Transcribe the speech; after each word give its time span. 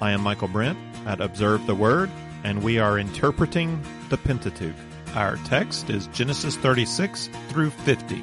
I 0.00 0.12
am 0.12 0.20
Michael 0.20 0.46
Brent 0.46 0.78
at 1.06 1.20
Observe 1.20 1.66
the 1.66 1.74
Word, 1.74 2.08
and 2.44 2.62
we 2.62 2.78
are 2.78 3.00
interpreting 3.00 3.82
the 4.10 4.16
Pentateuch. 4.16 4.76
Our 5.14 5.36
text 5.38 5.90
is 5.90 6.06
Genesis 6.08 6.56
36 6.56 7.28
through 7.48 7.70
50. 7.70 8.22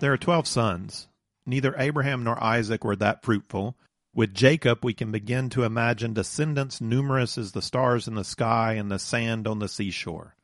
There 0.00 0.12
are 0.12 0.18
12 0.18 0.46
sons. 0.46 1.08
Neither 1.46 1.74
Abraham 1.78 2.22
nor 2.22 2.42
Isaac 2.42 2.84
were 2.84 2.96
that 2.96 3.22
fruitful. 3.22 3.76
With 4.14 4.34
Jacob, 4.34 4.84
we 4.84 4.92
can 4.92 5.10
begin 5.10 5.48
to 5.48 5.64
imagine 5.64 6.12
descendants 6.12 6.82
numerous 6.82 7.38
as 7.38 7.52
the 7.52 7.62
stars 7.62 8.06
in 8.06 8.14
the 8.14 8.24
sky 8.24 8.74
and 8.74 8.90
the 8.90 8.98
sand 8.98 9.48
on 9.48 9.58
the 9.58 9.68
seashore. 9.68 10.36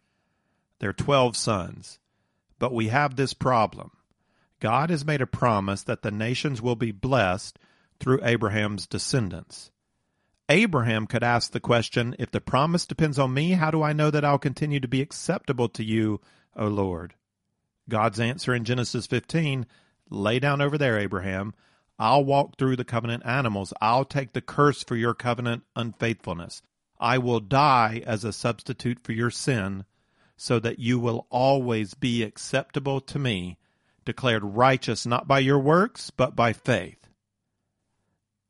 There 0.79 0.89
are 0.89 0.95
12 0.95 1.37
sons. 1.37 1.99
But 2.59 2.73
we 2.73 2.89
have 2.89 3.17
this 3.17 3.35
problem. 3.35 3.91
God 4.61 4.91
has 4.91 5.05
made 5.05 5.21
a 5.21 5.27
promise 5.27 5.83
that 5.85 6.03
the 6.03 6.11
nations 6.11 6.61
will 6.61 6.77
be 6.77 6.91
blessed 6.91 7.59
through 8.01 8.21
Abraham's 8.23 8.87
descendants. 8.87 9.71
Abraham 10.49 11.07
could 11.07 11.23
ask 11.23 11.53
the 11.53 11.61
question 11.61 12.17
if 12.19 12.31
the 12.31 12.41
promise 12.41 12.87
depends 12.87 13.19
on 13.19 13.35
me, 13.35 13.53
how 13.53 13.71
do 13.71 13.83
I 13.83 13.93
know 13.93 14.11
that 14.11 14.25
I'll 14.25 14.39
continue 14.39 14.81
to 14.81 14.89
be 14.89 15.03
acceptable 15.03 15.69
to 15.71 15.85
you, 15.85 16.21
O 16.57 16.69
Lord? 16.69 17.15
God's 17.89 18.19
answer 18.19 18.55
in 18.55 18.65
Genesis 18.65 19.07
15 19.07 19.67
lay 20.11 20.39
down 20.39 20.61
over 20.61 20.79
there, 20.79 20.99
Abraham. 20.99 21.55
I'll 21.99 22.25
walk 22.25 22.57
through 22.57 22.77
the 22.77 22.85
covenant 22.85 23.27
animals. 23.27 23.75
I'll 23.81 24.05
take 24.05 24.33
the 24.33 24.41
curse 24.41 24.83
for 24.83 24.97
your 24.97 25.15
covenant 25.15 25.65
unfaithfulness. 25.77 26.63
I 26.99 27.19
will 27.19 27.41
die 27.41 28.03
as 28.07 28.25
a 28.25 28.33
substitute 28.33 29.01
for 29.01 29.13
your 29.13 29.31
sin 29.31 29.85
so 30.37 30.59
that 30.61 30.79
you 30.79 30.99
will 30.99 31.27
always 31.31 31.95
be 31.95 32.23
acceptable 32.23 33.01
to 33.03 33.19
me 33.19 33.58
declared 34.09 34.43
righteous 34.43 35.05
not 35.05 35.29
by 35.29 35.39
your 35.39 35.59
works, 35.59 36.09
but 36.09 36.35
by 36.35 36.55
faith. 36.55 37.11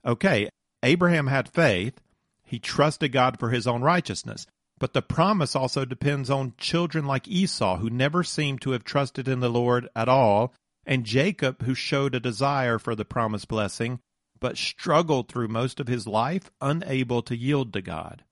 Okay, 0.07 0.49
Abraham 0.85 1.27
had 1.27 1.49
faith. 1.49 2.01
He 2.45 2.61
trusted 2.61 3.11
God 3.11 3.41
for 3.41 3.51
his 3.51 3.67
own 3.67 3.83
righteousness. 3.83 4.47
But 4.79 4.93
the 4.93 5.03
promise 5.03 5.57
also 5.57 5.85
depends 5.85 6.31
on 6.31 6.55
children 6.59 7.07
like 7.07 7.27
Esau, 7.27 7.79
who 7.79 7.91
never 7.91 8.23
seemed 8.23 8.61
to 8.61 8.71
have 8.71 8.85
trusted 8.85 9.27
in 9.27 9.41
the 9.41 9.51
Lord 9.51 9.89
at 9.97 10.09
all, 10.09 10.55
and 10.87 11.05
Jacob, 11.05 11.65
who 11.65 11.75
showed 11.75 12.15
a 12.15 12.21
desire 12.21 12.79
for 12.79 12.95
the 12.95 13.05
promised 13.05 13.49
blessing, 13.49 13.99
but 14.39 14.57
struggled 14.57 15.29
through 15.29 15.49
most 15.49 15.81
of 15.81 15.89
his 15.89 16.07
life, 16.07 16.53
unable 16.61 17.21
to 17.23 17.37
yield 17.37 17.73
to 17.73 17.83
God. 17.83 18.23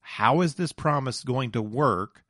How 0.00 0.42
is 0.42 0.56
this 0.56 0.72
promise 0.72 1.24
going 1.24 1.52
to 1.52 1.62
work 1.62 2.22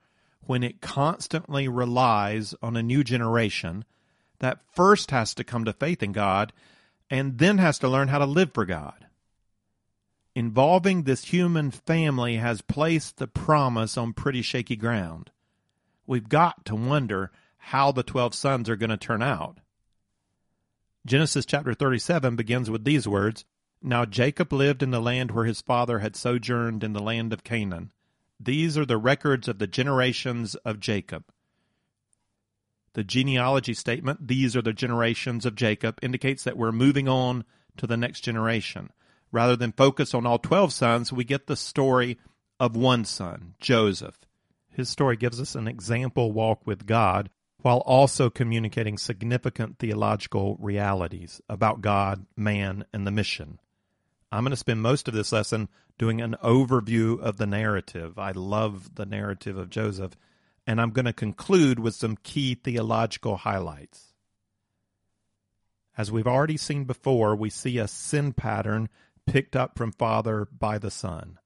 when 0.42 0.62
it 0.62 0.80
constantly 0.80 1.66
relies 1.66 2.54
on 2.62 2.76
a 2.76 2.82
new 2.84 3.02
generation 3.02 3.84
that 4.40 4.60
first 4.74 5.10
has 5.10 5.34
to 5.34 5.44
come 5.44 5.64
to 5.64 5.72
faith 5.72 6.02
in 6.02 6.12
God 6.12 6.52
and 7.10 7.38
then 7.38 7.58
has 7.58 7.78
to 7.80 7.88
learn 7.88 8.08
how 8.08 8.18
to 8.18 8.26
live 8.26 8.52
for 8.52 8.64
God. 8.64 9.06
Involving 10.34 11.02
this 11.02 11.24
human 11.24 11.70
family 11.70 12.36
has 12.36 12.60
placed 12.60 13.16
the 13.16 13.26
promise 13.26 13.96
on 13.96 14.12
pretty 14.12 14.42
shaky 14.42 14.76
ground. 14.76 15.30
We've 16.06 16.28
got 16.28 16.64
to 16.66 16.76
wonder 16.76 17.32
how 17.56 17.92
the 17.92 18.02
12 18.02 18.34
sons 18.34 18.68
are 18.68 18.76
going 18.76 18.90
to 18.90 18.96
turn 18.96 19.22
out. 19.22 19.58
Genesis 21.04 21.44
chapter 21.44 21.74
37 21.74 22.36
begins 22.36 22.70
with 22.70 22.84
these 22.84 23.08
words 23.08 23.44
Now 23.82 24.04
Jacob 24.04 24.52
lived 24.52 24.82
in 24.82 24.90
the 24.90 25.00
land 25.00 25.30
where 25.30 25.44
his 25.44 25.60
father 25.60 25.98
had 25.98 26.14
sojourned 26.14 26.84
in 26.84 26.92
the 26.92 27.02
land 27.02 27.32
of 27.32 27.44
Canaan. 27.44 27.92
These 28.38 28.78
are 28.78 28.86
the 28.86 28.98
records 28.98 29.48
of 29.48 29.58
the 29.58 29.66
generations 29.66 30.54
of 30.56 30.78
Jacob. 30.78 31.24
The 32.98 33.04
genealogy 33.04 33.74
statement, 33.74 34.26
these 34.26 34.56
are 34.56 34.60
the 34.60 34.72
generations 34.72 35.46
of 35.46 35.54
Jacob, 35.54 36.00
indicates 36.02 36.42
that 36.42 36.56
we're 36.56 36.72
moving 36.72 37.06
on 37.06 37.44
to 37.76 37.86
the 37.86 37.96
next 37.96 38.22
generation. 38.22 38.90
Rather 39.30 39.54
than 39.54 39.70
focus 39.70 40.14
on 40.14 40.26
all 40.26 40.40
12 40.40 40.72
sons, 40.72 41.12
we 41.12 41.22
get 41.22 41.46
the 41.46 41.54
story 41.54 42.18
of 42.58 42.74
one 42.74 43.04
son, 43.04 43.54
Joseph. 43.60 44.18
His 44.68 44.88
story 44.88 45.16
gives 45.16 45.40
us 45.40 45.54
an 45.54 45.68
example 45.68 46.32
walk 46.32 46.66
with 46.66 46.86
God 46.86 47.30
while 47.58 47.84
also 47.86 48.30
communicating 48.30 48.98
significant 48.98 49.78
theological 49.78 50.56
realities 50.58 51.40
about 51.48 51.80
God, 51.80 52.26
man, 52.36 52.84
and 52.92 53.06
the 53.06 53.12
mission. 53.12 53.60
I'm 54.32 54.42
going 54.42 54.50
to 54.50 54.56
spend 54.56 54.82
most 54.82 55.06
of 55.06 55.14
this 55.14 55.30
lesson 55.30 55.68
doing 55.98 56.20
an 56.20 56.34
overview 56.42 57.20
of 57.20 57.36
the 57.36 57.46
narrative. 57.46 58.18
I 58.18 58.32
love 58.32 58.96
the 58.96 59.06
narrative 59.06 59.56
of 59.56 59.70
Joseph 59.70 60.16
and 60.68 60.82
I'm 60.82 60.90
going 60.90 61.06
to 61.06 61.14
conclude 61.14 61.78
with 61.80 61.94
some 61.94 62.18
key 62.22 62.54
theological 62.54 63.38
highlights. 63.38 64.12
As 65.96 66.12
we've 66.12 66.26
already 66.26 66.58
seen 66.58 66.84
before, 66.84 67.34
we 67.34 67.48
see 67.48 67.78
a 67.78 67.88
sin 67.88 68.34
pattern 68.34 68.90
picked 69.24 69.56
up 69.56 69.78
from 69.78 69.92
father 69.92 70.46
by 70.52 70.76
the 70.76 70.90
son. 70.90 71.38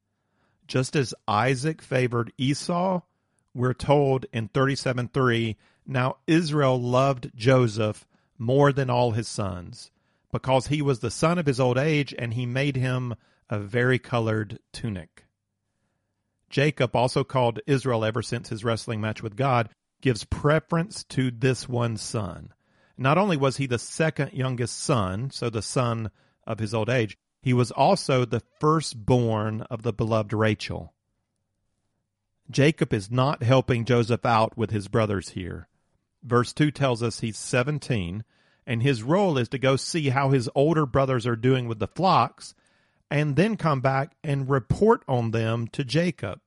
Just 0.66 0.96
as 0.96 1.14
Isaac 1.28 1.80
favored 1.82 2.32
Esau, 2.36 3.02
we're 3.54 3.74
told 3.74 4.26
in 4.32 4.48
37:3, 4.48 5.56
now 5.86 6.16
Israel 6.26 6.82
loved 6.82 7.30
Joseph 7.36 8.08
more 8.38 8.72
than 8.72 8.90
all 8.90 9.12
his 9.12 9.28
sons, 9.28 9.92
because 10.32 10.66
he 10.66 10.82
was 10.82 10.98
the 10.98 11.12
son 11.12 11.38
of 11.38 11.46
his 11.46 11.60
old 11.60 11.78
age 11.78 12.12
and 12.18 12.34
he 12.34 12.44
made 12.44 12.74
him 12.74 13.14
a 13.48 13.60
varicolored 13.60 14.58
tunic. 14.72 15.21
Jacob, 16.52 16.94
also 16.94 17.24
called 17.24 17.60
Israel 17.66 18.04
ever 18.04 18.22
since 18.22 18.50
his 18.50 18.62
wrestling 18.62 19.00
match 19.00 19.22
with 19.22 19.34
God, 19.34 19.70
gives 20.02 20.24
preference 20.24 21.02
to 21.04 21.30
this 21.30 21.68
one 21.68 21.96
son. 21.96 22.52
Not 22.98 23.18
only 23.18 23.38
was 23.38 23.56
he 23.56 23.66
the 23.66 23.78
second 23.78 24.32
youngest 24.34 24.78
son, 24.78 25.30
so 25.30 25.48
the 25.48 25.62
son 25.62 26.10
of 26.46 26.58
his 26.58 26.74
old 26.74 26.90
age, 26.90 27.16
he 27.40 27.54
was 27.54 27.70
also 27.70 28.24
the 28.24 28.42
firstborn 28.60 29.62
of 29.62 29.82
the 29.82 29.94
beloved 29.94 30.32
Rachel. 30.32 30.92
Jacob 32.50 32.92
is 32.92 33.10
not 33.10 33.42
helping 33.42 33.86
Joseph 33.86 34.26
out 34.26 34.56
with 34.56 34.70
his 34.70 34.88
brothers 34.88 35.30
here. 35.30 35.68
Verse 36.22 36.52
2 36.52 36.70
tells 36.70 37.02
us 37.02 37.20
he's 37.20 37.38
17, 37.38 38.24
and 38.66 38.82
his 38.82 39.02
role 39.02 39.38
is 39.38 39.48
to 39.48 39.58
go 39.58 39.76
see 39.76 40.10
how 40.10 40.30
his 40.30 40.50
older 40.54 40.84
brothers 40.84 41.26
are 41.26 41.34
doing 41.34 41.66
with 41.66 41.78
the 41.78 41.88
flocks 41.88 42.54
and 43.10 43.36
then 43.36 43.56
come 43.56 43.80
back 43.80 44.16
and 44.22 44.48
report 44.48 45.02
on 45.08 45.32
them 45.32 45.66
to 45.68 45.84
Jacob. 45.84 46.40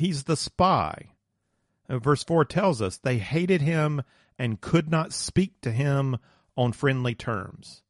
He's 0.00 0.22
the 0.22 0.36
spy. 0.36 1.12
Uh, 1.86 1.98
verse 1.98 2.24
4 2.24 2.46
tells 2.46 2.80
us 2.80 2.96
they 2.96 3.18
hated 3.18 3.60
him 3.60 4.02
and 4.38 4.62
could 4.62 4.90
not 4.90 5.12
speak 5.12 5.60
to 5.60 5.70
him 5.70 6.16
on 6.56 6.72
friendly 6.72 7.14
terms. 7.14 7.82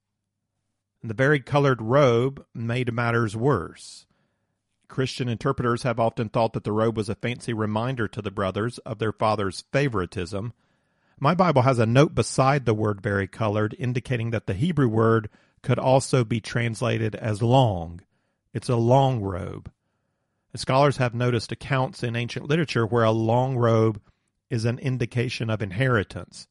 The 1.04 1.14
vari-colored 1.14 1.80
robe 1.80 2.44
made 2.52 2.92
matters 2.92 3.36
worse. 3.36 4.06
Christian 4.88 5.28
interpreters 5.28 5.84
have 5.84 6.00
often 6.00 6.28
thought 6.28 6.52
that 6.54 6.64
the 6.64 6.72
robe 6.72 6.96
was 6.96 7.08
a 7.08 7.14
fancy 7.14 7.52
reminder 7.52 8.08
to 8.08 8.20
the 8.20 8.32
brothers 8.32 8.78
of 8.78 8.98
their 8.98 9.12
father's 9.12 9.62
favoritism. 9.70 10.52
My 11.20 11.36
Bible 11.36 11.62
has 11.62 11.78
a 11.78 11.86
note 11.86 12.16
beside 12.16 12.64
the 12.66 12.74
word 12.74 13.00
vari-colored 13.00 13.76
indicating 13.78 14.30
that 14.30 14.48
the 14.48 14.54
Hebrew 14.54 14.88
word 14.88 15.30
could 15.62 15.78
also 15.78 16.24
be 16.24 16.40
translated 16.40 17.14
as 17.14 17.40
long. 17.40 18.00
It's 18.52 18.68
a 18.68 18.74
long 18.74 19.20
robe. 19.20 19.70
Scholars 20.56 20.96
have 20.96 21.14
noticed 21.14 21.52
accounts 21.52 22.02
in 22.02 22.16
ancient 22.16 22.48
literature 22.48 22.86
where 22.86 23.04
a 23.04 23.12
long 23.12 23.56
robe 23.56 24.00
is 24.48 24.64
an 24.64 24.78
indication 24.78 25.48
of 25.48 25.62
inheritance. 25.62 26.48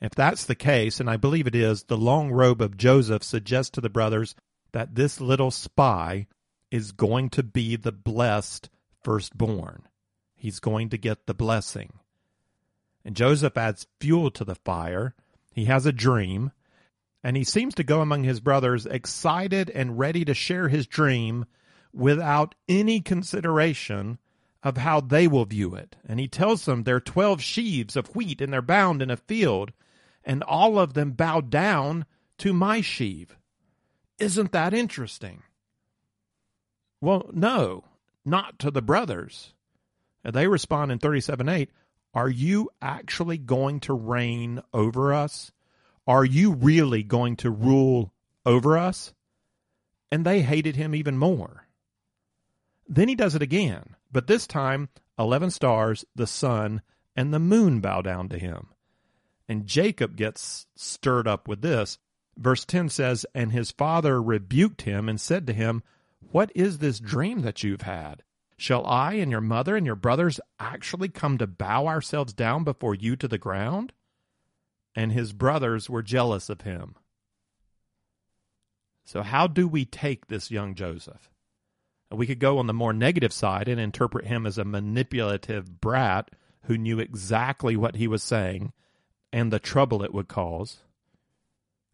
If 0.00 0.14
that's 0.14 0.44
the 0.44 0.54
case, 0.54 1.00
and 1.00 1.10
I 1.10 1.16
believe 1.16 1.46
it 1.46 1.54
is, 1.54 1.84
the 1.84 1.96
long 1.96 2.30
robe 2.30 2.62
of 2.62 2.76
Joseph 2.76 3.22
suggests 3.22 3.70
to 3.72 3.80
the 3.80 3.90
brothers 3.90 4.34
that 4.72 4.94
this 4.94 5.20
little 5.20 5.50
spy 5.50 6.26
is 6.70 6.92
going 6.92 7.30
to 7.30 7.42
be 7.42 7.76
the 7.76 7.92
blessed 7.92 8.70
firstborn. 9.02 9.88
He's 10.34 10.60
going 10.60 10.88
to 10.90 10.98
get 10.98 11.26
the 11.26 11.34
blessing. 11.34 11.94
And 13.04 13.16
Joseph 13.16 13.56
adds 13.56 13.86
fuel 14.00 14.30
to 14.32 14.44
the 14.44 14.54
fire. 14.54 15.14
He 15.52 15.64
has 15.64 15.86
a 15.86 15.92
dream 15.92 16.52
and 17.24 17.36
he 17.36 17.44
seems 17.44 17.74
to 17.74 17.84
go 17.84 18.00
among 18.00 18.24
his 18.24 18.40
brothers 18.40 18.86
excited 18.86 19.70
and 19.70 19.98
ready 19.98 20.24
to 20.24 20.34
share 20.34 20.68
his 20.68 20.86
dream 20.86 21.46
without 21.92 22.54
any 22.68 23.00
consideration 23.00 24.18
of 24.62 24.76
how 24.76 25.00
they 25.00 25.28
will 25.28 25.44
view 25.44 25.74
it. 25.74 25.96
And 26.06 26.18
he 26.18 26.28
tells 26.28 26.64
them 26.64 26.82
there 26.82 26.96
are 26.96 27.00
12 27.00 27.40
sheaves 27.40 27.96
of 27.96 28.14
wheat 28.14 28.40
and 28.40 28.52
they're 28.52 28.62
bound 28.62 29.02
in 29.02 29.10
a 29.10 29.16
field, 29.16 29.72
and 30.24 30.42
all 30.42 30.78
of 30.78 30.94
them 30.94 31.12
bow 31.12 31.40
down 31.40 32.04
to 32.38 32.52
my 32.52 32.80
sheave. 32.80 33.36
Isn't 34.18 34.52
that 34.52 34.74
interesting? 34.74 35.42
Well, 37.00 37.30
no, 37.32 37.84
not 38.24 38.58
to 38.60 38.70
the 38.70 38.82
brothers. 38.82 39.54
And 40.24 40.34
they 40.34 40.48
respond 40.48 40.90
in 40.90 40.98
37 40.98 41.48
8 41.48 41.70
Are 42.14 42.28
you 42.28 42.70
actually 42.82 43.38
going 43.38 43.80
to 43.80 43.94
reign 43.94 44.60
over 44.72 45.14
us? 45.14 45.52
Are 46.06 46.24
you 46.24 46.52
really 46.52 47.02
going 47.02 47.36
to 47.36 47.50
rule 47.50 48.12
over 48.44 48.76
us? 48.76 49.14
And 50.10 50.24
they 50.24 50.40
hated 50.40 50.74
him 50.74 50.94
even 50.94 51.18
more. 51.18 51.67
Then 52.88 53.08
he 53.08 53.14
does 53.14 53.34
it 53.34 53.42
again, 53.42 53.96
but 54.10 54.26
this 54.26 54.46
time 54.46 54.88
11 55.18 55.50
stars, 55.50 56.04
the 56.14 56.26
sun, 56.26 56.80
and 57.14 57.34
the 57.34 57.38
moon 57.38 57.80
bow 57.80 58.00
down 58.00 58.28
to 58.30 58.38
him. 58.38 58.68
And 59.48 59.66
Jacob 59.66 60.16
gets 60.16 60.66
stirred 60.76 61.26
up 61.26 61.48
with 61.48 61.60
this. 61.60 61.98
Verse 62.36 62.64
10 62.64 62.88
says, 62.88 63.26
And 63.34 63.52
his 63.52 63.72
father 63.72 64.22
rebuked 64.22 64.82
him 64.82 65.08
and 65.08 65.20
said 65.20 65.46
to 65.46 65.52
him, 65.52 65.82
What 66.30 66.52
is 66.54 66.78
this 66.78 67.00
dream 67.00 67.42
that 67.42 67.62
you've 67.62 67.82
had? 67.82 68.22
Shall 68.56 68.86
I 68.86 69.14
and 69.14 69.30
your 69.30 69.40
mother 69.40 69.76
and 69.76 69.86
your 69.86 69.94
brothers 69.96 70.40
actually 70.58 71.08
come 71.08 71.38
to 71.38 71.46
bow 71.46 71.86
ourselves 71.86 72.32
down 72.32 72.64
before 72.64 72.94
you 72.94 73.16
to 73.16 73.28
the 73.28 73.38
ground? 73.38 73.92
And 74.94 75.12
his 75.12 75.32
brothers 75.32 75.88
were 75.90 76.02
jealous 76.02 76.48
of 76.48 76.62
him. 76.62 76.96
So, 79.04 79.22
how 79.22 79.46
do 79.46 79.66
we 79.66 79.84
take 79.84 80.26
this 80.26 80.50
young 80.50 80.74
Joseph? 80.74 81.30
We 82.10 82.26
could 82.26 82.38
go 82.38 82.58
on 82.58 82.66
the 82.66 82.72
more 82.72 82.92
negative 82.92 83.32
side 83.32 83.68
and 83.68 83.80
interpret 83.80 84.26
him 84.26 84.46
as 84.46 84.58
a 84.58 84.64
manipulative 84.64 85.80
brat 85.80 86.30
who 86.64 86.78
knew 86.78 86.98
exactly 86.98 87.76
what 87.76 87.96
he 87.96 88.08
was 88.08 88.22
saying 88.22 88.72
and 89.32 89.52
the 89.52 89.58
trouble 89.58 90.02
it 90.02 90.14
would 90.14 90.28
cause. 90.28 90.78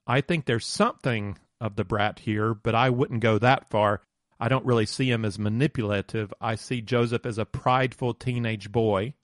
I 0.06 0.20
think 0.20 0.44
there's 0.44 0.66
something 0.66 1.38
of 1.60 1.76
the 1.76 1.84
brat 1.84 2.20
here, 2.20 2.54
but 2.54 2.74
I 2.74 2.90
wouldn't 2.90 3.20
go 3.20 3.38
that 3.38 3.68
far. 3.68 4.02
I 4.38 4.48
don't 4.48 4.66
really 4.66 4.86
see 4.86 5.10
him 5.10 5.24
as 5.24 5.38
manipulative. 5.38 6.32
I 6.40 6.56
see 6.56 6.80
Joseph 6.80 7.24
as 7.24 7.38
a 7.38 7.46
prideful 7.46 8.14
teenage 8.14 8.70
boy 8.70 9.14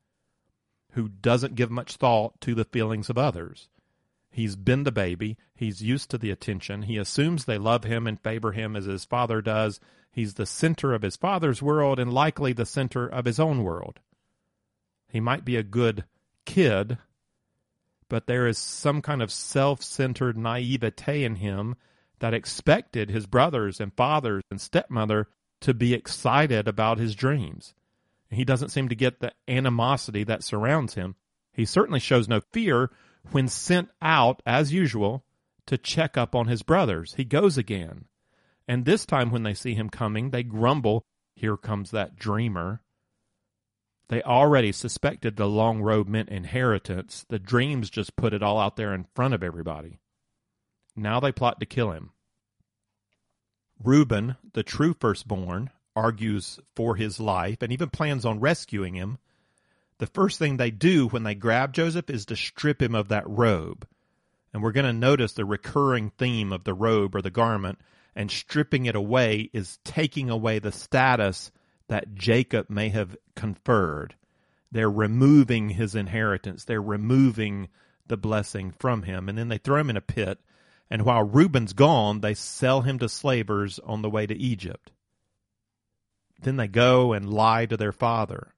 who 0.93 1.09
doesn't 1.09 1.55
give 1.55 1.71
much 1.71 1.97
thought 1.97 2.41
to 2.41 2.55
the 2.55 2.65
feelings 2.65 3.11
of 3.11 3.19
others. 3.19 3.69
He's 4.31 4.57
been 4.57 4.85
the 4.85 4.93
baby. 4.93 5.37
He's 5.55 5.83
used 5.83 6.11
to 6.11 6.19
the 6.19 6.31
attention. 6.31 6.83
He 6.83 6.97
assumes 6.97 7.45
they 7.45 7.59
love 7.59 7.85
him 7.85 8.07
and 8.07 8.21
favor 8.21 8.53
him 8.53 8.77
as 8.77 8.85
his 8.85 9.05
father 9.05 9.43
does. 9.43 9.81
He's 10.13 10.35
the 10.35 10.47
center 10.47 10.93
of 10.93 11.03
his 11.03 11.17
father's 11.17 11.63
world 11.63 11.99
and 11.99 12.13
likely 12.13 12.53
the 12.53 12.67
center 12.67 13.07
of 13.07 13.25
his 13.25 13.39
own 13.39 13.63
world. 13.63 14.01
He 15.09 15.21
might 15.21 15.45
be 15.45 15.57
a 15.57 15.63
good 15.63 16.05
kid, 16.45 16.99
but 18.09 18.27
there 18.27 18.47
is 18.47 18.59
some 18.59 19.03
kind 19.03 19.23
of 19.23 19.31
self 19.31 19.83
centered 19.83 20.37
naivete 20.37 21.25
in 21.25 21.37
him 21.37 21.77
that 22.19 22.35
expected 22.35 23.11
his 23.11 23.27
brothers 23.27 23.81
and 23.81 23.95
fathers 23.95 24.43
and 24.51 24.61
stepmother 24.61 25.29
to 25.61 25.75
be 25.75 25.95
excited 25.95 26.67
about 26.69 26.99
his 26.99 27.15
dreams. 27.15 27.75
He 28.31 28.45
doesn't 28.45 28.71
seem 28.71 28.89
to 28.89 28.95
get 28.95 29.21
the 29.21 29.33
animosity 29.49 30.25
that 30.25 30.45
surrounds 30.45 30.95
him. 30.95 31.17
He 31.53 31.65
certainly 31.65 32.01
shows 32.01 32.29
no 32.29 32.41
fear 32.41 32.91
when 33.33 33.49
sent 33.49 33.91
out, 34.01 34.43
as 34.47 34.73
usual, 34.73 35.25
to 35.67 35.77
check 35.77 36.17
up 36.17 36.35
on 36.35 36.47
his 36.47 36.63
brothers. 36.63 37.15
He 37.15 37.25
goes 37.25 37.59
again. 37.59 38.07
And 38.71 38.85
this 38.85 39.05
time, 39.05 39.33
when 39.33 39.43
they 39.43 39.55
see 39.55 39.75
him 39.75 39.91
coming, 39.91 40.31
they 40.31 40.45
grumble, 40.45 41.05
Here 41.35 41.57
comes 41.57 41.91
that 41.91 42.15
dreamer. 42.15 42.81
They 44.07 44.23
already 44.23 44.71
suspected 44.71 45.35
the 45.35 45.49
long 45.49 45.81
robe 45.81 46.07
meant 46.07 46.29
inheritance. 46.29 47.27
The 47.29 47.41
dreams 47.41 47.91
just 47.91 48.15
put 48.15 48.33
it 48.33 48.45
all 48.45 48.61
out 48.61 48.77
there 48.77 48.95
in 48.95 49.09
front 49.13 49.35
of 49.35 49.43
everybody. 49.43 49.99
Now 50.95 51.19
they 51.19 51.33
plot 51.33 51.59
to 51.59 51.67
kill 51.67 51.91
him. 51.91 52.11
Reuben, 53.83 54.37
the 54.53 54.63
true 54.63 54.95
firstborn, 55.01 55.71
argues 55.97 56.61
for 56.77 56.95
his 56.95 57.19
life 57.19 57.63
and 57.63 57.73
even 57.73 57.91
plans 57.91 58.25
on 58.25 58.39
rescuing 58.39 58.95
him. 58.95 59.19
The 59.99 60.07
first 60.07 60.39
thing 60.39 60.59
they 60.59 60.71
do 60.71 61.09
when 61.09 61.25
they 61.25 61.35
grab 61.35 61.73
Joseph 61.73 62.09
is 62.09 62.25
to 62.27 62.37
strip 62.37 62.81
him 62.81 62.95
of 62.95 63.09
that 63.09 63.29
robe. 63.29 63.85
And 64.55 64.63
we're 64.63 64.71
going 64.71 64.87
to 64.87 64.93
notice 64.93 65.33
the 65.33 65.45
recurring 65.45 66.13
theme 66.19 66.53
of 66.53 66.63
the 66.63 66.75
robe 66.75 67.17
or 67.17 67.21
the 67.21 67.33
garment, 67.33 67.81
and 68.15 68.31
stripping 68.31 68.87
it 68.87 68.97
away 68.97 69.51
is 69.53 69.79
taking 69.85 70.31
away 70.31 70.59
the 70.59 70.73
status 70.73 71.51
that 71.89 72.15
Jacob 72.15 72.71
may 72.71 72.89
have 72.89 73.17
conferred. 73.35 74.15
They're 74.73 74.91
removing 74.91 75.71
his 75.71 75.95
inheritance. 75.95 76.65
They're 76.65 76.83
removing 76.83 77.69
the 78.07 78.17
blessing 78.17 78.73
from 78.79 79.03
him. 79.03 79.29
And 79.29 79.37
then 79.37 79.49
they 79.49 79.59
throw 79.59 79.81
him 79.81 79.91
in 79.91 79.97
a 79.97 80.03
pit. 80.03 80.39
And 80.91 81.03
while 81.03 81.23
Reuben's 81.23 81.73
gone, 81.73 82.21
they 82.21 82.35
sell 82.35 82.83
him 82.83 82.99
to 82.99 83.09
slavers 83.09 83.79
on 83.81 84.03
the 84.03 84.11
way 84.11 84.27
to 84.27 84.37
Egypt. 84.37 84.91
Then 86.43 86.57
they 86.57 86.69
go 86.69 87.13
and 87.13 87.33
lie 87.33 87.67
to 87.67 87.77
their 87.77 87.93
father. 87.93 88.55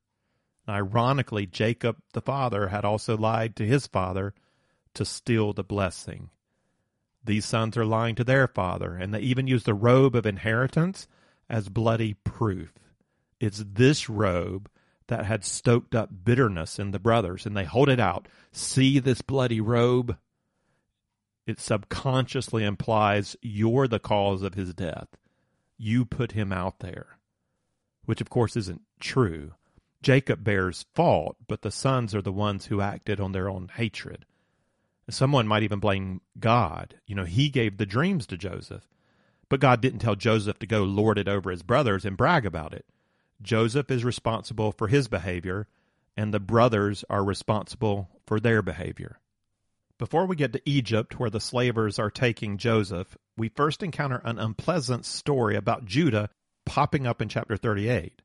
Ironically, 0.68 1.46
Jacob 1.46 1.96
the 2.12 2.20
father 2.20 2.68
had 2.68 2.84
also 2.84 3.16
lied 3.16 3.56
to 3.56 3.66
his 3.66 3.86
father 3.86 4.34
to 4.94 5.04
steal 5.04 5.52
the 5.52 5.64
blessing. 5.64 6.30
These 7.24 7.46
sons 7.46 7.76
are 7.76 7.84
lying 7.84 8.14
to 8.16 8.24
their 8.24 8.48
father, 8.48 8.94
and 8.94 9.14
they 9.14 9.20
even 9.20 9.46
use 9.46 9.64
the 9.64 9.74
robe 9.74 10.16
of 10.16 10.26
inheritance 10.26 11.06
as 11.48 11.68
bloody 11.68 12.14
proof. 12.14 12.72
It's 13.38 13.64
this 13.66 14.08
robe 14.08 14.68
that 15.08 15.26
had 15.26 15.44
stoked 15.44 15.94
up 15.94 16.10
bitterness 16.24 16.78
in 16.78 16.90
the 16.90 16.98
brothers, 16.98 17.46
and 17.46 17.56
they 17.56 17.64
hold 17.64 17.88
it 17.88 18.00
out. 18.00 18.28
See 18.50 18.98
this 18.98 19.22
bloody 19.22 19.60
robe? 19.60 20.16
It 21.46 21.60
subconsciously 21.60 22.64
implies 22.64 23.36
you're 23.42 23.88
the 23.88 23.98
cause 23.98 24.42
of 24.42 24.54
his 24.54 24.74
death. 24.74 25.08
You 25.76 26.04
put 26.04 26.32
him 26.32 26.52
out 26.52 26.78
there, 26.78 27.18
which 28.04 28.20
of 28.20 28.30
course 28.30 28.56
isn't 28.56 28.82
true. 29.00 29.54
Jacob 30.02 30.42
bears 30.42 30.86
fault, 30.94 31.36
but 31.46 31.62
the 31.62 31.70
sons 31.70 32.14
are 32.14 32.22
the 32.22 32.32
ones 32.32 32.66
who 32.66 32.80
acted 32.80 33.20
on 33.20 33.32
their 33.32 33.48
own 33.48 33.70
hatred. 33.74 34.24
Someone 35.12 35.46
might 35.46 35.62
even 35.62 35.78
blame 35.78 36.22
God. 36.40 36.94
You 37.06 37.14
know, 37.14 37.24
he 37.24 37.50
gave 37.50 37.76
the 37.76 37.84
dreams 37.84 38.26
to 38.28 38.38
Joseph, 38.38 38.88
but 39.50 39.60
God 39.60 39.82
didn't 39.82 39.98
tell 39.98 40.14
Joseph 40.14 40.58
to 40.60 40.66
go 40.66 40.84
lord 40.84 41.18
it 41.18 41.28
over 41.28 41.50
his 41.50 41.62
brothers 41.62 42.06
and 42.06 42.16
brag 42.16 42.46
about 42.46 42.72
it. 42.72 42.86
Joseph 43.42 43.90
is 43.90 44.04
responsible 44.04 44.72
for 44.72 44.88
his 44.88 45.08
behavior, 45.08 45.68
and 46.16 46.32
the 46.32 46.40
brothers 46.40 47.04
are 47.10 47.22
responsible 47.22 48.08
for 48.26 48.40
their 48.40 48.62
behavior. 48.62 49.18
Before 49.98 50.24
we 50.24 50.34
get 50.34 50.54
to 50.54 50.62
Egypt, 50.64 51.20
where 51.20 51.30
the 51.30 51.40
slavers 51.40 51.98
are 51.98 52.10
taking 52.10 52.56
Joseph, 52.56 53.16
we 53.36 53.50
first 53.50 53.82
encounter 53.82 54.22
an 54.24 54.38
unpleasant 54.38 55.04
story 55.04 55.56
about 55.56 55.84
Judah 55.84 56.30
popping 56.64 57.06
up 57.06 57.20
in 57.20 57.28
chapter 57.28 57.58
38. 57.58 58.22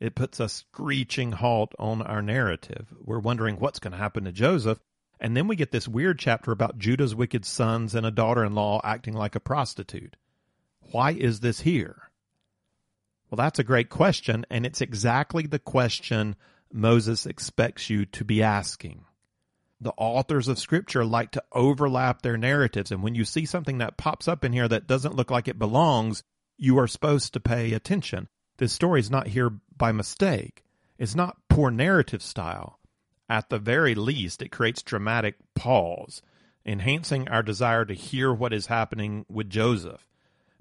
It 0.00 0.14
puts 0.14 0.40
a 0.40 0.48
screeching 0.48 1.32
halt 1.32 1.74
on 1.78 2.00
our 2.00 2.22
narrative. 2.22 2.92
We're 2.98 3.18
wondering 3.18 3.58
what's 3.58 3.78
going 3.78 3.92
to 3.92 3.98
happen 3.98 4.24
to 4.24 4.32
Joseph, 4.32 4.80
and 5.20 5.36
then 5.36 5.46
we 5.48 5.56
get 5.56 5.70
this 5.70 5.88
weird 5.88 6.18
chapter 6.18 6.52
about 6.52 6.78
Judah's 6.78 7.14
wicked 7.14 7.44
sons 7.44 7.94
and 7.94 8.04
a 8.04 8.10
daughter 8.10 8.44
in 8.44 8.54
law 8.54 8.80
acting 8.84 9.14
like 9.14 9.34
a 9.34 9.40
prostitute. 9.40 10.16
Why 10.92 11.12
is 11.12 11.40
this 11.40 11.60
here? 11.60 12.10
Well, 13.30 13.36
that's 13.36 13.58
a 13.58 13.64
great 13.64 13.88
question, 13.88 14.44
and 14.50 14.64
it's 14.64 14.80
exactly 14.80 15.46
the 15.46 15.58
question 15.58 16.36
Moses 16.72 17.26
expects 17.26 17.90
you 17.90 18.04
to 18.06 18.24
be 18.24 18.42
asking. 18.42 19.04
The 19.80 19.94
authors 19.96 20.48
of 20.48 20.58
Scripture 20.58 21.04
like 21.04 21.32
to 21.32 21.42
overlap 21.52 22.22
their 22.22 22.36
narratives, 22.36 22.90
and 22.90 23.02
when 23.02 23.14
you 23.14 23.24
see 23.24 23.44
something 23.44 23.78
that 23.78 23.96
pops 23.96 24.28
up 24.28 24.44
in 24.44 24.52
here 24.52 24.68
that 24.68 24.86
doesn't 24.86 25.16
look 25.16 25.30
like 25.30 25.48
it 25.48 25.58
belongs, 25.58 26.22
you 26.56 26.78
are 26.78 26.86
supposed 26.86 27.32
to 27.32 27.40
pay 27.40 27.72
attention. 27.72 28.28
This 28.58 28.72
story 28.72 29.00
is 29.00 29.10
not 29.10 29.26
here 29.26 29.50
by 29.76 29.92
mistake. 29.92 30.62
It's 30.98 31.14
not 31.14 31.36
poor 31.48 31.70
narrative 31.70 32.22
style. 32.22 32.78
At 33.28 33.48
the 33.48 33.58
very 33.58 33.94
least, 33.94 34.42
it 34.42 34.50
creates 34.50 34.82
dramatic 34.82 35.36
pause, 35.54 36.22
enhancing 36.66 37.28
our 37.28 37.42
desire 37.42 37.84
to 37.84 37.94
hear 37.94 38.32
what 38.32 38.52
is 38.52 38.66
happening 38.66 39.24
with 39.28 39.48
Joseph. 39.48 40.06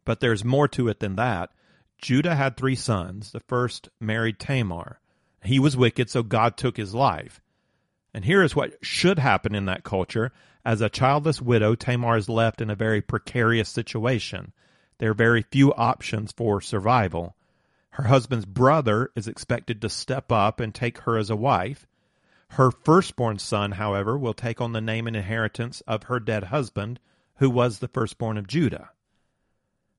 But 0.06 0.20
there's 0.20 0.46
more 0.46 0.68
to 0.70 0.88
it 0.88 1.00
than 1.00 1.16
that. 1.16 1.50
Judah 1.98 2.36
had 2.36 2.58
three 2.58 2.76
sons. 2.76 3.32
The 3.32 3.40
first 3.42 3.90
married 4.00 4.40
Tamar. 4.40 5.00
He 5.44 5.60
was 5.60 5.78
wicked, 5.78 6.10
so 6.10 6.24
God 6.24 6.58
took 6.58 6.78
his 6.78 6.94
life. 6.94 7.42
And 8.14 8.26
here 8.26 8.44
is 8.44 8.56
what 8.56 8.78
should 8.82 9.20
happen 9.20 9.56
in 9.56 9.66
that 9.66 9.84
culture. 9.84 10.32
As 10.66 10.82
a 10.82 10.90
childless 10.90 11.42
widow, 11.42 11.76
Tamar 11.76 12.18
is 12.18 12.30
left 12.30 12.62
in 12.62 12.70
a 12.70 12.76
very 12.76 13.02
precarious 13.02 13.70
situation. 13.70 14.54
There 15.00 15.12
are 15.12 15.16
very 15.16 15.42
few 15.42 15.74
options 15.74 16.32
for 16.32 16.62
survival. 16.62 17.36
Her 17.92 18.06
husband's 18.06 18.46
brother 18.46 19.12
is 19.16 19.28
expected 19.28 19.82
to 19.82 19.90
step 19.90 20.32
up 20.32 20.60
and 20.60 20.74
take 20.74 21.00
her 21.00 21.18
as 21.18 21.30
a 21.30 21.36
wife. 21.36 21.86
Her 22.54 22.70
firstborn 22.70 23.40
son, 23.40 23.72
however, 23.72 24.16
will 24.16 24.36
take 24.36 24.62
on 24.62 24.74
the 24.74 24.82
name 24.82 25.08
and 25.08 25.16
inheritance 25.16 25.82
of 25.88 26.04
her 26.04 26.20
dead 26.20 26.46
husband, 26.46 27.00
who 27.38 27.50
was 27.50 27.80
the 27.80 27.88
firstborn 27.88 28.38
of 28.38 28.46
Judah. 28.46 28.92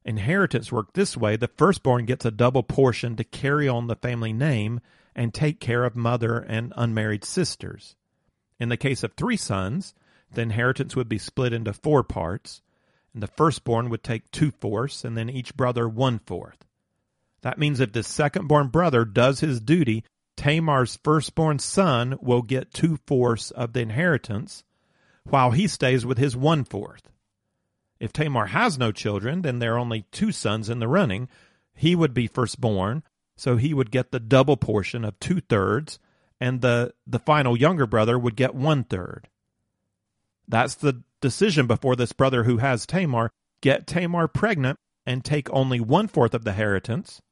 Inheritance 0.05 0.71
worked 0.71 0.95
this 0.95 1.17
way 1.17 1.35
the 1.35 1.49
firstborn 1.49 2.05
gets 2.05 2.25
a 2.25 2.31
double 2.31 2.63
portion 2.63 3.17
to 3.17 3.25
carry 3.25 3.69
on 3.69 3.89
the 3.89 3.97
family 3.97 4.33
name 4.33 4.81
and 5.17 5.35
take 5.35 5.59
care 5.59 5.85
of 5.85 5.97
mother 5.97 6.39
and 6.39 6.73
unmarried 6.77 7.25
sisters. 7.25 7.97
In 8.61 8.69
the 8.69 8.77
case 8.77 9.03
of 9.03 9.15
three 9.15 9.37
sons, 9.37 9.93
the 10.33 10.43
inheritance 10.43 10.95
would 10.95 11.09
be 11.09 11.19
split 11.19 11.53
into 11.53 11.73
four 11.73 12.05
parts, 12.05 12.63
and 13.13 13.21
the 13.21 13.27
firstborn 13.27 13.91
would 13.91 14.05
take 14.05 14.31
two 14.31 14.53
fourths, 14.53 15.05
and 15.05 15.17
then 15.17 15.29
each 15.29 15.57
brother 15.57 15.89
one 15.89 16.21
fourth. 16.21 16.65
That 17.43 17.59
means 17.59 17.81
if 17.81 17.93
the 17.93 18.05
second-born 18.05 18.69
brother 18.69 19.05
does 19.05 19.41
his 19.41 19.61
duty, 19.61 20.05
Tamar's 20.37 20.99
firstborn 21.03 21.59
son 21.59 22.17
will 22.21 22.43
get 22.43 22.75
two 22.75 22.99
fourths 23.07 23.51
of 23.51 23.73
the 23.73 23.81
inheritance, 23.81 24.65
while 25.25 25.53
he 25.53 25.67
stays 25.67 26.05
with 26.05 26.19
his 26.19 26.37
one 26.37 26.65
fourth. 26.65 27.09
If 28.01 28.13
Tamar 28.13 28.47
has 28.47 28.77
no 28.79 28.93
children, 28.93 29.43
then 29.43 29.59
there 29.59 29.75
are 29.75 29.79
only 29.79 30.03
two 30.11 30.33
sons 30.33 30.69
in 30.69 30.79
the 30.79 30.89
running. 30.89 31.29
He 31.75 31.95
would 31.95 32.13
be 32.13 32.27
firstborn, 32.27 33.03
so 33.37 33.57
he 33.57 33.73
would 33.73 33.91
get 33.91 34.11
the 34.11 34.21
double 34.21 34.57
portion 34.57 35.05
of 35.05 35.19
two 35.19 35.41
thirds, 35.41 35.99
and 36.41 36.61
the, 36.61 36.93
the 37.07 37.19
final 37.19 37.57
younger 37.57 37.87
brother 37.87 38.19
would 38.19 38.37
get 38.37 38.55
one 38.55 38.85
third. 38.85 39.29
That's 40.47 40.75
the 40.75 41.03
decision 41.21 41.67
before 41.67 41.97
this 41.97 42.13
brother 42.13 42.45
who 42.45 42.59
has 42.59 42.87
Tamar 42.87 43.31
get 43.61 43.87
Tamar 43.87 44.29
pregnant 44.29 44.79
and 45.07 45.25
take 45.25 45.51
only 45.51 45.81
one 45.81 46.09
fourth 46.09 46.35
of 46.35 46.45
the 46.45 46.51
inheritance, 46.51 47.23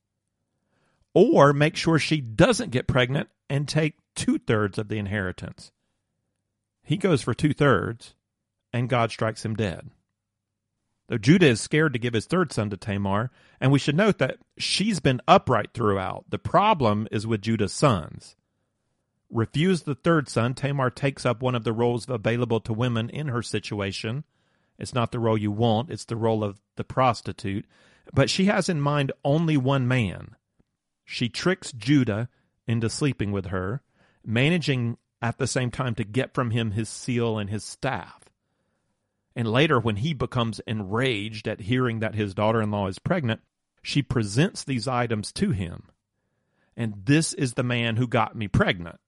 or 1.14 1.52
make 1.52 1.76
sure 1.76 1.99
she 1.99 2.21
doesn't 2.21 2.71
get 2.71 2.87
pregnant 2.87 3.28
and 3.50 3.69
take 3.69 3.97
two 4.14 4.38
thirds 4.38 4.78
of 4.78 4.88
the 4.88 4.99
inheritance. 4.99 5.73
He 6.83 6.97
goes 6.97 7.23
for 7.23 7.35
two 7.35 7.52
thirds, 7.52 8.14
and 8.73 8.88
God 8.88 9.11
strikes 9.11 9.45
him 9.45 9.54
dead. 9.54 9.90
Though 11.09 11.19
Judah 11.19 11.49
is 11.49 11.61
scared 11.61 11.92
to 11.92 11.99
give 11.99 12.14
his 12.14 12.26
third 12.26 12.52
son 12.52 12.71
to 12.71 12.76
Tamar, 12.76 13.31
and 13.61 13.71
we 13.71 13.78
should 13.78 13.97
note 13.97 14.19
that 14.19 14.38
she's 14.57 15.00
been 15.00 15.21
upright 15.28 15.71
throughout. 15.75 16.25
The 16.31 16.38
problem 16.38 17.07
is 17.11 17.26
with 17.26 17.42
Judah's 17.42 17.73
sons. 17.73 18.37
Refuse 19.31 19.83
the 19.83 19.95
third 19.95 20.28
son, 20.28 20.54
Tamar 20.54 20.90
takes 20.90 21.25
up 21.25 21.42
one 21.42 21.54
of 21.54 21.64
the 21.64 21.73
roles 21.73 22.09
available 22.09 22.61
to 22.61 22.73
women 22.73 23.09
in 23.11 23.28
her 23.28 23.42
situation. 23.42 24.25
It's 24.78 24.95
not 24.95 25.12
the 25.12 25.19
role 25.19 25.38
you 25.38 25.50
want, 25.50 25.90
it's 25.90 26.04
the 26.04 26.16
role 26.16 26.45
of 26.45 26.61
the 26.76 26.85
prostitute. 26.85 27.66
But 28.12 28.31
she 28.31 28.47
has 28.47 28.69
in 28.69 28.81
mind 28.81 29.12
only 29.25 29.57
one 29.57 29.87
man. 29.87 30.37
She 31.12 31.28
tricks 31.28 31.73
Judah 31.73 32.31
into 32.66 32.88
sleeping 32.88 33.33
with 33.33 33.49
her, 33.49 33.83
managing 34.25 34.97
at 35.21 35.37
the 35.37 35.47
same 35.47 35.71
time 35.71 35.95
to 35.97 36.04
get 36.04 36.33
from 36.33 36.52
him 36.52 36.71
his 36.71 36.88
seal 36.88 37.37
and 37.37 37.50
his 37.50 37.64
staff. 37.64 38.31
And 39.37 39.47
later, 39.47 39.78
when 39.78 39.97
he 39.97 40.14
becomes 40.14 40.61
enraged 40.61 41.47
at 41.49 41.61
hearing 41.61 42.00
that 42.00 42.14
his 42.14 42.33
daughter 42.33 42.62
in 42.62 42.71
law 42.71 42.87
is 42.87 42.99
pregnant, 42.99 43.42
she 43.83 44.00
presents 44.00 44.64
these 44.64 44.88
items 44.88 45.33
to 45.33 45.50
him. 45.50 45.83
And 46.78 46.95
this 47.04 47.35
is 47.35 47.52
the 47.52 47.62
man 47.62 47.97
who 47.97 48.09
got 48.09 48.35
me 48.35 48.49
pregnant. 48.49 48.99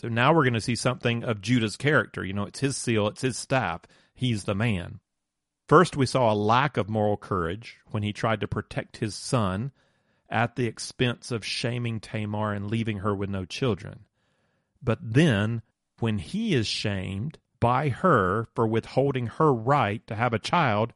So 0.00 0.08
now 0.08 0.32
we're 0.32 0.44
going 0.44 0.54
to 0.54 0.62
see 0.62 0.76
something 0.76 1.24
of 1.24 1.42
Judah's 1.42 1.76
character. 1.76 2.24
You 2.24 2.32
know, 2.32 2.46
it's 2.46 2.60
his 2.60 2.78
seal, 2.78 3.06
it's 3.08 3.20
his 3.20 3.36
staff. 3.36 3.82
He's 4.14 4.44
the 4.44 4.54
man. 4.54 5.00
First, 5.68 5.94
we 5.94 6.06
saw 6.06 6.32
a 6.32 6.34
lack 6.34 6.78
of 6.78 6.88
moral 6.88 7.18
courage 7.18 7.80
when 7.90 8.02
he 8.02 8.14
tried 8.14 8.40
to 8.40 8.48
protect 8.48 8.96
his 8.96 9.14
son 9.14 9.72
at 10.32 10.56
the 10.56 10.66
expense 10.66 11.30
of 11.30 11.44
shaming 11.44 12.00
Tamar 12.00 12.52
and 12.52 12.70
leaving 12.70 12.98
her 12.98 13.14
with 13.14 13.28
no 13.28 13.44
children. 13.44 14.06
But 14.82 14.98
then, 15.00 15.62
when 16.00 16.18
he 16.18 16.54
is 16.54 16.66
shamed 16.66 17.38
by 17.60 17.90
her 17.90 18.48
for 18.54 18.66
withholding 18.66 19.28
her 19.28 19.52
right 19.52 20.04
to 20.08 20.16
have 20.16 20.32
a 20.32 20.38
child, 20.38 20.94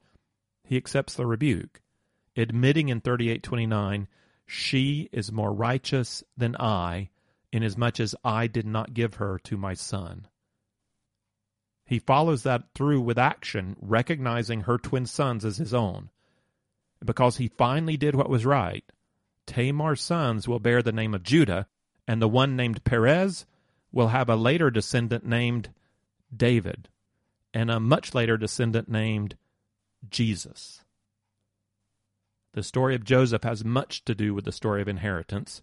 he 0.65 0.77
accepts 0.77 1.15
the 1.15 1.27
rebuke, 1.27 1.81
admitting 2.37 2.89
in 2.89 3.01
3829, 3.01 4.09
She 4.47 5.09
is 5.13 5.31
more 5.31 5.53
righteous 5.53 6.25
than 6.37 6.57
I, 6.59 7.11
inasmuch 7.53 8.01
as 8.01 8.17
I 8.25 8.49
did 8.49 8.67
not 8.67 8.95
give 8.95 9.15
her 9.15 9.39
to 9.45 9.57
my 9.57 9.75
son. 9.75 10.27
He 11.85 12.01
follows 12.01 12.43
that 12.43 12.65
through 12.75 13.03
with 13.03 13.19
action, 13.19 13.77
recognizing 13.81 14.63
her 14.63 14.77
twin 14.77 15.07
sons 15.07 15.45
as 15.45 15.59
his 15.59 15.73
own. 15.73 16.11
Because 17.05 17.37
he 17.37 17.47
finally 17.47 17.97
did 17.97 18.17
what 18.17 18.29
was 18.29 18.45
right, 18.45 18.85
Tamar's 19.47 20.01
sons 20.01 20.47
will 20.49 20.59
bear 20.59 20.83
the 20.83 20.93
name 20.93 21.15
of 21.15 21.23
Judah, 21.23 21.67
and 22.07 22.21
the 22.21 22.29
one 22.29 22.57
named 22.57 22.85
Perez 22.85 23.47
will 23.93 24.09
have 24.09 24.29
a 24.29 24.37
later 24.37 24.71
descendant 24.71 25.25
named 25.25 25.71
David, 26.35 26.89
and 27.55 27.71
a 27.71 27.81
much 27.81 28.15
later 28.15 28.37
descendant 28.37 28.89
named 28.89 29.37
Jesus. 30.11 30.85
The 32.53 32.63
story 32.63 32.95
of 32.95 33.05
Joseph 33.05 33.45
has 33.45 33.65
much 33.65 34.05
to 34.05 34.15
do 34.15 34.35
with 34.35 34.45
the 34.45 34.53
story 34.53 34.83
of 34.83 34.89
inheritance, 34.89 35.63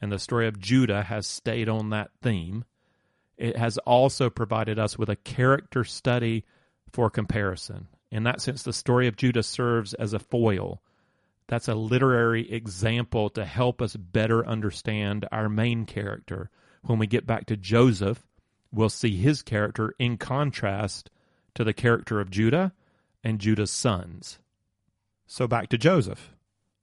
and 0.00 0.10
the 0.10 0.18
story 0.18 0.46
of 0.46 0.58
Judah 0.58 1.02
has 1.02 1.26
stayed 1.26 1.68
on 1.68 1.90
that 1.90 2.10
theme. 2.22 2.64
It 3.36 3.56
has 3.56 3.78
also 3.78 4.30
provided 4.30 4.78
us 4.78 4.98
with 4.98 5.08
a 5.08 5.16
character 5.16 5.84
study 5.84 6.44
for 6.90 7.10
comparison. 7.10 7.88
In 8.10 8.22
that 8.24 8.40
sense, 8.40 8.62
the 8.62 8.72
story 8.72 9.06
of 9.06 9.16
Judah 9.16 9.42
serves 9.42 9.92
as 9.94 10.12
a 10.12 10.18
foil. 10.18 10.80
That's 11.48 11.68
a 11.68 11.74
literary 11.74 12.50
example 12.50 13.28
to 13.30 13.44
help 13.44 13.82
us 13.82 13.96
better 13.96 14.46
understand 14.46 15.26
our 15.30 15.48
main 15.48 15.84
character. 15.84 16.50
When 16.82 16.98
we 16.98 17.06
get 17.06 17.26
back 17.26 17.46
to 17.46 17.56
Joseph, 17.56 18.26
we'll 18.72 18.88
see 18.88 19.16
his 19.16 19.42
character 19.42 19.94
in 19.98 20.16
contrast 20.16 21.10
to 21.54 21.64
the 21.64 21.74
character 21.74 22.20
of 22.20 22.30
Judah 22.30 22.72
and 23.22 23.38
Judah's 23.38 23.70
sons. 23.70 24.38
So 25.26 25.46
back 25.46 25.68
to 25.70 25.78
Joseph. 25.78 26.34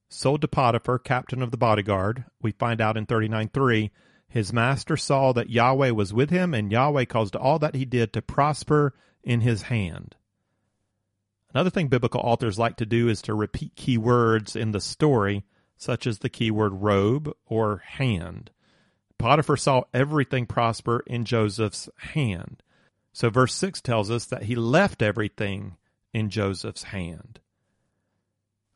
Sold 0.09 0.41
to 0.41 0.47
Potiphar, 0.47 0.99
captain 0.99 1.41
of 1.41 1.51
the 1.51 1.57
bodyguard, 1.57 2.25
we 2.41 2.51
find 2.51 2.81
out 2.81 2.97
in 2.97 3.05
39.3, 3.05 3.91
his 4.27 4.51
master 4.53 4.97
saw 4.97 5.33
that 5.33 5.49
Yahweh 5.49 5.91
was 5.91 6.13
with 6.13 6.29
him, 6.29 6.53
and 6.53 6.71
Yahweh 6.71 7.05
caused 7.05 7.35
all 7.35 7.59
that 7.59 7.75
he 7.75 7.85
did 7.85 8.13
to 8.13 8.21
prosper 8.21 8.93
in 9.23 9.41
his 9.41 9.63
hand. 9.63 10.15
Another 11.53 11.69
thing 11.69 11.87
biblical 11.87 12.21
authors 12.21 12.57
like 12.57 12.77
to 12.77 12.85
do 12.85 13.09
is 13.09 13.21
to 13.23 13.33
repeat 13.33 13.75
key 13.75 13.97
words 13.97 14.55
in 14.55 14.71
the 14.71 14.79
story, 14.79 15.43
such 15.77 16.07
as 16.07 16.19
the 16.19 16.29
keyword 16.29 16.73
robe 16.73 17.31
or 17.45 17.83
hand. 17.85 18.51
Potiphar 19.17 19.57
saw 19.57 19.83
everything 19.93 20.45
prosper 20.45 21.03
in 21.05 21.25
Joseph's 21.25 21.89
hand. 21.97 22.63
So 23.13 23.29
verse 23.29 23.53
6 23.53 23.81
tells 23.81 24.09
us 24.09 24.25
that 24.25 24.43
he 24.43 24.55
left 24.55 25.01
everything 25.01 25.75
in 26.13 26.29
Joseph's 26.29 26.83
hand. 26.83 27.39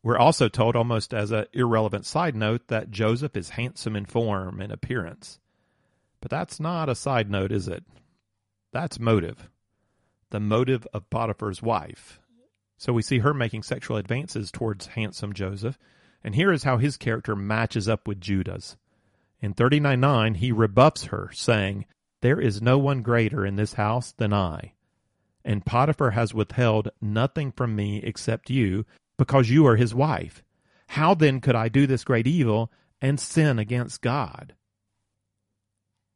We're 0.04 0.20
also 0.20 0.50
told, 0.50 0.76
almost 0.76 1.14
as 1.16 1.32
an 1.32 1.48
irrelevant 1.54 2.06
side 2.06 2.36
note, 2.36 2.68
that 2.68 2.92
Joseph 2.92 3.36
is 3.36 3.50
handsome 3.50 3.96
in 3.96 4.06
form 4.06 4.62
and 4.62 4.72
appearance. 4.72 5.40
But 6.22 6.30
that's 6.30 6.60
not 6.60 6.90
a 6.90 6.96
side 6.96 7.30
note, 7.30 7.52
is 7.52 7.68
it? 7.68 7.84
That's 8.72 9.00
motive. 9.00 9.50
The 10.30 10.40
motive 10.40 10.86
of 10.94 11.10
Potiphar's 11.10 11.64
wife. 11.64 12.20
So 12.78 12.94
we 12.94 13.02
see 13.02 13.20
her 13.20 13.34
making 13.34 13.64
sexual 13.64 13.98
advances 13.98 14.52
towards 14.52 14.88
handsome 14.88 15.34
Joseph. 15.34 15.78
And 16.24 16.36
here 16.36 16.52
is 16.52 16.64
how 16.64 16.78
his 16.78 16.98
character 16.98 17.36
matches 17.36 17.88
up 17.88 18.08
with 18.08 18.20
Judah's. 18.20 18.78
In 19.40 19.54
39.9, 19.54 20.38
he 20.38 20.52
rebuffs 20.52 21.06
her, 21.06 21.30
saying, 21.34 21.86
There 22.22 22.40
is 22.40 22.62
no 22.62 22.78
one 22.78 23.02
greater 23.02 23.46
in 23.46 23.56
this 23.56 23.74
house 23.74 24.12
than 24.12 24.34
I. 24.34 24.74
And 25.44 25.66
Potiphar 25.66 26.12
has 26.12 26.34
withheld 26.34 26.90
nothing 27.00 27.52
from 27.52 27.76
me 27.76 28.02
except 28.04 28.50
you, 28.50 28.86
because 29.18 29.50
you 29.50 29.68
are 29.68 29.76
his 29.76 29.94
wife. 29.94 30.44
How 30.88 31.14
then 31.14 31.42
could 31.42 31.56
I 31.56 31.70
do 31.70 31.86
this 31.86 32.04
great 32.04 32.28
evil 32.28 32.72
and 33.02 33.20
sin 33.20 33.60
against 33.60 34.02
God? 34.02 34.56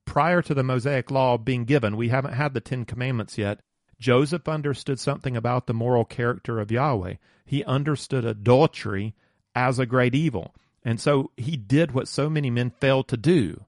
Prior 0.05 0.41
to 0.41 0.55
the 0.55 0.63
Mosaic 0.63 1.11
law 1.11 1.37
being 1.37 1.65
given, 1.65 1.95
we 1.95 2.09
haven't 2.09 2.33
had 2.33 2.55
the 2.55 2.61
Ten 2.61 2.85
Commandments 2.85 3.37
yet. 3.37 3.59
Joseph 3.99 4.47
understood 4.47 4.99
something 4.99 5.35
about 5.35 5.67
the 5.67 5.73
moral 5.73 6.05
character 6.05 6.59
of 6.59 6.71
Yahweh. 6.71 7.15
He 7.45 7.63
understood 7.63 8.25
adultery 8.25 9.13
as 9.53 9.79
a 9.79 9.85
great 9.85 10.15
evil. 10.15 10.55
And 10.83 10.99
so 10.99 11.31
he 11.35 11.57
did 11.57 11.91
what 11.91 12.07
so 12.07 12.29
many 12.29 12.49
men 12.49 12.69
failed 12.69 13.07
to 13.09 13.17
do 13.17 13.65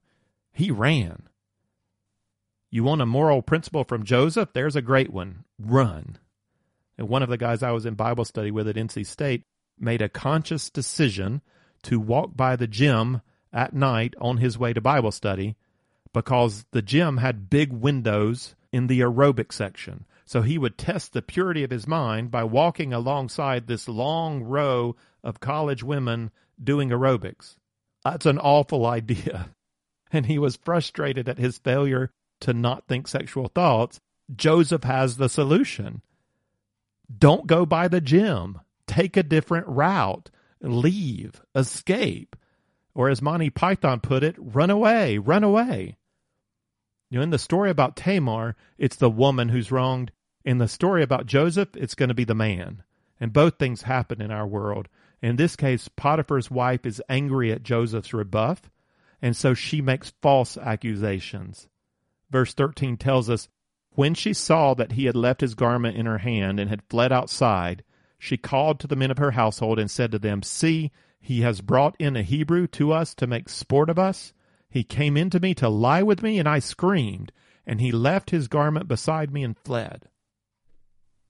he 0.52 0.70
ran. 0.70 1.28
You 2.70 2.84
want 2.84 3.00
a 3.00 3.06
moral 3.06 3.42
principle 3.42 3.84
from 3.84 4.04
Joseph? 4.04 4.50
There's 4.52 4.76
a 4.76 4.82
great 4.82 5.12
one 5.12 5.44
run. 5.58 6.18
And 6.98 7.08
one 7.08 7.22
of 7.22 7.28
the 7.28 7.38
guys 7.38 7.62
I 7.62 7.70
was 7.70 7.86
in 7.86 7.94
Bible 7.94 8.24
study 8.24 8.50
with 8.50 8.68
at 8.68 8.76
NC 8.76 9.06
State 9.06 9.44
made 9.78 10.02
a 10.02 10.08
conscious 10.08 10.70
decision 10.70 11.40
to 11.82 11.98
walk 11.98 12.36
by 12.36 12.54
the 12.56 12.66
gym 12.66 13.22
at 13.52 13.74
night 13.74 14.14
on 14.20 14.38
his 14.38 14.58
way 14.58 14.72
to 14.72 14.80
Bible 14.80 15.10
study 15.10 15.56
because 16.12 16.64
the 16.72 16.82
gym 16.82 17.16
had 17.16 17.50
big 17.50 17.72
windows 17.72 18.54
in 18.70 18.86
the 18.86 19.00
aerobic 19.00 19.52
section. 19.52 20.04
So 20.32 20.40
he 20.40 20.56
would 20.56 20.78
test 20.78 21.12
the 21.12 21.20
purity 21.20 21.62
of 21.62 21.70
his 21.70 21.86
mind 21.86 22.30
by 22.30 22.44
walking 22.44 22.94
alongside 22.94 23.66
this 23.66 23.86
long 23.86 24.42
row 24.42 24.96
of 25.22 25.40
college 25.40 25.82
women 25.82 26.30
doing 26.58 26.88
aerobics. 26.88 27.56
That's 28.02 28.24
an 28.24 28.38
awful 28.38 28.86
idea. 28.86 29.50
And 30.14 30.26
he 30.26 30.38
was 30.38 30.56
frustrated 30.56 31.26
at 31.26 31.38
his 31.38 31.56
failure 31.56 32.10
to 32.40 32.52
not 32.52 32.86
think 32.86 33.08
sexual 33.08 33.48
thoughts. 33.48 33.98
Joseph 34.34 34.84
has 34.84 35.16
the 35.16 35.30
solution. 35.30 36.02
Don't 37.18 37.46
go 37.46 37.64
by 37.64 37.88
the 37.88 38.02
gym. 38.02 38.60
Take 38.86 39.16
a 39.16 39.22
different 39.22 39.66
route. 39.68 40.30
Leave. 40.60 41.40
Escape. 41.54 42.36
Or 42.94 43.08
as 43.08 43.22
Monty 43.22 43.48
Python 43.48 44.00
put 44.00 44.22
it, 44.22 44.36
run 44.38 44.68
away. 44.68 45.16
Run 45.16 45.44
away. 45.44 45.96
You 47.08 47.18
know, 47.18 47.22
in 47.22 47.30
the 47.30 47.38
story 47.38 47.68
about 47.68 47.96
Tamar, 47.96 48.54
it's 48.76 48.96
the 48.96 49.10
woman 49.10 49.48
who's 49.50 49.72
wronged. 49.72 50.12
In 50.44 50.58
the 50.58 50.68
story 50.68 51.02
about 51.02 51.26
Joseph, 51.26 51.68
it's 51.76 51.94
going 51.94 52.08
to 52.08 52.14
be 52.14 52.24
the 52.24 52.34
man. 52.34 52.82
And 53.20 53.32
both 53.32 53.58
things 53.58 53.82
happen 53.82 54.20
in 54.20 54.30
our 54.32 54.46
world. 54.46 54.88
In 55.20 55.36
this 55.36 55.54
case, 55.54 55.88
Potiphar's 55.88 56.50
wife 56.50 56.84
is 56.84 57.02
angry 57.08 57.52
at 57.52 57.62
Joseph's 57.62 58.12
rebuff, 58.12 58.68
and 59.20 59.36
so 59.36 59.54
she 59.54 59.80
makes 59.80 60.12
false 60.20 60.56
accusations. 60.58 61.68
Verse 62.30 62.54
13 62.54 62.96
tells 62.96 63.30
us 63.30 63.48
When 63.92 64.14
she 64.14 64.32
saw 64.32 64.74
that 64.74 64.92
he 64.92 65.04
had 65.04 65.14
left 65.14 65.40
his 65.40 65.54
garment 65.54 65.96
in 65.96 66.06
her 66.06 66.18
hand 66.18 66.58
and 66.58 66.68
had 66.68 66.82
fled 66.90 67.12
outside, 67.12 67.84
she 68.18 68.36
called 68.36 68.80
to 68.80 68.88
the 68.88 68.96
men 68.96 69.12
of 69.12 69.18
her 69.18 69.32
household 69.32 69.78
and 69.78 69.90
said 69.90 70.10
to 70.10 70.18
them, 70.18 70.42
See, 70.42 70.90
he 71.20 71.42
has 71.42 71.60
brought 71.60 71.94
in 72.00 72.16
a 72.16 72.22
Hebrew 72.22 72.66
to 72.68 72.92
us 72.92 73.14
to 73.14 73.28
make 73.28 73.48
sport 73.48 73.88
of 73.88 73.98
us. 73.98 74.32
He 74.68 74.82
came 74.82 75.16
in 75.16 75.30
to 75.30 75.40
me 75.40 75.54
to 75.54 75.68
lie 75.68 76.02
with 76.02 76.22
me, 76.22 76.40
and 76.40 76.48
I 76.48 76.58
screamed, 76.58 77.30
and 77.64 77.80
he 77.80 77.92
left 77.92 78.30
his 78.30 78.48
garment 78.48 78.88
beside 78.88 79.32
me 79.32 79.44
and 79.44 79.56
fled. 79.56 80.08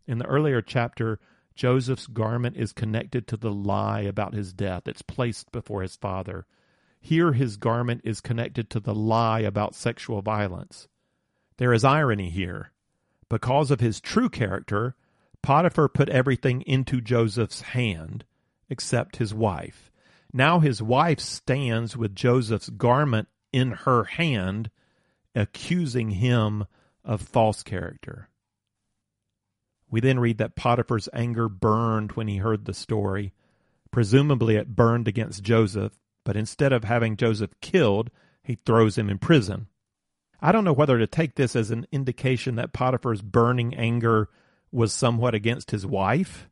In 0.07 0.19
the 0.19 0.27
earlier 0.27 0.61
chapter, 0.61 1.19
Joseph's 1.55 2.07
garment 2.07 2.57
is 2.57 2.73
connected 2.73 3.27
to 3.29 3.37
the 3.37 3.53
lie 3.53 4.01
about 4.01 4.35
his 4.35 4.53
death. 4.53 4.89
It's 4.89 5.03
placed 5.03 5.53
before 5.53 5.83
his 5.83 5.97
father. 5.97 6.47
Here, 7.01 7.33
his 7.33 7.57
garment 7.57 8.03
is 8.05 8.21
connected 8.21 8.71
to 8.71 8.81
the 8.81 8.95
lie 8.95 9.41
about 9.41 9.75
sexual 9.75 10.23
violence. 10.23 10.89
There 11.59 11.73
is 11.73 11.85
irony 11.85 12.31
here. 12.31 12.73
Because 13.29 13.71
of 13.71 13.81
his 13.81 14.01
true 14.01 14.29
character, 14.29 14.95
Potiphar 15.43 15.89
put 15.89 16.09
everything 16.09 16.63
into 16.63 17.01
Joseph's 17.01 17.61
hand 17.61 18.25
except 18.69 19.17
his 19.17 19.35
wife. 19.35 19.91
Now 20.33 20.61
his 20.61 20.83
wife 20.83 21.21
stands 21.21 21.97
with 21.97 22.15
Joseph's 22.15 22.71
garment 22.71 23.29
in 23.53 23.73
her 23.73 24.05
hand, 24.05 24.71
accusing 25.35 26.11
him 26.11 26.65
of 27.05 27.21
false 27.21 27.63
character. 27.63 28.29
We 29.93 30.01
then 30.01 30.19
read 30.19 30.39
that 30.39 30.57
Potiphar's 30.57 31.11
anger 31.13 31.51
burned 31.51 32.13
when 32.13 32.27
he 32.27 32.39
heard 32.39 32.65
the 32.65 32.73
story. 32.73 33.35
Presumably, 33.91 34.57
it 34.57 34.75
burned 34.75 35.07
against 35.07 35.43
Joseph, 35.43 35.93
but 36.25 36.35
instead 36.35 36.73
of 36.73 36.85
having 36.85 37.15
Joseph 37.15 37.51
killed, 37.61 38.11
he 38.43 38.55
throws 38.65 38.97
him 38.97 39.11
in 39.11 39.19
prison. 39.19 39.67
I 40.41 40.51
don't 40.51 40.65
know 40.65 40.73
whether 40.73 40.99
to 40.99 41.07
take 41.07 41.35
this 41.35 41.55
as 41.55 41.71
an 41.71 41.87
indication 41.93 42.57
that 42.57 42.73
Potiphar's 42.73 43.21
burning 43.21 43.75
anger 43.75 44.31
was 44.73 44.95
somewhat 44.95 45.35
against 45.35 45.73
his 45.73 45.85
wife, 45.85 46.49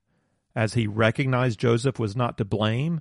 as 0.54 0.74
he 0.74 0.86
recognized 0.86 1.58
Joseph 1.58 1.98
was 1.98 2.14
not 2.14 2.36
to 2.36 2.44
blame, 2.44 3.00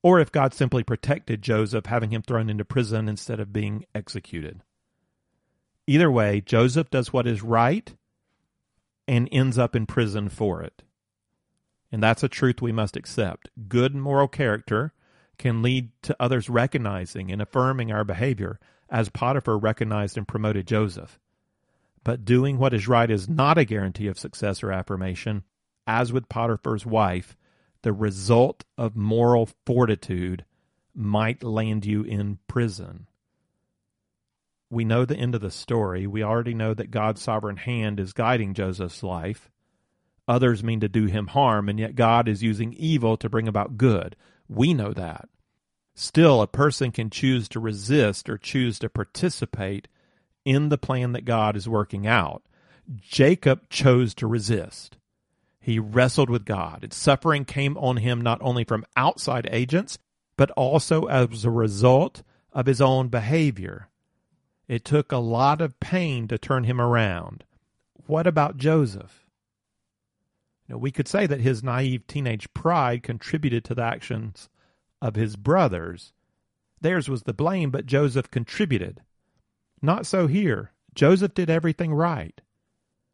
or 0.00 0.20
if 0.20 0.30
God 0.30 0.54
simply 0.54 0.84
protected 0.84 1.42
Joseph, 1.42 1.86
having 1.86 2.10
him 2.10 2.22
thrown 2.22 2.48
into 2.48 2.64
prison 2.64 3.08
instead 3.08 3.40
of 3.40 3.52
being 3.52 3.84
executed. 3.96 4.62
Either 5.88 6.10
way, 6.10 6.40
Joseph 6.40 6.88
does 6.88 7.12
what 7.12 7.26
is 7.26 7.42
right 7.42 7.96
and 9.06 9.28
ends 9.32 9.58
up 9.58 9.74
in 9.74 9.86
prison 9.86 10.28
for 10.28 10.62
it. 10.62 10.82
And 11.90 12.02
that's 12.02 12.22
a 12.22 12.28
truth 12.28 12.62
we 12.62 12.72
must 12.72 12.96
accept. 12.96 13.50
Good 13.68 13.94
moral 13.94 14.28
character 14.28 14.92
can 15.38 15.62
lead 15.62 15.90
to 16.02 16.16
others 16.20 16.48
recognizing 16.48 17.30
and 17.30 17.42
affirming 17.42 17.92
our 17.92 18.04
behavior, 18.04 18.58
as 18.88 19.08
Potiphar 19.08 19.58
recognized 19.58 20.16
and 20.16 20.28
promoted 20.28 20.66
Joseph. 20.66 21.18
But 22.04 22.24
doing 22.24 22.58
what 22.58 22.74
is 22.74 22.88
right 22.88 23.10
is 23.10 23.28
not 23.28 23.58
a 23.58 23.64
guarantee 23.64 24.06
of 24.06 24.18
success 24.18 24.62
or 24.62 24.72
affirmation. 24.72 25.44
As 25.86 26.12
with 26.12 26.28
Potiphar's 26.28 26.86
wife, 26.86 27.36
the 27.82 27.92
result 27.92 28.64
of 28.78 28.96
moral 28.96 29.48
fortitude 29.66 30.44
might 30.94 31.42
land 31.42 31.84
you 31.84 32.02
in 32.02 32.38
prison 32.46 33.06
we 34.72 34.86
know 34.86 35.04
the 35.04 35.16
end 35.16 35.34
of 35.34 35.42
the 35.42 35.50
story. 35.50 36.06
We 36.06 36.22
already 36.22 36.54
know 36.54 36.72
that 36.72 36.90
God's 36.90 37.20
sovereign 37.20 37.58
hand 37.58 38.00
is 38.00 38.14
guiding 38.14 38.54
Joseph's 38.54 39.02
life. 39.02 39.50
Others 40.26 40.64
mean 40.64 40.80
to 40.80 40.88
do 40.88 41.04
him 41.04 41.26
harm, 41.26 41.68
and 41.68 41.78
yet 41.78 41.94
God 41.94 42.26
is 42.26 42.42
using 42.42 42.72
evil 42.72 43.18
to 43.18 43.28
bring 43.28 43.46
about 43.46 43.76
good. 43.76 44.16
We 44.48 44.72
know 44.72 44.94
that. 44.94 45.28
Still, 45.94 46.40
a 46.40 46.46
person 46.46 46.90
can 46.90 47.10
choose 47.10 47.50
to 47.50 47.60
resist 47.60 48.30
or 48.30 48.38
choose 48.38 48.78
to 48.78 48.88
participate 48.88 49.88
in 50.42 50.70
the 50.70 50.78
plan 50.78 51.12
that 51.12 51.26
God 51.26 51.54
is 51.54 51.68
working 51.68 52.06
out. 52.06 52.42
Jacob 52.96 53.68
chose 53.68 54.14
to 54.14 54.26
resist. 54.26 54.96
He 55.60 55.78
wrestled 55.78 56.30
with 56.30 56.46
God, 56.46 56.82
and 56.82 56.94
suffering 56.94 57.44
came 57.44 57.76
on 57.76 57.98
him 57.98 58.22
not 58.22 58.38
only 58.40 58.64
from 58.64 58.86
outside 58.96 59.46
agents, 59.52 59.98
but 60.38 60.50
also 60.52 61.04
as 61.04 61.44
a 61.44 61.50
result 61.50 62.22
of 62.54 62.64
his 62.64 62.80
own 62.80 63.08
behavior. 63.08 63.90
It 64.68 64.84
took 64.84 65.12
a 65.12 65.18
lot 65.18 65.60
of 65.60 65.80
pain 65.80 66.28
to 66.28 66.38
turn 66.38 66.64
him 66.64 66.80
around. 66.80 67.44
What 68.06 68.26
about 68.26 68.56
Joseph? 68.56 69.26
Know, 70.72 70.78
we 70.78 70.90
could 70.90 71.08
say 71.08 71.26
that 71.26 71.40
his 71.40 71.62
naive 71.62 72.06
teenage 72.06 72.52
pride 72.54 73.02
contributed 73.02 73.64
to 73.64 73.74
the 73.74 73.82
actions 73.82 74.48
of 75.02 75.16
his 75.16 75.36
brothers. 75.36 76.14
Theirs 76.80 77.08
was 77.08 77.24
the 77.24 77.34
blame, 77.34 77.70
but 77.70 77.86
Joseph 77.86 78.30
contributed. 78.30 79.02
Not 79.82 80.06
so 80.06 80.26
here. 80.26 80.72
Joseph 80.94 81.34
did 81.34 81.50
everything 81.50 81.92
right. 81.92 82.40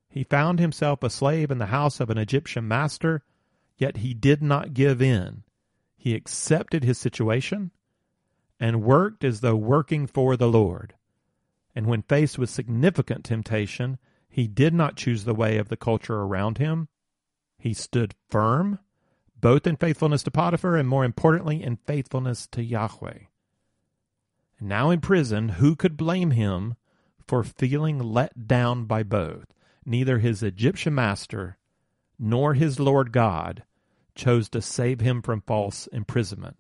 He 0.09 0.23
found 0.23 0.59
himself 0.59 1.03
a 1.03 1.11
slave 1.11 1.51
in 1.51 1.59
the 1.59 1.67
house 1.67 2.01
of 2.01 2.11
an 2.11 2.19
Egyptian 2.19 2.69
master, 2.69 3.25
yet 3.77 3.99
he 3.99 4.15
did 4.15 4.43
not 4.43 4.75
give 4.75 5.03
in. 5.03 5.43
He 5.97 6.15
accepted 6.15 6.85
his 6.85 6.99
situation 6.99 7.73
and 8.61 8.83
worked 8.83 9.25
as 9.25 9.41
though 9.41 9.57
working 9.57 10.07
for 10.07 10.37
the 10.37 10.49
Lord 10.49 10.95
and 11.79 11.87
when 11.87 12.03
faced 12.03 12.37
with 12.41 12.51
significant 12.51 13.25
temptation, 13.25 13.99
he 14.29 14.49
did 14.49 14.75
not 14.75 14.97
choose 14.97 15.23
the 15.23 15.33
way 15.33 15.59
of 15.59 15.69
the 15.69 15.77
culture 15.77 16.23
around 16.23 16.59
him. 16.59 16.89
He 17.57 17.73
stood 17.73 18.17
firm, 18.29 18.81
both 19.41 19.65
in 19.65 19.77
faithfulness 19.77 20.25
to 20.25 20.33
Potiphar 20.33 20.75
and 20.75 20.89
more 20.89 21.05
importantly, 21.05 21.63
in 21.63 21.77
faithfulness 21.77 22.49
to 22.49 22.65
Yahweh. 22.65 23.19
Now 24.61 24.91
in 24.91 25.01
prison, 25.01 25.51
who 25.51 25.77
could 25.77 25.97
blame 25.97 26.33
him 26.33 26.75
for 27.29 27.45
feeling 27.45 28.01
let 28.01 28.49
down 28.49 28.87
by 28.87 29.05
both? 29.05 29.47
Neither 29.87 30.19
his 30.19 30.43
Egyptian 30.43 30.97
master 30.97 31.59
nor 32.19 32.55
his 32.55 32.81
Lord 32.81 33.13
God 33.13 33.63
chose 34.17 34.49
to 34.49 34.61
save 34.61 34.99
him 34.99 35.23
from 35.23 35.43
false 35.43 35.87
imprisonment. 35.87 36.57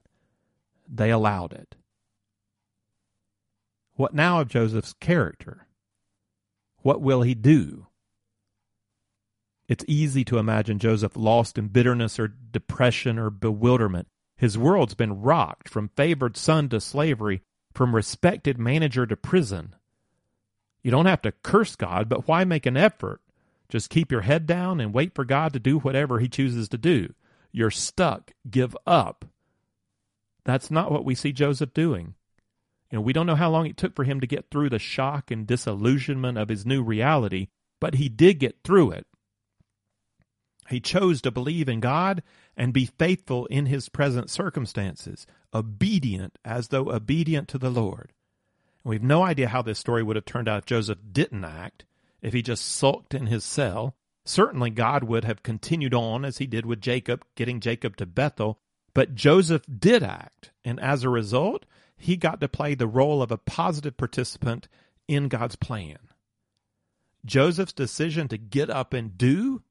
They 0.89 1.11
allowed 1.11 1.55
it. 1.55 1.75
What 3.99 4.15
now 4.15 4.41
of 4.41 4.47
Joseph's 4.47 4.93
character? 4.93 5.67
What 6.83 7.03
will 7.03 7.23
he 7.23 7.35
do? 7.35 7.89
It's 9.67 9.85
easy 9.89 10.25
to 10.27 10.39
imagine 10.39 10.79
Joseph 10.79 11.17
lost 11.17 11.59
in 11.59 11.67
bitterness 11.67 12.17
or 12.17 12.29
depression 12.29 13.19
or 13.19 13.29
bewilderment. 13.29 14.07
His 14.37 14.57
world's 14.57 14.95
been 14.95 15.21
rocked 15.21 15.69
from 15.69 15.91
favored 15.97 16.37
son 16.37 16.69
to 16.69 16.81
slavery, 16.81 17.43
from 17.75 17.93
respected 17.93 18.57
manager 18.57 19.05
to 19.05 19.17
prison. 19.17 19.75
You 20.85 20.93
don't 20.93 21.07
have 21.07 21.23
to 21.23 21.33
curse 21.33 21.75
God, 21.75 22.09
but 22.09 22.29
why 22.29 22.45
make 22.45 22.67
an 22.67 22.77
effort? 22.77 23.21
Just 23.69 23.91
keep 23.91 24.13
your 24.13 24.21
head 24.21 24.47
down 24.47 24.81
and 24.81 24.95
wait 24.95 25.13
for 25.13 25.25
God 25.25 25.53
to 25.55 25.59
do 25.59 25.81
whatever 25.81 26.21
he 26.21 26.29
chooses 26.29 26.69
to 26.69 26.79
do. 26.79 27.15
You're 27.51 27.73
stuck. 27.73 28.31
Give 28.49 28.77
up. 28.87 29.25
That's 30.45 30.71
not 30.71 30.93
what 30.93 31.05
we 31.05 31.17
see 31.17 31.33
Joseph 31.33 31.75
doing. 31.75 32.15
You 32.91 32.97
know, 32.97 33.03
we 33.03 33.13
don't 33.13 33.27
know 33.27 33.35
how 33.35 33.51
long 33.51 33.67
it 33.67 33.77
took 33.77 33.95
for 33.95 34.05
him 34.05 34.21
to 34.21 34.27
get 34.27 34.51
through 34.51 34.71
the 34.71 34.79
shock 34.79 35.31
and 35.31 35.47
disillusionment 35.47 36.39
of 36.39 36.49
his 36.49 36.65
new 36.65 36.83
reality, 36.83 37.49
but 37.81 37.97
he 37.97 38.09
did 38.09 38.39
get 38.39 38.63
through 38.65 38.93
it. 38.93 39.07
He 40.69 40.81
chose 40.81 41.23
to 41.23 41.31
believe 41.31 41.69
in 41.69 41.81
God 41.81 42.23
and 42.57 42.73
be 42.73 42.87
faithful 42.87 43.47
in 43.47 43.67
his 43.67 43.89
present 43.89 44.31
circumstances, 44.31 45.27
obedient 45.55 46.39
as 46.45 46.69
though 46.69 46.91
obedient 46.91 47.49
to 47.49 47.59
the 47.59 47.71
Lord. 47.71 48.13
And 48.85 48.91
we 48.91 48.97
have 48.97 49.03
no 49.03 49.23
idea 49.23 49.49
how 49.49 49.63
this 49.63 49.79
story 49.79 50.03
would 50.03 50.17
have 50.17 50.27
turned 50.27 50.49
out 50.49 50.59
if 50.59 50.67
Joseph 50.67 50.99
didn't 51.11 51.45
act, 51.45 51.85
if 52.21 52.33
he 52.33 52.43
just 52.43 52.65
sulked 52.65 53.15
in 53.15 53.27
his 53.27 53.45
cell. 53.45 53.97
Certainly, 54.25 54.71
God 54.71 55.05
would 55.05 55.25
have 55.25 55.43
continued 55.43 55.95
on 55.95 56.25
as 56.25 56.37
he 56.37 56.47
did 56.47 56.67
with 56.67 56.83
Jacob, 56.83 57.25
getting 57.35 57.61
Jacob 57.61 57.97
to 57.97 58.07
Bethel. 58.07 58.61
But 58.93 59.15
Joseph 59.15 59.63
did 59.79 60.03
act, 60.03 60.51
and 60.65 60.79
as 60.81 61.03
a 61.03 61.09
result, 61.09 61.65
he 61.99 62.17
got 62.17 62.41
to 62.41 62.49
play 62.49 62.75
the 62.75 62.87
role 62.87 63.21
of 63.23 63.31
a 63.31 63.39
positive 63.39 63.97
participant 63.97 64.69
in 65.07 65.29
God's 65.29 65.57
plan. 65.57 65.99
Joseph's 67.25 67.73
decision 67.73 68.29
to 68.29 68.39
get 68.39 68.71
up 68.71 68.93
and 68.95 69.19
do 69.19 69.63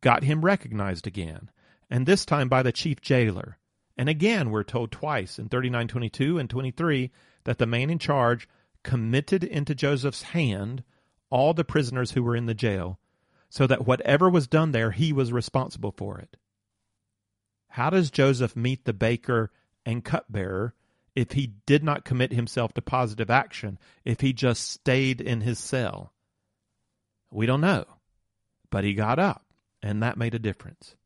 got 0.00 0.22
him 0.22 0.44
recognized 0.44 1.06
again, 1.06 1.50
and 1.90 2.06
this 2.06 2.24
time 2.24 2.48
by 2.48 2.62
the 2.62 2.72
chief 2.72 3.00
jailer. 3.00 3.58
And 3.96 4.08
again, 4.08 4.50
we're 4.50 4.64
told 4.64 4.92
twice 4.92 5.38
in 5.38 5.48
39:22 5.48 6.38
and 6.38 6.48
23 6.48 7.10
that 7.44 7.58
the 7.58 7.66
man 7.66 7.90
in 7.90 7.98
charge 7.98 8.48
committed 8.82 9.42
into 9.42 9.74
Joseph's 9.74 10.22
hand 10.22 10.84
all 11.30 11.54
the 11.54 11.64
prisoners 11.64 12.12
who 12.12 12.22
were 12.22 12.36
in 12.36 12.46
the 12.46 12.54
jail, 12.54 12.98
so 13.48 13.66
that 13.66 13.86
whatever 13.86 14.30
was 14.30 14.46
done 14.46 14.72
there, 14.72 14.92
he 14.92 15.12
was 15.12 15.32
responsible 15.32 15.92
for 15.96 16.18
it. 16.18 16.36
How 17.68 17.90
does 17.90 18.10
Joseph 18.10 18.54
meet 18.54 18.84
the 18.84 18.92
baker 18.92 19.50
and 19.84 20.04
cupbearer 20.04 20.74
if 21.14 21.32
he 21.32 21.54
did 21.66 21.84
not 21.84 22.04
commit 22.04 22.32
himself 22.32 22.72
to 22.74 22.82
positive 22.82 23.30
action, 23.30 23.78
if 24.04 24.20
he 24.20 24.32
just 24.32 24.68
stayed 24.68 25.20
in 25.20 25.40
his 25.40 25.58
cell? 25.58 26.12
We 27.30 27.46
don't 27.46 27.60
know. 27.60 27.84
But 28.70 28.84
he 28.84 28.94
got 28.94 29.18
up, 29.18 29.44
and 29.82 30.02
that 30.02 30.18
made 30.18 30.34
a 30.34 30.38
difference. 30.38 30.96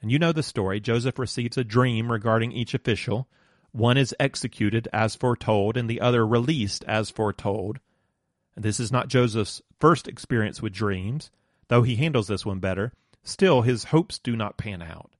And 0.00 0.10
you 0.10 0.18
know 0.18 0.32
the 0.32 0.42
story. 0.42 0.80
Joseph 0.80 1.18
receives 1.18 1.56
a 1.56 1.64
dream 1.64 2.10
regarding 2.10 2.52
each 2.52 2.74
official. 2.74 3.28
One 3.70 3.96
is 3.96 4.14
executed 4.18 4.88
as 4.92 5.14
foretold, 5.14 5.76
and 5.76 5.88
the 5.88 6.00
other 6.00 6.26
released 6.26 6.84
as 6.84 7.10
foretold. 7.10 7.78
And 8.56 8.64
this 8.64 8.80
is 8.80 8.92
not 8.92 9.08
Joseph's 9.08 9.62
first 9.78 10.08
experience 10.08 10.60
with 10.60 10.72
dreams, 10.72 11.30
though 11.68 11.82
he 11.82 11.96
handles 11.96 12.28
this 12.28 12.44
one 12.44 12.58
better. 12.58 12.92
Still, 13.22 13.62
his 13.62 13.84
hopes 13.84 14.18
do 14.18 14.36
not 14.36 14.58
pan 14.58 14.82
out. 14.82 15.12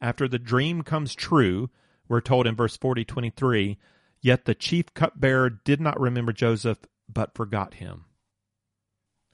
After 0.00 0.26
the 0.26 0.38
dream 0.38 0.82
comes 0.82 1.14
true, 1.14 1.68
we're 2.10 2.20
told 2.20 2.48
in 2.48 2.56
verse 2.56 2.76
40 2.76 3.04
23, 3.04 3.78
Yet 4.20 4.44
the 4.44 4.54
chief 4.54 4.92
cupbearer 4.92 5.48
did 5.48 5.80
not 5.80 6.00
remember 6.00 6.32
Joseph, 6.32 6.78
but 7.08 7.34
forgot 7.34 7.74
him. 7.74 8.04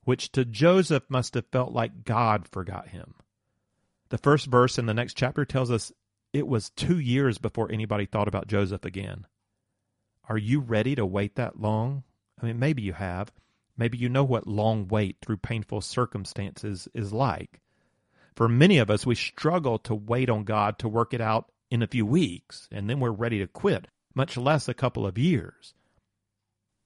which 0.05 0.31
to 0.33 0.45
Joseph 0.45 1.03
must 1.09 1.35
have 1.35 1.47
felt 1.51 1.73
like 1.73 2.05
God 2.05 2.47
forgot 2.47 2.89
him. 2.89 3.15
The 4.11 4.19
first 4.19 4.47
verse 4.47 4.79
in 4.79 4.87
the 4.87 4.95
next 4.95 5.15
chapter 5.15 5.45
tells 5.45 5.71
us 5.71 5.91
it 6.33 6.47
was 6.47 6.71
two 6.71 7.01
years 7.01 7.39
before 7.39 7.73
anybody 7.73 8.07
thought 8.07 8.29
about 8.29 8.47
Joseph 8.47 8.85
again. 8.85 9.27
Are 10.29 10.39
you 10.39 10.61
ready 10.61 10.95
to 10.95 11.07
wait 11.07 11.37
that 11.37 11.59
long? 11.59 12.05
I 12.41 12.47
mean, 12.47 12.59
maybe 12.59 12.83
you 12.83 12.93
have. 12.93 13.33
Maybe 13.77 13.99
you 13.99 14.09
know 14.09 14.23
what 14.23 14.47
long 14.47 14.87
wait 14.87 15.17
through 15.23 15.39
painful 15.39 15.81
circumstances 15.81 16.89
is 16.95 17.13
like. 17.13 17.61
For 18.35 18.49
many 18.49 18.79
of 18.79 18.91
us, 18.91 19.07
we 19.07 19.15
struggle 19.15 19.79
to 19.81 19.95
wait 19.95 20.29
on 20.29 20.45
God 20.45 20.79
to 20.81 20.89
work 20.89 21.15
it 21.15 21.23
out 21.23 21.51
in 21.71 21.83
a 21.83 21.87
few 21.87 22.07
weeks, 22.07 22.69
and 22.71 22.89
then 22.89 23.01
we're 23.01 23.11
ready 23.11 23.39
to 23.39 23.47
quit, 23.47 23.89
much 24.15 24.37
less 24.37 24.69
a 24.69 24.75
couple 24.75 25.07
of 25.07 25.19
years. 25.19 25.75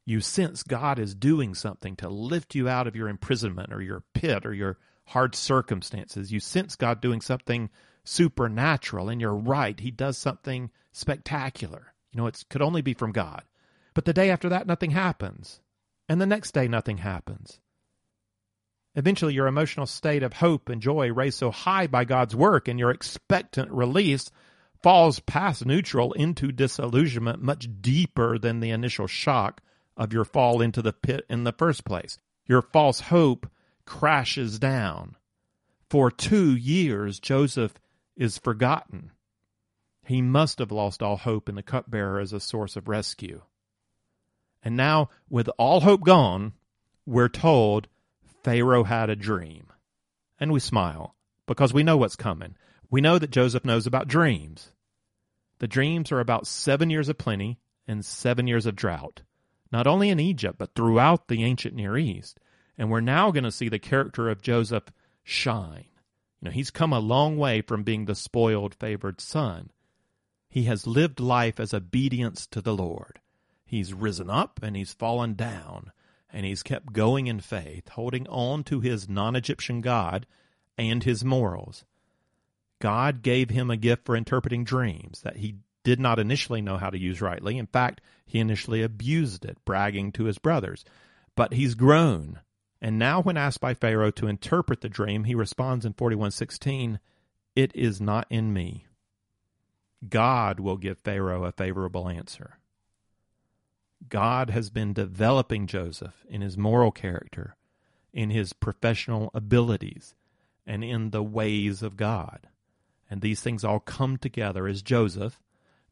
You 0.06 0.20
sense 0.20 0.62
God 0.62 0.98
is 0.98 1.14
doing 1.14 1.54
something 1.54 1.96
to 1.96 2.08
lift 2.08 2.54
you 2.54 2.68
out 2.68 2.86
of 2.86 2.96
your 2.96 3.08
imprisonment 3.08 3.72
or 3.72 3.82
your 3.82 4.02
pit 4.14 4.44
or 4.46 4.54
your 4.54 4.78
hard 5.06 5.34
circumstances. 5.34 6.32
You 6.32 6.40
sense 6.40 6.76
God 6.76 7.00
doing 7.00 7.20
something 7.20 7.70
supernatural, 8.04 9.08
and 9.08 9.20
you're 9.20 9.34
right. 9.34 9.78
He 9.78 9.90
does 9.90 10.16
something 10.16 10.70
spectacular. 10.92 11.94
You 12.12 12.18
know, 12.18 12.26
it 12.26 12.44
could 12.48 12.62
only 12.62 12.82
be 12.82 12.94
from 12.94 13.12
God. 13.12 13.42
But 13.94 14.04
the 14.04 14.12
day 14.12 14.30
after 14.30 14.48
that, 14.48 14.66
nothing 14.66 14.90
happens. 14.90 15.60
And 16.08 16.20
the 16.20 16.26
next 16.26 16.52
day, 16.52 16.66
nothing 16.66 16.98
happens. 16.98 17.60
Eventually, 18.96 19.34
your 19.34 19.46
emotional 19.46 19.86
state 19.86 20.22
of 20.22 20.32
hope 20.32 20.68
and 20.68 20.82
joy 20.82 21.12
raised 21.12 21.38
so 21.38 21.50
high 21.52 21.86
by 21.86 22.04
God's 22.04 22.34
work 22.34 22.66
and 22.66 22.78
your 22.78 22.90
expectant 22.90 23.70
release 23.70 24.30
falls 24.82 25.20
past 25.20 25.66
neutral 25.66 26.12
into 26.14 26.52
disillusionment 26.52 27.42
much 27.42 27.68
deeper 27.80 28.38
than 28.38 28.60
the 28.60 28.70
initial 28.70 29.06
shock 29.06 29.62
of 29.96 30.12
your 30.12 30.24
fall 30.24 30.60
into 30.60 30.80
the 30.80 30.92
pit 30.92 31.24
in 31.28 31.44
the 31.44 31.52
first 31.52 31.84
place. 31.84 32.18
Your 32.46 32.62
false 32.62 33.00
hope 33.00 33.48
crashes 33.84 34.58
down. 34.58 35.16
For 35.88 36.10
two 36.10 36.56
years, 36.56 37.20
Joseph 37.20 37.74
is 38.16 38.38
forgotten. 38.38 39.12
He 40.04 40.22
must 40.22 40.58
have 40.58 40.72
lost 40.72 41.02
all 41.02 41.16
hope 41.16 41.48
in 41.48 41.54
the 41.54 41.62
cupbearer 41.62 42.20
as 42.20 42.32
a 42.32 42.40
source 42.40 42.76
of 42.76 42.88
rescue. 42.88 43.42
And 44.62 44.76
now, 44.76 45.10
with 45.28 45.48
all 45.58 45.80
hope 45.80 46.04
gone, 46.04 46.52
we're 47.06 47.28
told 47.28 47.88
Pharaoh 48.42 48.84
had 48.84 49.10
a 49.10 49.16
dream. 49.16 49.66
And 50.38 50.52
we 50.52 50.60
smile 50.60 51.14
because 51.46 51.72
we 51.72 51.82
know 51.82 51.96
what's 51.96 52.16
coming. 52.16 52.56
We 52.90 53.00
know 53.00 53.18
that 53.18 53.30
Joseph 53.30 53.64
knows 53.64 53.86
about 53.86 54.08
dreams. 54.08 54.72
The 55.58 55.68
dreams 55.68 56.10
are 56.10 56.20
about 56.20 56.46
seven 56.46 56.90
years 56.90 57.08
of 57.08 57.18
plenty 57.18 57.60
and 57.86 58.04
seven 58.04 58.46
years 58.46 58.66
of 58.66 58.76
drought 58.76 59.22
not 59.72 59.86
only 59.86 60.10
in 60.10 60.20
Egypt, 60.20 60.58
but 60.58 60.74
throughout 60.74 61.28
the 61.28 61.44
ancient 61.44 61.74
Near 61.74 61.96
East. 61.96 62.38
And 62.76 62.90
we're 62.90 63.00
now 63.00 63.30
going 63.30 63.44
to 63.44 63.52
see 63.52 63.68
the 63.68 63.78
character 63.78 64.28
of 64.28 64.42
Joseph 64.42 64.84
shine. 65.22 65.86
You 66.40 66.46
know, 66.46 66.50
he's 66.50 66.70
come 66.70 66.92
a 66.92 66.98
long 66.98 67.36
way 67.36 67.60
from 67.60 67.82
being 67.82 68.06
the 68.06 68.14
spoiled, 68.14 68.74
favored 68.74 69.20
son. 69.20 69.70
He 70.48 70.64
has 70.64 70.86
lived 70.86 71.20
life 71.20 71.60
as 71.60 71.74
obedience 71.74 72.46
to 72.48 72.60
the 72.60 72.74
Lord. 72.74 73.20
He's 73.64 73.94
risen 73.94 74.30
up 74.30 74.58
and 74.62 74.74
he's 74.74 74.92
fallen 74.92 75.34
down, 75.34 75.92
and 76.32 76.44
he's 76.44 76.62
kept 76.62 76.92
going 76.92 77.28
in 77.28 77.38
faith, 77.38 77.90
holding 77.90 78.26
on 78.26 78.64
to 78.64 78.80
his 78.80 79.08
non 79.08 79.36
Egyptian 79.36 79.80
God 79.80 80.26
and 80.76 81.04
his 81.04 81.24
morals. 81.24 81.84
God 82.80 83.22
gave 83.22 83.50
him 83.50 83.70
a 83.70 83.76
gift 83.76 84.04
for 84.04 84.16
interpreting 84.16 84.64
dreams 84.64 85.20
that 85.22 85.36
he 85.36 85.56
did 85.84 86.00
not 86.00 86.18
initially 86.18 86.60
know 86.60 86.76
how 86.76 86.90
to 86.90 86.98
use 86.98 87.20
rightly. 87.20 87.56
In 87.56 87.66
fact, 87.66 88.00
he 88.26 88.38
initially 88.38 88.82
abused 88.82 89.44
it, 89.44 89.58
bragging 89.64 90.12
to 90.12 90.24
his 90.24 90.38
brothers. 90.38 90.84
But 91.34 91.54
he's 91.54 91.74
grown. 91.74 92.40
And 92.80 92.98
now 92.98 93.22
when 93.22 93.36
asked 93.36 93.60
by 93.60 93.74
Pharaoh 93.74 94.10
to 94.12 94.26
interpret 94.26 94.80
the 94.80 94.88
dream, 94.88 95.24
he 95.24 95.34
responds 95.34 95.84
in 95.84 95.92
41:16, 95.92 96.98
"It 97.54 97.74
is 97.74 98.00
not 98.00 98.26
in 98.30 98.52
me." 98.52 98.86
God 100.08 100.60
will 100.60 100.78
give 100.78 100.98
Pharaoh 100.98 101.44
a 101.44 101.52
favorable 101.52 102.08
answer. 102.08 102.58
God 104.08 104.48
has 104.48 104.70
been 104.70 104.94
developing 104.94 105.66
Joseph 105.66 106.24
in 106.28 106.40
his 106.40 106.56
moral 106.56 106.90
character, 106.90 107.56
in 108.12 108.30
his 108.30 108.54
professional 108.54 109.30
abilities, 109.34 110.14
and 110.66 110.82
in 110.82 111.10
the 111.10 111.22
ways 111.22 111.82
of 111.82 111.96
God. 111.96 112.48
And 113.10 113.20
these 113.20 113.40
things 113.40 113.64
all 113.64 113.80
come 113.80 114.16
together 114.16 114.68
as 114.68 114.82
Joseph, 114.82 115.42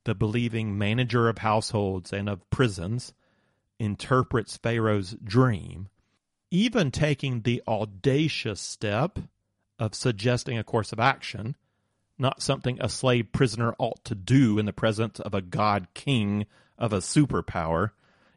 the 0.05 0.15
believing 0.15 0.79
manager 0.79 1.29
of 1.29 1.39
households 1.39 2.13
and 2.13 2.29
of 2.29 2.49
prisons, 2.49 3.13
interprets 3.79 4.57
Pharaoh's 4.57 5.17
dream, 5.23 5.89
even 6.51 6.91
taking 6.91 7.43
the 7.43 7.63
audacious 7.67 8.61
step 8.61 9.19
of 9.79 9.95
suggesting 9.95 10.59
a 10.59 10.65
course 10.65 10.93
of 10.93 11.01
action, 11.01 11.57
not 12.19 12.43
something 12.43 12.79
a 12.81 12.89
slave 12.89 13.33
prisoner 13.33 13.75
ought 13.79 14.05
to 14.05 14.15
do 14.15 14.59
in 14.59 14.67
the 14.67 14.73
presence 14.73 15.21
of 15.21 15.35
a 15.35 15.43
god 15.43 15.89
king 15.95 16.47
of 16.79 16.93
a 16.93 16.99
superpower. 16.99 17.91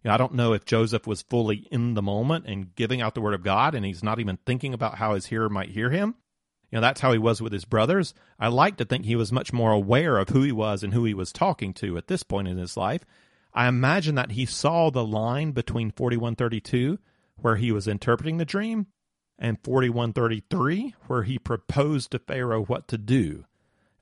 You 0.04 0.10
know, 0.10 0.14
I 0.14 0.18
don't 0.18 0.34
know 0.34 0.54
if 0.54 0.66
Joseph 0.66 1.08
was 1.08 1.22
fully 1.22 1.68
in 1.72 1.94
the 1.94 2.02
moment 2.02 2.46
and 2.48 2.76
giving 2.76 3.02
out 3.02 3.16
the 3.16 3.22
word 3.22 3.34
of 3.34 3.44
God, 3.44 3.76
and 3.76 3.86
he's 3.86 4.04
not 4.04 4.20
even 4.20 4.38
thinking 4.46 4.74
about 4.74 4.96
how 4.96 5.14
his 5.14 5.28
hearer 5.28 5.50
might 5.50 5.70
hear 5.70 5.90
him, 5.90 6.16
you 6.72 6.78
know, 6.78 6.82
that's 6.82 7.02
how 7.02 7.12
he 7.12 7.18
was 7.18 7.42
with 7.42 7.52
his 7.52 7.66
brothers. 7.66 8.14
I 8.40 8.48
like 8.48 8.78
to 8.78 8.86
think 8.86 9.06
he 9.06 9.18
was 9.18 9.32
much 9.32 9.52
more 9.52 9.72
aware 9.72 10.18
of 10.18 10.30
who 10.30 10.42
he 10.42 10.54
was 10.54 10.84
and 10.84 10.94
who 10.94 11.04
he 11.04 11.14
was 11.14 11.34
talking 11.34 11.74
to 11.76 11.98
at 11.98 12.08
this 12.08 12.24
point 12.24 12.48
in 12.48 12.58
his 12.58 12.78
life. 12.78 13.04
I 13.54 13.68
imagine 13.68 14.16
that 14.16 14.32
he 14.32 14.46
saw 14.46 14.90
the 14.90 15.04
line 15.04 15.52
between 15.52 15.92
4132, 15.92 16.98
where 17.36 17.58
he 17.58 17.74
was 17.74 17.88
interpreting 17.88 18.38
the 18.38 18.46
dream, 18.46 18.88
and 19.38 19.58
4133, 19.64 20.96
where 21.08 21.24
he 21.24 21.38
proposed 21.38 22.12
to 22.12 22.20
Pharaoh 22.20 22.64
what 22.64 22.88
to 22.88 22.98
do. 22.98 23.44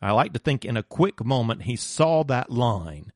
I 0.01 0.12
like 0.12 0.34
to 0.34 0.39
think 0.39 0.63
in 0.63 0.77
a 0.77 0.84
quick 0.84 1.25
moment 1.25 1.63
he 1.63 1.75
saw 1.75 2.23
that 2.25 2.51
line 2.51 3.12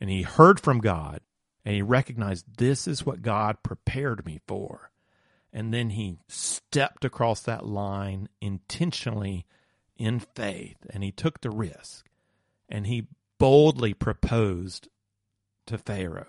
and 0.00 0.08
he 0.08 0.22
heard 0.22 0.60
from 0.60 0.80
God 0.80 1.20
and 1.64 1.74
he 1.74 1.82
recognized 1.82 2.56
this 2.56 2.86
is 2.86 3.04
what 3.04 3.22
God 3.22 3.62
prepared 3.62 4.24
me 4.24 4.40
for. 4.46 4.90
And 5.52 5.72
then 5.72 5.90
he 5.90 6.18
stepped 6.28 7.04
across 7.04 7.40
that 7.42 7.64
line 7.64 8.28
intentionally 8.40 9.46
in 9.96 10.20
faith 10.20 10.76
and 10.90 11.02
he 11.02 11.12
took 11.12 11.40
the 11.40 11.50
risk 11.50 12.06
and 12.68 12.86
he 12.86 13.08
boldly 13.38 13.94
proposed 13.94 14.88
to 15.66 15.78
Pharaoh. 15.78 16.26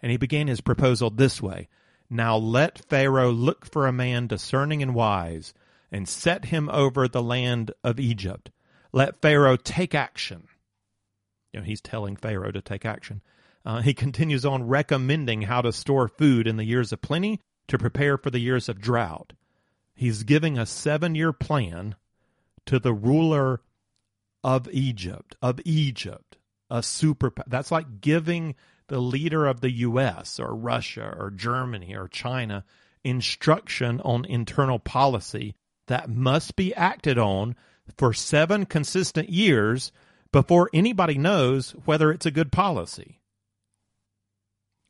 And 0.00 0.10
he 0.10 0.18
began 0.18 0.46
his 0.46 0.60
proposal 0.60 1.10
this 1.10 1.42
way 1.42 1.68
Now 2.10 2.36
let 2.36 2.78
Pharaoh 2.78 3.32
look 3.32 3.64
for 3.64 3.86
a 3.86 3.92
man 3.92 4.26
discerning 4.26 4.82
and 4.82 4.94
wise 4.94 5.54
and 5.90 6.08
set 6.08 6.46
him 6.46 6.68
over 6.68 7.08
the 7.08 7.22
land 7.22 7.72
of 7.82 7.98
Egypt. 7.98 8.50
Let 8.92 9.20
Pharaoh 9.20 9.56
take 9.56 9.94
action. 9.94 10.48
You 11.52 11.60
know, 11.60 11.66
he's 11.66 11.80
telling 11.80 12.16
Pharaoh 12.16 12.52
to 12.52 12.60
take 12.60 12.84
action. 12.84 13.22
Uh, 13.64 13.80
he 13.80 13.94
continues 13.94 14.44
on 14.44 14.68
recommending 14.68 15.42
how 15.42 15.62
to 15.62 15.72
store 15.72 16.08
food 16.08 16.46
in 16.46 16.56
the 16.56 16.64
years 16.64 16.92
of 16.92 17.00
plenty 17.00 17.40
to 17.68 17.78
prepare 17.78 18.18
for 18.18 18.30
the 18.30 18.40
years 18.40 18.68
of 18.68 18.80
drought. 18.80 19.32
He's 19.94 20.22
giving 20.22 20.58
a 20.58 20.66
seven 20.66 21.14
year 21.14 21.32
plan 21.32 21.94
to 22.66 22.78
the 22.78 22.92
ruler 22.92 23.60
of 24.44 24.68
Egypt, 24.70 25.36
of 25.42 25.60
Egypt, 25.64 26.36
a 26.70 26.82
super. 26.82 27.32
That's 27.46 27.70
like 27.70 28.00
giving 28.00 28.54
the 28.88 29.00
leader 29.00 29.46
of 29.46 29.60
the 29.60 29.70
U.S. 29.70 30.38
or 30.40 30.54
Russia 30.54 31.14
or 31.18 31.30
Germany 31.30 31.94
or 31.94 32.08
China 32.08 32.64
instruction 33.04 34.00
on 34.00 34.24
internal 34.24 34.78
policy 34.78 35.54
that 35.86 36.10
must 36.10 36.56
be 36.56 36.74
acted 36.74 37.18
on 37.18 37.56
for 37.96 38.12
seven 38.12 38.66
consistent 38.66 39.30
years 39.30 39.92
before 40.32 40.70
anybody 40.72 41.16
knows 41.16 41.70
whether 41.84 42.10
it's 42.10 42.26
a 42.26 42.30
good 42.30 42.52
policy. 42.52 43.17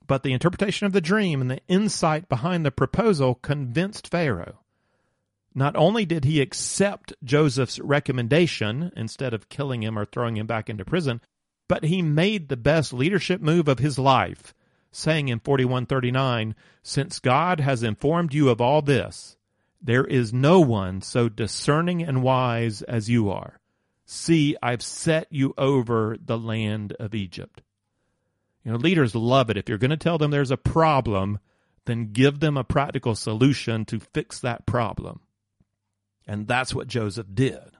But 0.09 0.23
the 0.25 0.33
interpretation 0.33 0.87
of 0.87 0.93
the 0.93 1.03
dream 1.03 1.41
and 1.41 1.51
the 1.51 1.61
insight 1.69 2.29
behind 2.29 2.67
the 2.67 2.73
proposal 2.73 3.37
convinced 3.37 4.09
Pharaoh. 4.09 4.59
Not 5.55 5.77
only 5.77 6.07
did 6.07 6.25
he 6.25 6.41
accept 6.41 7.13
Joseph's 7.23 7.79
recommendation 7.79 8.91
instead 8.97 9.35
of 9.35 9.51
killing 9.51 9.83
him 9.83 9.99
or 9.99 10.07
throwing 10.07 10.37
him 10.37 10.47
back 10.47 10.71
into 10.71 10.85
prison, 10.85 11.21
but 11.69 11.85
he 11.85 12.01
made 12.01 12.49
the 12.49 12.57
best 12.57 12.95
leadership 12.95 13.43
move 13.43 13.69
of 13.69 13.81
his 13.81 13.99
life, 13.99 14.55
saying 14.91 15.29
in 15.29 15.41
4139, 15.41 16.55
Since 16.83 17.21
God 17.21 17.61
has 17.61 17.83
informed 17.83 18.33
you 18.33 18.49
of 18.49 18.63
all 18.63 18.81
this, 18.81 19.37
there 19.83 20.07
is 20.07 20.33
no 20.33 20.59
one 20.59 21.03
so 21.03 21.29
discerning 21.29 22.03
and 22.03 22.23
wise 22.23 22.81
as 22.83 23.11
you 23.11 23.31
are. 23.31 23.61
See, 24.07 24.57
I've 24.63 24.83
set 24.83 25.27
you 25.31 25.53
over 25.59 26.17
the 26.19 26.39
land 26.39 26.95
of 26.95 27.15
Egypt. 27.15 27.61
You 28.65 28.73
know, 28.73 28.79
leaders 28.79 29.15
love 29.15 29.51
it. 29.51 29.57
If 29.57 29.69
you're 29.69 29.79
going 29.79 29.91
to 29.91 29.97
tell 29.97 30.19
them 30.19 30.31
there's 30.31 30.51
a 30.51 30.57
problem, 30.57 31.39
then 31.87 32.13
give 32.13 32.41
them 32.41 32.57
a 32.57 32.65
practical 32.65 33.15
solution 33.15 33.85
to 33.87 34.01
fix 34.01 34.41
that 34.41 34.67
problem. 34.67 35.21
And 36.27 36.47
that's 36.47 36.75
what 36.75 36.89
Joseph 36.89 37.29
did. 37.33 37.77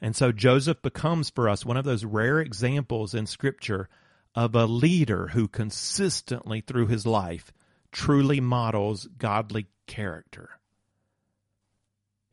And 0.00 0.14
so 0.14 0.30
Joseph 0.30 0.80
becomes 0.82 1.28
for 1.30 1.48
us 1.48 1.64
one 1.64 1.76
of 1.76 1.84
those 1.84 2.04
rare 2.04 2.38
examples 2.38 3.14
in 3.14 3.26
Scripture 3.26 3.88
of 4.34 4.54
a 4.54 4.66
leader 4.66 5.28
who 5.28 5.48
consistently 5.48 6.60
through 6.60 6.86
his 6.86 7.04
life 7.04 7.52
truly 7.90 8.40
models 8.40 9.08
godly 9.18 9.66
character. 9.86 10.50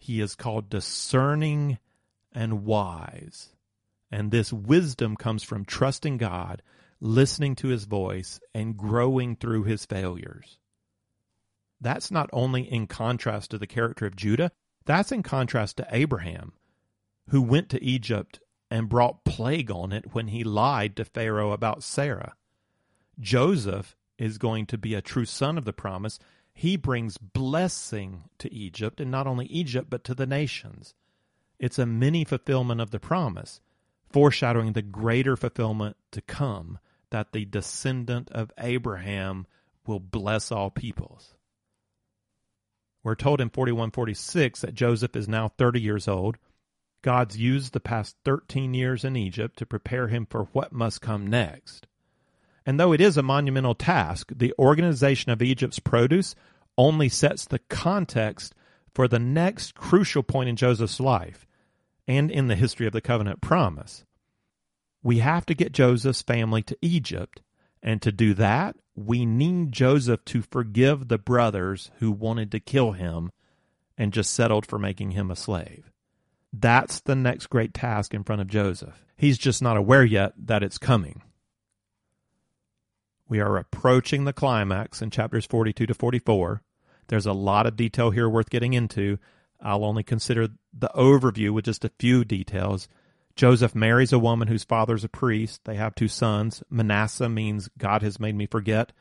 he 0.05 0.21
is 0.21 0.35
called 0.35 0.69
discerning 0.69 1.79
and 2.31 2.63
wise. 2.63 3.49
And 4.11 4.29
this 4.29 4.53
wisdom 4.53 5.15
comes 5.15 5.41
from 5.41 5.65
trusting 5.65 6.17
God, 6.17 6.61
listening 6.99 7.55
to 7.55 7.67
his 7.67 7.85
voice, 7.85 8.39
and 8.53 8.77
growing 8.77 9.35
through 9.35 9.63
his 9.63 9.85
failures. 9.85 10.57
That's 11.81 12.09
not 12.09 12.29
only 12.31 12.61
in 12.61 12.87
contrast 12.87 13.51
to 13.51 13.57
the 13.57 13.67
character 13.67 14.05
of 14.05 14.15
Judah, 14.15 14.51
that's 14.85 15.11
in 15.11 15.23
contrast 15.23 15.77
to 15.77 15.87
Abraham, 15.91 16.53
who 17.29 17.41
went 17.41 17.69
to 17.69 17.83
Egypt 17.83 18.39
and 18.71 18.89
brought 18.89 19.23
plague 19.25 19.71
on 19.71 19.91
it 19.91 20.13
when 20.13 20.29
he 20.29 20.43
lied 20.43 20.95
to 20.95 21.05
Pharaoh 21.05 21.51
about 21.51 21.83
Sarah. 21.83 22.33
Joseph 23.19 23.95
is 24.17 24.37
going 24.37 24.65
to 24.67 24.77
be 24.77 24.93
a 24.93 25.01
true 25.01 25.25
son 25.25 25.57
of 25.57 25.65
the 25.65 25.73
promise. 25.73 26.19
He 26.53 26.77
brings 26.77 27.17
blessing 27.17 28.23
to 28.39 28.53
Egypt, 28.53 28.99
and 29.01 29.11
not 29.11 29.27
only 29.27 29.45
Egypt, 29.47 29.89
but 29.89 30.03
to 30.05 30.15
the 30.15 30.25
nations. 30.25 30.93
It's 31.59 31.79
a 31.79 31.85
mini 31.85 32.23
fulfillment 32.25 32.81
of 32.81 32.91
the 32.91 32.99
promise, 32.99 33.61
foreshadowing 34.11 34.73
the 34.73 34.81
greater 34.81 35.35
fulfillment 35.35 35.97
to 36.11 36.21
come 36.21 36.79
that 37.11 37.31
the 37.31 37.45
descendant 37.45 38.29
of 38.31 38.51
Abraham 38.57 39.47
will 39.85 39.99
bless 39.99 40.51
all 40.51 40.69
peoples. 40.69 41.35
We're 43.03 43.15
told 43.15 43.39
in 43.39 43.49
4146 43.49 44.61
that 44.61 44.73
Joseph 44.73 45.15
is 45.15 45.27
now 45.27 45.49
30 45.49 45.79
years 45.79 46.07
old. 46.07 46.37
God's 47.03 47.37
used 47.37 47.73
the 47.73 47.79
past 47.79 48.15
13 48.25 48.73
years 48.73 49.05
in 49.05 49.15
Egypt 49.15 49.59
to 49.59 49.65
prepare 49.65 50.07
him 50.07 50.25
for 50.25 50.45
what 50.53 50.73
must 50.73 51.01
come 51.01 51.27
next. 51.27 51.85
And 52.65 52.79
though 52.79 52.93
it 52.93 53.01
is 53.01 53.15
a 53.15 53.21
monumental 53.21 53.75
task, 53.75 54.31
the 54.35 54.55
organization 54.57 55.31
of 55.31 55.41
Egypt's 55.41 55.77
produce 55.77 56.33
only 56.77 57.09
sets 57.09 57.45
the 57.45 57.59
context 57.69 58.55
for 58.95 59.07
the 59.07 59.19
next 59.19 59.75
crucial 59.75 60.23
point 60.23 60.49
in 60.49 60.55
Joseph's 60.55 60.99
life 60.99 61.45
and 62.07 62.29
in 62.29 62.47
the 62.47 62.55
history 62.55 62.87
of 62.87 62.93
the 62.93 63.01
covenant 63.01 63.41
promise. 63.41 64.05
We 65.03 65.19
have 65.19 65.45
to 65.47 65.53
get 65.53 65.71
Joseph's 65.71 66.21
family 66.21 66.63
to 66.63 66.77
Egypt, 66.81 67.41
and 67.81 68.01
to 68.01 68.11
do 68.11 68.33
that, 68.35 68.75
we 68.95 69.25
need 69.25 69.71
Joseph 69.71 70.23
to 70.25 70.41
forgive 70.41 71.07
the 71.07 71.17
brothers 71.17 71.91
who 71.99 72.11
wanted 72.11 72.51
to 72.51 72.59
kill 72.59 72.93
him 72.93 73.31
and 73.97 74.13
just 74.13 74.33
settled 74.33 74.65
for 74.65 74.79
making 74.79 75.11
him 75.11 75.29
a 75.29 75.35
slave. 75.35 75.91
That's 76.51 77.01
the 77.01 77.15
next 77.15 77.47
great 77.47 77.73
task 77.73 78.13
in 78.13 78.23
front 78.23 78.41
of 78.41 78.47
Joseph. 78.47 79.05
He's 79.17 79.37
just 79.37 79.61
not 79.61 79.77
aware 79.77 80.03
yet 80.03 80.33
that 80.37 80.63
it's 80.63 80.77
coming. 80.77 81.21
We 83.27 83.39
are 83.39 83.57
approaching 83.57 84.23
the 84.23 84.33
climax 84.33 85.01
in 85.01 85.09
chapters 85.09 85.45
42 85.45 85.87
to 85.87 85.93
44. 85.93 86.61
There's 87.07 87.25
a 87.25 87.33
lot 87.33 87.65
of 87.65 87.75
detail 87.75 88.11
here 88.11 88.29
worth 88.29 88.49
getting 88.49 88.73
into. 88.73 89.17
I'll 89.61 89.83
only 89.83 90.03
consider 90.03 90.47
the 90.77 90.91
overview 90.95 91.51
with 91.51 91.65
just 91.65 91.85
a 91.85 91.91
few 91.99 92.25
details. 92.25 92.87
Joseph 93.35 93.75
marries 93.75 94.13
a 94.13 94.19
woman 94.19 94.47
whose 94.47 94.63
father's 94.63 95.03
a 95.03 95.09
priest. 95.09 95.61
They 95.65 95.75
have 95.75 95.95
two 95.95 96.07
sons. 96.07 96.63
Manasseh 96.69 97.29
means 97.29 97.69
God 97.77 98.01
has 98.01 98.19
made 98.19 98.35
me 98.35 98.45
forget. 98.45 98.91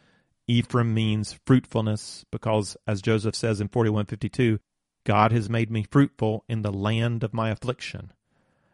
Ephraim 0.47 0.93
means 0.93 1.39
fruitfulness 1.47 2.25
because, 2.31 2.77
as 2.87 3.01
Joseph 3.01 3.35
says 3.35 3.61
in 3.61 3.69
4152, 3.69 4.59
God 5.05 5.33
has 5.33 5.49
made 5.49 5.71
me 5.71 5.87
fruitful 5.91 6.45
in 6.49 6.63
the 6.63 6.73
land 6.73 7.23
of 7.23 7.35
my 7.35 7.51
affliction. 7.51 8.13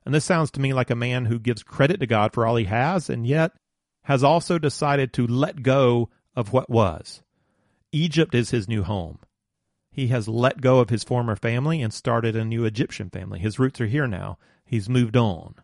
And 0.04 0.14
this 0.14 0.24
sounds 0.24 0.50
to 0.52 0.60
me 0.60 0.72
like 0.72 0.90
a 0.90 0.96
man 0.96 1.26
who 1.26 1.38
gives 1.38 1.62
credit 1.62 2.00
to 2.00 2.06
God 2.06 2.32
for 2.32 2.46
all 2.46 2.56
he 2.56 2.64
has, 2.64 3.10
and 3.10 3.26
yet 3.26 3.52
has 4.04 4.24
also 4.24 4.58
decided 4.58 5.12
to 5.12 5.26
let 5.26 5.62
go 5.62 6.08
of 6.34 6.52
what 6.52 6.70
was. 6.70 7.22
Egypt 7.92 8.34
is 8.34 8.50
his 8.50 8.68
new 8.68 8.82
home. 8.82 9.18
He 9.90 10.09
has 10.09 10.29
let 10.29 10.61
go 10.61 10.79
of 10.79 10.90
his 10.90 11.05
former 11.05 11.37
family 11.37 11.83
and 11.83 11.92
started 11.92 12.37
a 12.37 12.44
new 12.44 12.64
Egyptian 12.64 13.11
family. 13.11 13.40
His 13.40 13.59
roots 13.59 13.81
are 13.81 13.87
here 13.87 14.07
now. 14.07 14.38
He's 14.64 14.88
moved 14.88 15.16
on. 15.16 15.55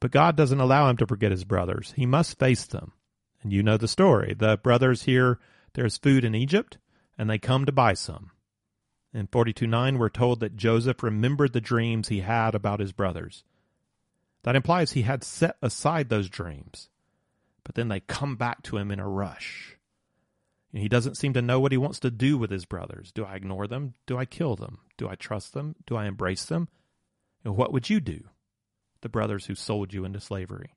But 0.00 0.10
God 0.10 0.36
doesn't 0.36 0.60
allow 0.60 0.90
him 0.90 0.96
to 0.98 1.06
forget 1.06 1.30
his 1.30 1.44
brothers. 1.44 1.94
He 1.96 2.04
must 2.04 2.38
face 2.38 2.64
them. 2.64 2.92
And 3.42 3.52
you 3.52 3.62
know 3.62 3.76
the 3.76 3.88
story. 3.88 4.34
The 4.34 4.58
brothers 4.58 5.04
hear 5.04 5.38
there's 5.72 5.96
food 5.96 6.24
in 6.24 6.34
Egypt, 6.34 6.78
and 7.16 7.30
they 7.30 7.38
come 7.38 7.64
to 7.64 7.72
buy 7.72 7.94
some. 7.94 8.32
In 9.14 9.28
42 9.28 9.66
9, 9.66 9.98
we're 9.98 10.08
told 10.10 10.40
that 10.40 10.56
Joseph 10.56 11.02
remembered 11.02 11.54
the 11.54 11.60
dreams 11.60 12.08
he 12.08 12.20
had 12.20 12.54
about 12.54 12.80
his 12.80 12.92
brothers. 12.92 13.44
That 14.42 14.56
implies 14.56 14.92
he 14.92 15.02
had 15.02 15.24
set 15.24 15.56
aside 15.62 16.08
those 16.08 16.28
dreams 16.28 16.90
but 17.66 17.74
then 17.74 17.88
they 17.88 17.98
come 17.98 18.36
back 18.36 18.62
to 18.62 18.76
him 18.76 18.92
in 18.92 19.00
a 19.00 19.08
rush. 19.08 19.75
And 20.72 20.82
he 20.82 20.88
doesn't 20.88 21.16
seem 21.16 21.32
to 21.34 21.42
know 21.42 21.60
what 21.60 21.72
he 21.72 21.78
wants 21.78 22.00
to 22.00 22.10
do 22.10 22.36
with 22.36 22.50
his 22.50 22.64
brothers. 22.64 23.12
Do 23.12 23.24
I 23.24 23.36
ignore 23.36 23.66
them? 23.66 23.94
Do 24.06 24.18
I 24.18 24.24
kill 24.24 24.56
them? 24.56 24.80
Do 24.98 25.08
I 25.08 25.14
trust 25.14 25.54
them? 25.54 25.76
Do 25.86 25.96
I 25.96 26.06
embrace 26.06 26.44
them? 26.44 26.68
And 27.44 27.56
what 27.56 27.72
would 27.72 27.88
you 27.88 28.00
do? 28.00 28.24
The 29.00 29.08
brothers 29.08 29.46
who 29.46 29.54
sold 29.54 29.92
you 29.92 30.04
into 30.04 30.20
slavery. 30.20 30.74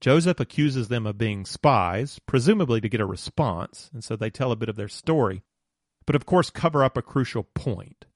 Joseph 0.00 0.40
accuses 0.40 0.88
them 0.88 1.06
of 1.06 1.18
being 1.18 1.44
spies, 1.44 2.18
presumably 2.20 2.80
to 2.80 2.88
get 2.88 3.02
a 3.02 3.06
response, 3.06 3.90
and 3.92 4.02
so 4.02 4.16
they 4.16 4.30
tell 4.30 4.50
a 4.50 4.56
bit 4.56 4.70
of 4.70 4.76
their 4.76 4.88
story, 4.88 5.42
but 6.06 6.16
of 6.16 6.24
course 6.24 6.48
cover 6.48 6.82
up 6.82 6.96
a 6.96 7.02
crucial 7.02 7.42
point. 7.42 8.06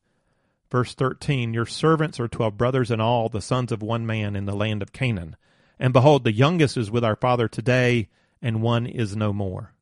Verse 0.70 0.94
13 0.94 1.52
Your 1.52 1.66
servants 1.66 2.18
are 2.18 2.26
twelve 2.26 2.56
brothers 2.56 2.90
in 2.90 3.00
all, 3.00 3.28
the 3.28 3.42
sons 3.42 3.70
of 3.70 3.82
one 3.82 4.06
man 4.06 4.34
in 4.34 4.46
the 4.46 4.56
land 4.56 4.80
of 4.80 4.94
Canaan. 4.94 5.36
And 5.78 5.92
behold, 5.92 6.24
the 6.24 6.32
youngest 6.32 6.78
is 6.78 6.90
with 6.90 7.04
our 7.04 7.16
father 7.16 7.48
today, 7.48 8.08
and 8.40 8.62
one 8.62 8.86
is 8.86 9.14
no 9.14 9.34
more. 9.34 9.73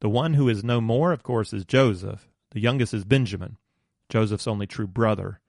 The 0.00 0.08
one 0.08 0.34
who 0.34 0.48
is 0.48 0.62
no 0.62 0.80
more, 0.80 1.12
of 1.12 1.22
course, 1.22 1.52
is 1.52 1.64
Joseph. 1.64 2.28
The 2.50 2.60
youngest 2.60 2.94
is 2.94 3.04
Benjamin, 3.04 3.56
Joseph's 4.08 4.46
only 4.46 4.66
true 4.66 4.86
brother. 4.86 5.40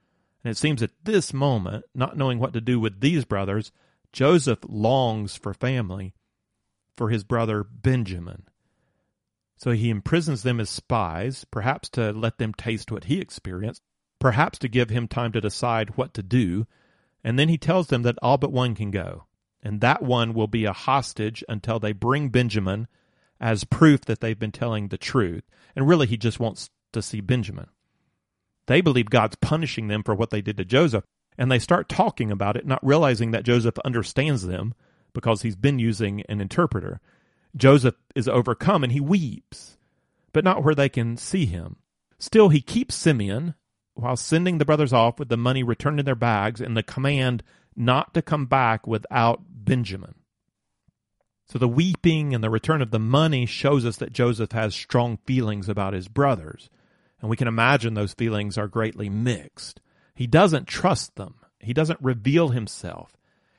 And 0.44 0.50
it 0.50 0.56
seems 0.56 0.82
at 0.82 0.90
this 1.04 1.32
moment, 1.32 1.84
not 1.94 2.16
knowing 2.16 2.38
what 2.38 2.52
to 2.54 2.60
do 2.60 2.80
with 2.80 3.00
these 3.00 3.24
brothers, 3.24 3.72
Joseph 4.12 4.58
longs 4.68 5.36
for 5.36 5.54
family 5.54 6.14
for 6.96 7.10
his 7.10 7.24
brother 7.24 7.64
Benjamin. 7.64 8.44
So 9.56 9.72
he 9.72 9.90
imprisons 9.90 10.42
them 10.42 10.58
as 10.58 10.70
spies, 10.70 11.44
perhaps 11.50 11.88
to 11.90 12.12
let 12.12 12.38
them 12.38 12.54
taste 12.54 12.90
what 12.90 13.04
he 13.04 13.20
experienced, 13.20 13.82
perhaps 14.18 14.58
to 14.58 14.68
give 14.68 14.90
him 14.90 15.06
time 15.06 15.32
to 15.32 15.40
decide 15.40 15.96
what 15.96 16.14
to 16.14 16.22
do, 16.22 16.66
and 17.22 17.38
then 17.38 17.48
he 17.48 17.58
tells 17.58 17.88
them 17.88 18.02
that 18.02 18.18
all 18.22 18.38
but 18.38 18.52
one 18.52 18.74
can 18.74 18.90
go, 18.90 19.24
and 19.62 19.80
that 19.80 20.02
one 20.02 20.32
will 20.32 20.46
be 20.46 20.64
a 20.64 20.72
hostage 20.72 21.44
until 21.48 21.78
they 21.78 21.92
bring 21.92 22.30
Benjamin 22.30 22.88
as 23.40 23.64
proof 23.64 24.02
that 24.02 24.20
they've 24.20 24.38
been 24.38 24.52
telling 24.52 24.88
the 24.88 24.98
truth. 24.98 25.44
And 25.74 25.88
really, 25.88 26.06
he 26.06 26.16
just 26.16 26.40
wants 26.40 26.70
to 26.92 27.02
see 27.02 27.20
Benjamin. 27.20 27.68
They 28.66 28.80
believe 28.80 29.10
God's 29.10 29.36
punishing 29.36 29.88
them 29.88 30.02
for 30.02 30.14
what 30.14 30.30
they 30.30 30.42
did 30.42 30.56
to 30.58 30.64
Joseph, 30.64 31.04
and 31.38 31.50
they 31.50 31.58
start 31.58 31.88
talking 31.88 32.30
about 32.30 32.56
it, 32.56 32.66
not 32.66 32.84
realizing 32.86 33.30
that 33.30 33.44
Joseph 33.44 33.78
understands 33.84 34.46
them 34.46 34.74
because 35.12 35.42
he's 35.42 35.56
been 35.56 35.78
using 35.78 36.22
an 36.28 36.40
interpreter. 36.40 37.00
Joseph 37.56 37.96
is 38.14 38.28
overcome 38.28 38.84
and 38.84 38.92
he 38.92 39.00
weeps, 39.00 39.76
but 40.32 40.44
not 40.44 40.62
where 40.62 40.74
they 40.74 40.88
can 40.88 41.16
see 41.16 41.46
him. 41.46 41.76
Still, 42.18 42.50
he 42.50 42.60
keeps 42.60 42.94
Simeon 42.94 43.54
while 43.94 44.16
sending 44.16 44.58
the 44.58 44.64
brothers 44.64 44.92
off 44.92 45.18
with 45.18 45.28
the 45.28 45.36
money 45.36 45.62
returned 45.62 45.98
in 45.98 46.06
their 46.06 46.14
bags 46.14 46.60
and 46.60 46.76
the 46.76 46.82
command 46.82 47.42
not 47.74 48.14
to 48.14 48.22
come 48.22 48.46
back 48.46 48.86
without 48.86 49.40
Benjamin. 49.48 50.14
So 51.50 51.58
the 51.58 51.68
weeping 51.68 52.34
and 52.34 52.44
the 52.44 52.50
return 52.50 52.80
of 52.80 52.90
the 52.90 52.98
money 52.98 53.44
shows 53.44 53.84
us 53.84 53.96
that 53.96 54.12
Joseph 54.12 54.52
has 54.52 54.74
strong 54.74 55.18
feelings 55.26 55.68
about 55.68 55.94
his 55.94 56.08
brothers. 56.08 56.70
And 57.20 57.28
we 57.28 57.36
can 57.36 57.48
imagine 57.48 57.94
those 57.94 58.14
feelings 58.14 58.56
are 58.56 58.68
greatly 58.68 59.08
mixed. 59.08 59.80
He 60.14 60.26
doesn't 60.26 60.68
trust 60.68 61.16
them. 61.16 61.34
He 61.58 61.72
doesn't 61.72 62.00
reveal 62.00 62.50
himself. 62.50 63.16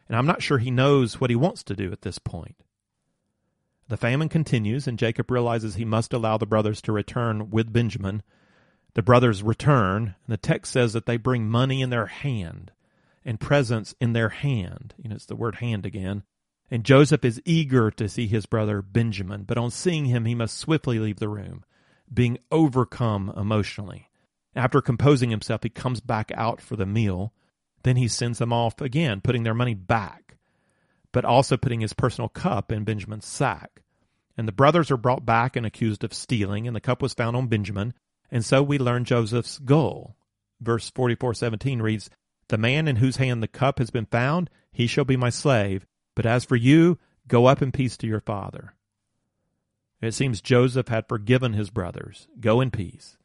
And 0.07 0.17
I'm 0.17 0.25
not 0.25 0.41
sure 0.41 0.57
he 0.57 0.71
knows 0.71 1.19
what 1.19 1.29
he 1.29 1.35
wants 1.35 1.63
to 1.63 1.75
do 1.75 1.91
at 1.91 2.01
this 2.01 2.17
point. 2.17 2.55
The 3.89 3.97
famine 3.97 4.29
continues, 4.29 4.87
and 4.87 4.97
Jacob 4.97 5.29
realizes 5.29 5.75
he 5.75 5.85
must 5.85 6.13
allow 6.13 6.37
the 6.37 6.45
brothers 6.45 6.81
to 6.83 6.93
return 6.93 7.49
with 7.49 7.73
Benjamin 7.73 8.23
the 8.93 9.01
brothers 9.01 9.41
return, 9.41 10.03
and 10.03 10.33
the 10.33 10.37
text 10.37 10.73
says 10.73 10.93
that 10.93 11.05
they 11.05 11.17
bring 11.17 11.49
money 11.49 11.81
in 11.81 11.89
their 11.89 12.07
hand 12.07 12.71
and 13.23 13.39
presents 13.39 13.95
in 14.01 14.13
their 14.13 14.29
hand. 14.29 14.93
You 14.97 15.09
know, 15.09 15.15
it's 15.15 15.25
the 15.25 15.35
word 15.35 15.55
hand 15.55 15.85
again. 15.85 16.23
And 16.73 16.85
Joseph 16.85 17.25
is 17.25 17.41
eager 17.43 17.91
to 17.91 18.07
see 18.07 18.27
his 18.27 18.45
brother 18.45 18.81
Benjamin, 18.81 19.43
but 19.43 19.57
on 19.57 19.71
seeing 19.71 20.05
him, 20.05 20.23
he 20.23 20.33
must 20.33 20.57
swiftly 20.57 20.99
leave 20.99 21.19
the 21.19 21.27
room, 21.27 21.65
being 22.11 22.37
overcome 22.49 23.31
emotionally. 23.35 24.09
After 24.55 24.81
composing 24.81 25.29
himself, 25.29 25.63
he 25.63 25.69
comes 25.69 25.99
back 25.99 26.31
out 26.33 26.61
for 26.61 26.77
the 26.77 26.85
meal. 26.85 27.33
Then 27.83 27.97
he 27.97 28.07
sends 28.07 28.39
them 28.39 28.53
off 28.53 28.79
again, 28.79 29.19
putting 29.19 29.43
their 29.43 29.53
money 29.53 29.73
back, 29.73 30.37
but 31.11 31.25
also 31.25 31.57
putting 31.57 31.81
his 31.81 31.91
personal 31.91 32.29
cup 32.29 32.71
in 32.71 32.85
Benjamin's 32.85 33.25
sack. 33.25 33.83
And 34.37 34.47
the 34.47 34.53
brothers 34.53 34.89
are 34.91 34.97
brought 34.97 35.25
back 35.25 35.57
and 35.57 35.65
accused 35.65 36.05
of 36.05 36.13
stealing, 36.13 36.67
and 36.67 36.75
the 36.75 36.79
cup 36.81 37.01
was 37.01 37.13
found 37.13 37.35
on 37.35 37.47
Benjamin. 37.47 37.93
And 38.29 38.45
so 38.45 38.63
we 38.63 38.77
learn 38.77 39.03
Joseph's 39.03 39.59
goal. 39.59 40.15
Verse 40.61 40.89
44:17 40.89 41.81
reads, 41.81 42.09
"The 42.47 42.57
man 42.57 42.87
in 42.87 42.97
whose 42.97 43.17
hand 43.17 43.43
the 43.43 43.49
cup 43.49 43.79
has 43.79 43.89
been 43.89 44.05
found, 44.05 44.49
he 44.71 44.87
shall 44.87 45.03
be 45.03 45.17
my 45.17 45.29
slave, 45.29 45.85
but 46.15 46.25
as 46.25 46.45
for 46.45 46.55
you, 46.55 46.97
go 47.27 47.45
up 47.45 47.61
in 47.61 47.71
peace 47.71 47.97
to 47.97 48.07
your 48.07 48.21
father." 48.21 48.75
It 50.01 50.13
seems 50.13 50.41
Joseph 50.41 50.87
had 50.87 51.07
forgiven 51.07 51.53
his 51.53 51.69
brothers. 51.69 52.27
Go 52.39 52.59
in 52.59 52.71
peace. 52.71 53.17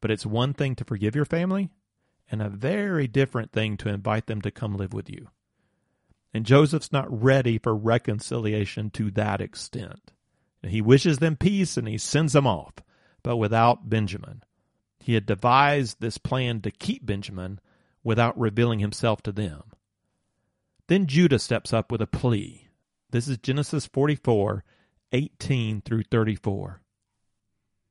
But 0.00 0.10
it's 0.10 0.26
one 0.26 0.52
thing 0.52 0.74
to 0.76 0.84
forgive 0.84 1.14
your 1.14 1.24
family 1.24 1.70
and 2.30 2.42
a 2.42 2.48
very 2.48 3.06
different 3.06 3.52
thing 3.52 3.76
to 3.78 3.88
invite 3.88 4.26
them 4.26 4.42
to 4.42 4.50
come 4.50 4.76
live 4.76 4.92
with 4.92 5.08
you. 5.08 5.28
And 6.34 6.44
Joseph's 6.44 6.92
not 6.92 7.22
ready 7.22 7.58
for 7.58 7.74
reconciliation 7.74 8.90
to 8.90 9.10
that 9.12 9.40
extent. 9.40 10.12
He 10.62 10.82
wishes 10.82 11.18
them 11.18 11.36
peace 11.36 11.76
and 11.76 11.88
he 11.88 11.98
sends 11.98 12.32
them 12.32 12.46
off, 12.46 12.74
but 13.22 13.36
without 13.36 13.88
Benjamin. 13.88 14.42
He 14.98 15.14
had 15.14 15.24
devised 15.24 16.00
this 16.00 16.18
plan 16.18 16.60
to 16.62 16.70
keep 16.70 17.06
Benjamin 17.06 17.60
without 18.02 18.38
revealing 18.38 18.80
himself 18.80 19.22
to 19.22 19.32
them. 19.32 19.62
Then 20.88 21.06
Judah 21.06 21.38
steps 21.38 21.74
up 21.74 21.92
with 21.92 22.00
a 22.00 22.06
plea. 22.06 22.68
This 23.10 23.28
is 23.28 23.36
Genesis 23.36 23.84
44, 23.84 24.64
18 25.12 25.82
through 25.82 26.04
34. 26.04 26.80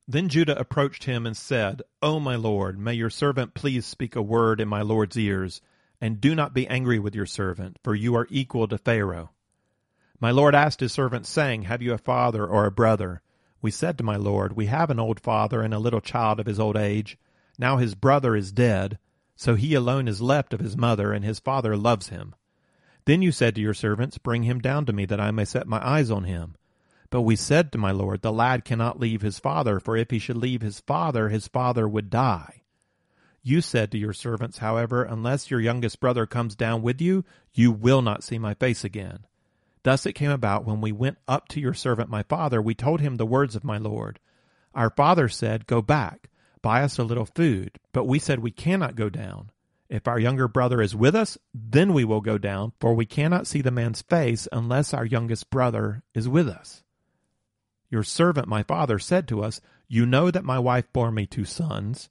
Then 0.08 0.30
Judah 0.30 0.58
approached 0.58 1.04
him 1.04 1.28
and 1.28 1.38
said, 1.38 1.84
O 2.02 2.20
my 2.20 2.36
lord, 2.36 2.80
may 2.80 2.96
your 2.96 3.12
servant 3.12 3.54
please 3.54 3.86
speak 3.86 4.16
a 4.16 4.22
word 4.24 4.60
in 4.60 4.68
my 4.68 4.82
lord's 4.82 5.16
ears, 5.16 5.62
and 6.02 6.20
do 6.20 6.34
not 6.34 6.56
be 6.56 6.68
angry 6.68 6.98
with 6.98 7.14
your 7.14 7.28
servant, 7.28 7.78
for 7.84 7.94
you 7.94 8.16
are 8.16 8.26
equal 8.32 8.68
to 8.68 8.80
Pharaoh. 8.80 9.30
My 10.20 10.32
lord 10.32 10.56
asked 10.56 10.80
his 10.80 10.92
servant, 10.92 11.28
saying, 11.28 11.64
Have 11.64 11.84
you 11.84 11.94
a 11.94 12.00
father 12.00 12.48
or 12.48 12.66
a 12.66 12.72
brother? 12.72 13.22
We 13.62 13.70
said 13.70 14.00
to 14.00 14.04
my 14.04 14.16
lord, 14.16 14.56
We 14.56 14.66
have 14.68 14.90
an 14.90 15.00
old 15.00 15.20
father 15.20 15.62
and 15.62 15.72
a 15.72 15.80
little 15.80 16.02
child 16.02 16.40
of 16.40 16.48
his 16.48 16.60
old 16.60 16.76
age. 16.76 17.16
Now 17.60 17.78
his 17.78 17.94
brother 17.94 18.36
is 18.36 18.52
dead, 18.52 18.98
so 19.36 19.54
he 19.54 19.76
alone 19.76 20.08
is 20.08 20.20
left 20.20 20.52
of 20.52 20.62
his 20.62 20.76
mother, 20.76 21.14
and 21.14 21.24
his 21.24 21.38
father 21.40 21.78
loves 21.78 22.10
him. 22.10 22.34
Then 23.08 23.22
you 23.22 23.32
said 23.32 23.56
to 23.56 23.62
your 23.62 23.74
servants, 23.74 24.18
Bring 24.18 24.44
him 24.44 24.60
down 24.60 24.86
to 24.86 24.92
me, 24.92 25.06
that 25.06 25.22
I 25.22 25.32
may 25.32 25.46
set 25.46 25.66
my 25.66 25.80
eyes 25.82 26.12
on 26.12 26.26
him. 26.26 26.56
But 27.10 27.22
we 27.22 27.38
said 27.38 27.72
to 27.72 27.78
my 27.78 27.92
lord, 27.92 28.22
The 28.22 28.34
lad 28.34 28.66
cannot 28.66 29.00
leave 29.00 29.22
his 29.22 29.40
father, 29.40 29.80
for 29.80 29.96
if 29.96 30.12
he 30.12 30.20
should 30.20 30.36
leave 30.36 30.62
his 30.62 30.82
father, 30.82 31.30
his 31.30 31.48
father 31.48 31.88
would 31.88 32.10
die. 32.10 32.64
You 33.42 33.62
said 33.62 33.94
to 33.94 33.98
your 33.98 34.12
servants, 34.12 34.58
however, 34.58 35.04
Unless 35.04 35.50
your 35.50 35.62
youngest 35.62 36.02
brother 36.02 36.26
comes 36.26 36.54
down 36.54 36.82
with 36.82 37.00
you, 37.00 37.24
you 37.54 37.72
will 37.72 38.02
not 38.02 38.26
see 38.26 38.38
my 38.38 38.54
face 38.56 38.84
again. 38.84 39.20
Thus 39.84 40.06
it 40.06 40.12
came 40.12 40.32
about 40.32 40.66
when 40.66 40.82
we 40.82 40.92
went 40.92 41.18
up 41.30 41.48
to 41.50 41.62
your 41.62 41.74
servant 41.74 42.10
my 42.10 42.24
father, 42.24 42.62
we 42.62 42.76
told 42.76 43.00
him 43.00 43.16
the 43.16 43.26
words 43.26 43.56
of 43.56 43.64
my 43.64 43.78
lord. 43.78 44.20
Our 44.76 44.90
father 44.90 45.30
said, 45.30 45.66
Go 45.66 45.82
back, 45.82 46.30
buy 46.62 46.84
us 46.84 46.98
a 46.98 47.06
little 47.06 47.26
food. 47.26 47.80
But 47.94 48.04
we 48.04 48.20
said, 48.20 48.40
We 48.40 48.52
cannot 48.52 48.98
go 48.98 49.10
down. 49.10 49.52
If 49.90 50.08
our 50.08 50.20
younger 50.20 50.48
brother 50.48 50.82
is 50.82 50.96
with 50.96 51.16
us, 51.16 51.38
then 51.54 51.94
we 51.94 52.04
will 52.04 52.20
go 52.20 52.38
down, 52.38 52.74
for 52.80 52.94
we 52.94 53.06
cannot 53.06 53.48
see 53.48 53.62
the 53.62 53.72
man's 53.72 54.02
face 54.02 54.48
unless 54.52 54.94
our 54.94 55.06
youngest 55.06 55.50
brother 55.50 56.04
is 56.14 56.28
with 56.28 56.50
us. 56.50 56.84
Your 57.90 58.04
servant 58.04 58.48
my 58.48 58.64
father 58.64 59.00
said 59.00 59.28
to 59.30 59.42
us, 59.42 59.62
You 59.88 60.06
know 60.06 60.30
that 60.30 60.44
my 60.44 60.60
wife 60.60 60.92
bore 60.92 61.12
me 61.12 61.26
two 61.26 61.46
sons, 61.46 62.10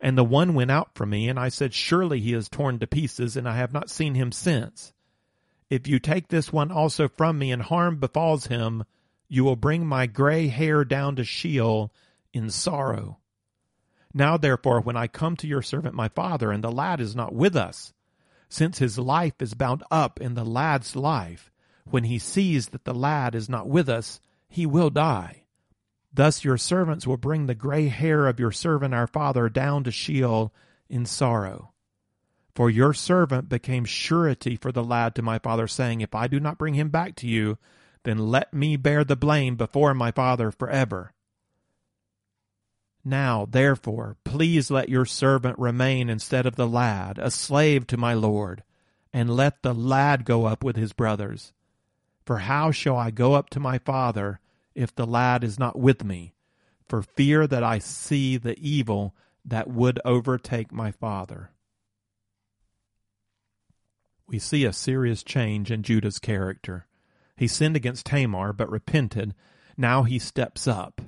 and 0.00 0.16
the 0.16 0.24
one 0.24 0.54
went 0.54 0.70
out 0.70 0.94
from 0.94 1.10
me, 1.10 1.28
and 1.28 1.38
I 1.38 1.50
said, 1.50 1.74
Surely 1.74 2.20
he 2.20 2.32
is 2.32 2.48
torn 2.48 2.78
to 2.78 2.86
pieces, 2.86 3.36
and 3.36 3.46
I 3.46 3.56
have 3.56 3.74
not 3.74 3.90
seen 3.90 4.14
him 4.14 4.32
since. 4.32 4.94
If 5.68 5.86
you 5.86 5.98
take 5.98 6.28
this 6.28 6.50
one 6.50 6.70
also 6.70 7.08
from 7.08 7.38
me, 7.38 7.52
and 7.52 7.60
harm 7.60 7.96
befalls 7.96 8.46
him, 8.46 8.84
you 9.28 9.44
will 9.44 9.56
bring 9.56 9.84
my 9.86 10.06
gray 10.06 10.46
hair 10.48 10.82
down 10.82 11.16
to 11.16 11.24
Sheol 11.24 11.92
in 12.32 12.48
sorrow. 12.48 13.18
Now 14.14 14.36
therefore, 14.36 14.80
when 14.80 14.96
I 14.96 15.06
come 15.06 15.36
to 15.36 15.46
your 15.46 15.62
servant 15.62 15.94
my 15.94 16.08
father, 16.08 16.50
and 16.50 16.64
the 16.64 16.72
lad 16.72 17.00
is 17.00 17.14
not 17.14 17.34
with 17.34 17.56
us, 17.56 17.92
since 18.48 18.78
his 18.78 18.98
life 18.98 19.40
is 19.40 19.54
bound 19.54 19.82
up 19.90 20.20
in 20.20 20.34
the 20.34 20.44
lad's 20.44 20.96
life, 20.96 21.50
when 21.84 22.04
he 22.04 22.18
sees 22.18 22.68
that 22.68 22.84
the 22.84 22.94
lad 22.94 23.34
is 23.34 23.48
not 23.48 23.68
with 23.68 23.88
us, 23.88 24.20
he 24.48 24.66
will 24.66 24.90
die. 24.90 25.44
Thus 26.12 26.44
your 26.44 26.56
servants 26.56 27.06
will 27.06 27.16
bring 27.16 27.46
the 27.46 27.54
gray 27.54 27.88
hair 27.88 28.26
of 28.26 28.40
your 28.40 28.52
servant 28.52 28.94
our 28.94 29.06
father 29.06 29.48
down 29.48 29.84
to 29.84 29.90
Sheol 29.90 30.52
in 30.88 31.04
sorrow. 31.04 31.72
For 32.54 32.70
your 32.70 32.92
servant 32.92 33.48
became 33.48 33.84
surety 33.84 34.56
for 34.56 34.72
the 34.72 34.82
lad 34.82 35.14
to 35.14 35.22
my 35.22 35.38
father, 35.38 35.68
saying, 35.68 36.00
If 36.00 36.14
I 36.14 36.26
do 36.26 36.40
not 36.40 36.58
bring 36.58 36.74
him 36.74 36.88
back 36.88 37.14
to 37.16 37.28
you, 37.28 37.58
then 38.04 38.18
let 38.18 38.52
me 38.52 38.76
bear 38.76 39.04
the 39.04 39.16
blame 39.16 39.54
before 39.56 39.94
my 39.94 40.10
father 40.10 40.50
forever. 40.50 41.12
Now, 43.08 43.46
therefore, 43.46 44.18
please 44.22 44.70
let 44.70 44.90
your 44.90 45.06
servant 45.06 45.58
remain 45.58 46.10
instead 46.10 46.44
of 46.44 46.56
the 46.56 46.66
lad, 46.66 47.16
a 47.16 47.30
slave 47.30 47.86
to 47.86 47.96
my 47.96 48.12
lord, 48.12 48.62
and 49.14 49.34
let 49.34 49.62
the 49.62 49.72
lad 49.72 50.26
go 50.26 50.44
up 50.44 50.62
with 50.62 50.76
his 50.76 50.92
brothers. 50.92 51.54
For 52.26 52.40
how 52.40 52.70
shall 52.70 52.98
I 52.98 53.10
go 53.10 53.32
up 53.32 53.48
to 53.50 53.60
my 53.60 53.78
father 53.78 54.40
if 54.74 54.94
the 54.94 55.06
lad 55.06 55.42
is 55.42 55.58
not 55.58 55.78
with 55.78 56.04
me, 56.04 56.34
for 56.86 57.00
fear 57.00 57.46
that 57.46 57.64
I 57.64 57.78
see 57.78 58.36
the 58.36 58.58
evil 58.58 59.16
that 59.42 59.68
would 59.68 59.98
overtake 60.04 60.70
my 60.70 60.90
father? 60.90 61.52
We 64.26 64.38
see 64.38 64.66
a 64.66 64.72
serious 64.74 65.22
change 65.22 65.70
in 65.70 65.82
Judah's 65.82 66.18
character. 66.18 66.86
He 67.38 67.48
sinned 67.48 67.74
against 67.74 68.04
Tamar, 68.04 68.52
but 68.52 68.70
repented. 68.70 69.34
Now 69.78 70.02
he 70.02 70.18
steps 70.18 70.68
up. 70.68 71.00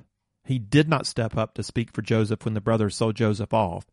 He 0.43 0.59
did 0.59 0.89
not 0.89 1.07
step 1.07 1.37
up 1.37 1.53
to 1.55 1.63
speak 1.63 1.91
for 1.91 2.01
Joseph 2.01 2.45
when 2.45 2.53
the 2.53 2.61
brothers 2.61 2.95
sold 2.95 3.15
Joseph 3.15 3.53
off. 3.53 3.85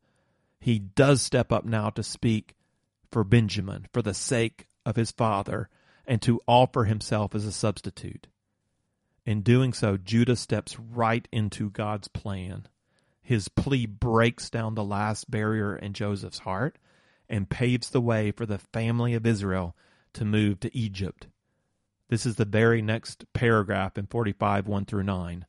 He 0.60 0.78
does 0.78 1.22
step 1.22 1.52
up 1.52 1.64
now 1.64 1.90
to 1.90 2.02
speak 2.02 2.56
for 3.10 3.24
Benjamin, 3.24 3.86
for 3.92 4.02
the 4.02 4.14
sake 4.14 4.66
of 4.84 4.96
his 4.96 5.10
father, 5.10 5.68
and 6.06 6.20
to 6.22 6.40
offer 6.46 6.84
himself 6.84 7.34
as 7.34 7.44
a 7.44 7.52
substitute. 7.52 8.26
In 9.26 9.42
doing 9.42 9.72
so, 9.72 9.98
Judah 9.98 10.36
steps 10.36 10.78
right 10.78 11.28
into 11.30 11.70
God's 11.70 12.08
plan. 12.08 12.66
His 13.20 13.48
plea 13.48 13.84
breaks 13.84 14.48
down 14.48 14.74
the 14.74 14.84
last 14.84 15.30
barrier 15.30 15.76
in 15.76 15.92
Joseph's 15.92 16.38
heart 16.38 16.78
and 17.28 17.50
paves 17.50 17.90
the 17.90 18.00
way 18.00 18.30
for 18.30 18.46
the 18.46 18.58
family 18.58 19.12
of 19.12 19.26
Israel 19.26 19.76
to 20.14 20.24
move 20.24 20.60
to 20.60 20.74
Egypt. 20.74 21.26
This 22.08 22.24
is 22.24 22.36
the 22.36 22.46
very 22.46 22.80
next 22.80 23.30
paragraph 23.34 23.98
in 23.98 24.06
45 24.06 24.66
1 24.66 24.84
through 24.86 25.02
9. 25.02 25.44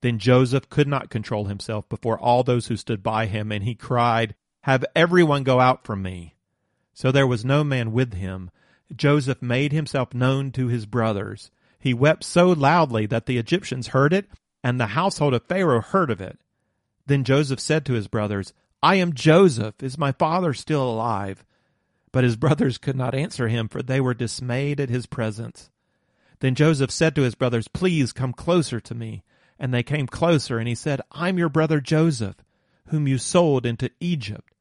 Then 0.00 0.18
Joseph 0.18 0.68
could 0.68 0.88
not 0.88 1.10
control 1.10 1.46
himself 1.46 1.88
before 1.88 2.18
all 2.18 2.42
those 2.42 2.68
who 2.68 2.76
stood 2.76 3.02
by 3.02 3.26
him, 3.26 3.50
and 3.50 3.64
he 3.64 3.74
cried, 3.74 4.34
Have 4.62 4.84
everyone 4.94 5.42
go 5.42 5.60
out 5.60 5.84
from 5.84 6.02
me. 6.02 6.36
So 6.92 7.10
there 7.10 7.26
was 7.26 7.44
no 7.44 7.64
man 7.64 7.92
with 7.92 8.14
him, 8.14 8.50
Joseph 8.94 9.42
made 9.42 9.72
himself 9.72 10.14
known 10.14 10.50
to 10.52 10.68
his 10.68 10.86
brothers. 10.86 11.50
He 11.78 11.94
wept 11.94 12.24
so 12.24 12.48
loudly 12.48 13.06
that 13.06 13.26
the 13.26 13.38
Egyptians 13.38 13.88
heard 13.88 14.12
it, 14.12 14.28
and 14.64 14.80
the 14.80 14.88
household 14.88 15.34
of 15.34 15.46
Pharaoh 15.46 15.80
heard 15.80 16.10
of 16.10 16.20
it. 16.20 16.38
Then 17.06 17.24
Joseph 17.24 17.60
said 17.60 17.84
to 17.86 17.92
his 17.92 18.08
brothers, 18.08 18.52
I 18.82 18.96
am 18.96 19.12
Joseph. 19.12 19.82
Is 19.82 19.98
my 19.98 20.12
father 20.12 20.54
still 20.54 20.88
alive? 20.88 21.44
But 22.12 22.24
his 22.24 22.36
brothers 22.44 22.78
could 22.78 22.96
not 22.96 23.14
answer 23.14 23.48
him, 23.48 23.68
for 23.68 23.82
they 23.82 24.00
were 24.00 24.14
dismayed 24.14 24.80
at 24.80 24.90
his 24.90 25.06
presence. 25.06 25.70
Then 26.40 26.54
Joseph 26.54 26.90
said 26.90 27.14
to 27.14 27.22
his 27.22 27.34
brothers, 27.34 27.68
Please 27.68 28.12
come 28.12 28.32
closer 28.32 28.80
to 28.80 28.94
me. 28.94 29.22
And 29.58 29.74
they 29.74 29.82
came 29.82 30.06
closer, 30.06 30.58
and 30.58 30.68
he 30.68 30.74
said, 30.74 31.00
I'm 31.10 31.38
your 31.38 31.48
brother 31.48 31.80
Joseph, 31.80 32.36
whom 32.88 33.08
you 33.08 33.18
sold 33.18 33.66
into 33.66 33.90
Egypt. 34.00 34.54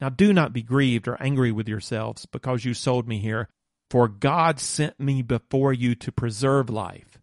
Now 0.00 0.08
do 0.08 0.32
not 0.32 0.52
be 0.52 0.62
grieved 0.62 1.08
or 1.08 1.20
angry 1.20 1.50
with 1.52 1.68
yourselves 1.68 2.26
because 2.26 2.64
you 2.64 2.74
sold 2.74 3.08
me 3.08 3.18
here, 3.18 3.48
for 3.90 4.08
God 4.08 4.60
sent 4.60 5.00
me 5.00 5.22
before 5.22 5.72
you 5.72 5.94
to 5.96 6.12
preserve 6.12 6.68
life. 6.68 7.18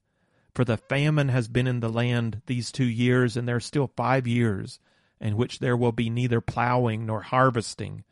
For 0.55 0.65
the 0.65 0.77
famine 0.77 1.29
has 1.29 1.47
been 1.47 1.67
in 1.67 1.79
the 1.79 1.89
land 1.89 2.41
these 2.45 2.71
two 2.71 2.85
years, 2.85 3.35
and 3.35 3.47
there 3.47 3.55
are 3.55 3.61
still 3.61 3.91
five 3.95 4.27
years 4.27 4.79
in 5.19 5.37
which 5.37 5.59
there 5.59 5.77
will 5.77 5.91
be 5.91 6.09
neither 6.09 6.41
plowing 6.41 7.05
nor 7.05 7.21
harvesting. 7.21 8.03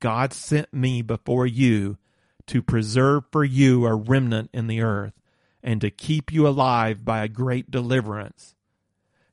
God 0.00 0.32
sent 0.32 0.72
me 0.72 1.02
before 1.02 1.46
you 1.46 1.98
to 2.46 2.62
preserve 2.62 3.24
for 3.32 3.44
you 3.44 3.86
a 3.86 3.94
remnant 3.94 4.50
in 4.52 4.66
the 4.66 4.80
earth, 4.80 5.14
and 5.64 5.80
to 5.80 5.90
keep 5.90 6.30
you 6.30 6.46
alive 6.46 7.04
by 7.04 7.24
a 7.24 7.28
great 7.28 7.70
deliverance. 7.70 8.54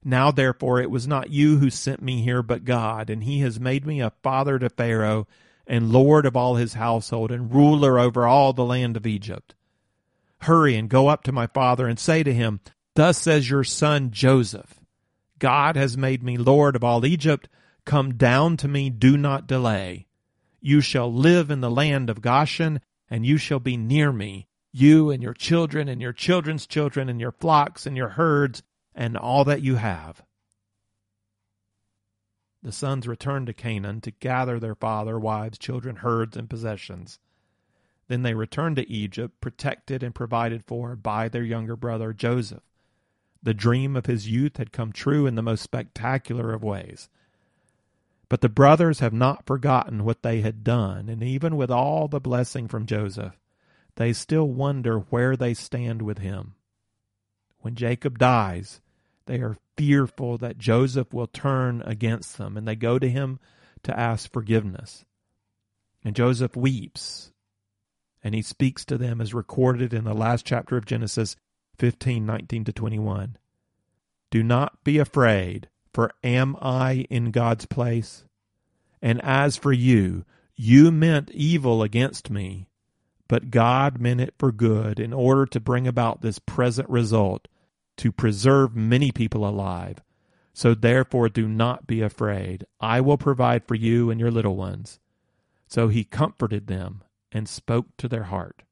Now 0.04 0.32
therefore 0.32 0.82
it 0.82 0.90
was 0.90 1.06
not 1.06 1.30
you 1.30 1.58
who 1.58 1.70
sent 1.70 2.02
me 2.02 2.24
here, 2.24 2.42
but 2.42 2.66
God, 2.66 3.10
and 3.10 3.24
he 3.24 3.42
has 3.42 3.60
made 3.60 3.86
me 3.86 4.02
a 4.02 4.14
father 4.24 4.58
to 4.58 4.70
Pharaoh 4.70 5.28
and 5.68 5.92
lord 5.92 6.26
of 6.26 6.36
all 6.36 6.56
his 6.56 6.74
household, 6.74 7.32
and 7.32 7.54
ruler 7.54 8.00
over 8.00 8.26
all 8.26 8.52
the 8.52 8.66
land 8.66 8.98
of 8.98 9.06
Egypt. 9.06 9.54
Hurry 10.40 10.76
and 10.76 10.90
go 10.90 11.08
up 11.08 11.24
to 11.24 11.32
my 11.32 11.48
father 11.48 11.88
and 11.88 12.00
say 12.00 12.24
to 12.24 12.34
him, 12.34 12.62
Thus 12.96 13.18
says 13.20 13.50
your 13.50 13.64
son 13.64 14.10
Joseph, 14.12 14.80
God 15.38 15.76
has 15.76 15.98
made 15.98 16.24
me 16.24 16.38
lord 16.38 16.76
of 16.76 16.84
all 16.84 17.06
Egypt. 17.06 17.48
Come 17.86 18.16
down 18.16 18.58
to 18.58 18.68
me, 18.68 18.90
do 18.90 19.18
not 19.18 19.48
delay. 19.48 20.08
You 20.60 20.82
shall 20.82 21.14
live 21.14 21.52
in 21.52 21.62
the 21.62 21.72
land 21.72 22.10
of 22.10 22.22
Goshen, 22.22 22.82
and 23.10 23.26
you 23.26 23.38
shall 23.38 23.60
be 23.60 23.78
near 23.78 24.12
me, 24.12 24.48
you 24.72 25.10
and 25.10 25.22
your 25.22 25.34
children 25.34 25.88
and 25.88 26.02
your 26.02 26.14
children's 26.14 26.66
children 26.66 27.10
and 27.10 27.20
your 27.20 27.32
flocks 27.32 27.86
and 27.86 27.98
your 27.98 28.10
herds 28.10 28.64
and 28.96 29.18
all 29.18 29.44
that 29.46 29.62
you 29.62 29.76
have 29.76 30.24
the 32.64 32.72
sons 32.72 33.08
returned 33.08 33.48
to 33.48 33.54
Canaan 33.54 34.02
to 34.02 34.12
gather 34.12 34.60
their 34.60 34.76
father, 34.76 35.20
wives, 35.20 35.58
children, 35.58 35.98
herds, 35.98 36.38
and 36.38 36.50
possessions. 36.50 37.20
Then 38.08 38.22
they 38.22 38.34
returned 38.34 38.76
to 38.76 38.90
Egypt, 38.90 39.42
protected 39.42 40.04
and 40.04 40.14
provided 40.14 40.64
for 40.66 40.96
by 40.96 41.28
their 41.28 41.44
younger 41.44 41.76
brother 41.76 42.14
Joseph. 42.14 42.64
The 43.42 43.54
dream 43.56 43.96
of 43.96 44.06
his 44.06 44.30
youth 44.30 44.58
had 44.58 44.72
come 44.72 44.92
true 44.92 45.26
in 45.26 45.36
the 45.36 45.42
most 45.42 45.62
spectacular 45.62 46.54
of 46.54 46.64
ways. 46.64 47.10
But 48.30 48.42
the 48.42 48.50
brothers 48.50 49.00
have 49.00 49.14
not 49.14 49.48
forgotten 49.48 50.06
what 50.06 50.22
they 50.22 50.42
had 50.42 50.64
done, 50.64 51.10
and 51.10 51.24
even 51.24 51.58
with 51.58 51.72
all 51.72 52.08
the 52.08 52.20
blessing 52.20 52.68
from 52.68 52.86
Joseph, 52.86 53.38
they 53.96 54.14
still 54.14 54.48
wonder 54.48 55.00
where 55.00 55.36
they 55.36 55.54
stand 55.54 56.02
with 56.02 56.20
him. 56.20 56.56
When 57.60 57.76
Jacob 57.76 58.18
dies, 58.18 58.82
they 59.26 59.40
are 59.40 59.58
fearful 59.78 60.38
that 60.40 60.58
Joseph 60.58 61.14
will 61.14 61.28
turn 61.28 61.82
against 61.86 62.38
them, 62.38 62.58
and 62.58 62.68
they 62.68 62.76
go 62.76 63.00
to 63.00 63.10
him 63.10 63.40
to 63.84 63.98
ask 63.98 64.32
forgiveness. 64.32 65.06
And 66.04 66.16
Joseph 66.16 66.56
weeps, 66.56 67.32
and 68.24 68.34
he 68.34 68.42
speaks 68.42 68.86
to 68.86 68.98
them 68.98 69.22
as 69.22 69.34
recorded 69.34 69.94
in 69.94 70.04
the 70.04 70.14
last 70.14 70.46
chapter 70.46 70.78
of 70.78 70.86
Genesis 70.86 71.36
15 71.78 72.26
19 72.26 72.64
to 72.66 72.74
21. 72.74 73.38
Do 74.32 74.44
not 74.44 74.84
be 74.84 74.98
afraid, 74.98 75.70
for 75.94 76.14
am 76.24 76.56
I 76.62 77.06
in 77.10 77.32
God's 77.32 77.66
place? 77.66 78.24
And 79.02 79.22
as 79.24 79.58
for 79.58 79.74
you, 79.74 80.26
you 80.56 80.92
meant 80.92 81.32
evil 81.32 81.82
against 81.84 82.30
me, 82.30 82.68
but 83.32 83.50
God 83.50 84.02
meant 84.02 84.20
it 84.20 84.34
for 84.38 84.52
good 84.52 85.00
in 85.00 85.14
order 85.14 85.46
to 85.46 85.60
bring 85.62 85.88
about 85.88 86.20
this 86.20 86.38
present 86.38 86.90
result 86.90 87.48
to 87.96 88.12
preserve 88.12 88.76
many 88.76 89.10
people 89.10 89.48
alive. 89.48 90.02
So 90.52 90.74
therefore 90.74 91.30
do 91.30 91.48
not 91.48 91.88
be 91.88 92.02
afraid. 92.02 92.66
I 92.82 93.00
will 93.00 93.18
provide 93.18 93.64
for 93.64 93.76
you 93.76 94.10
and 94.10 94.20
your 94.20 94.32
little 94.32 94.58
ones. 94.58 95.00
So 95.66 95.88
he 95.88 96.04
comforted 96.04 96.68
them 96.68 97.06
and 97.32 97.48
spoke 97.48 97.96
to 98.00 98.10
their 98.10 98.24
heart. 98.24 98.64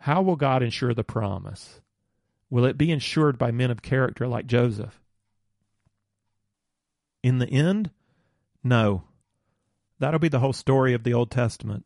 How 0.00 0.20
will 0.20 0.34
God 0.34 0.60
ensure 0.60 0.94
the 0.94 1.04
promise? 1.04 1.80
Will 2.50 2.64
it 2.64 2.76
be 2.76 2.90
ensured 2.90 3.38
by 3.38 3.52
men 3.52 3.70
of 3.70 3.80
character 3.80 4.26
like 4.26 4.48
Joseph? 4.48 5.00
In 7.22 7.38
the 7.38 7.48
end, 7.48 7.92
no. 8.64 9.04
That'll 10.00 10.18
be 10.18 10.28
the 10.28 10.40
whole 10.40 10.52
story 10.52 10.94
of 10.94 11.04
the 11.04 11.14
Old 11.14 11.30
Testament. 11.30 11.84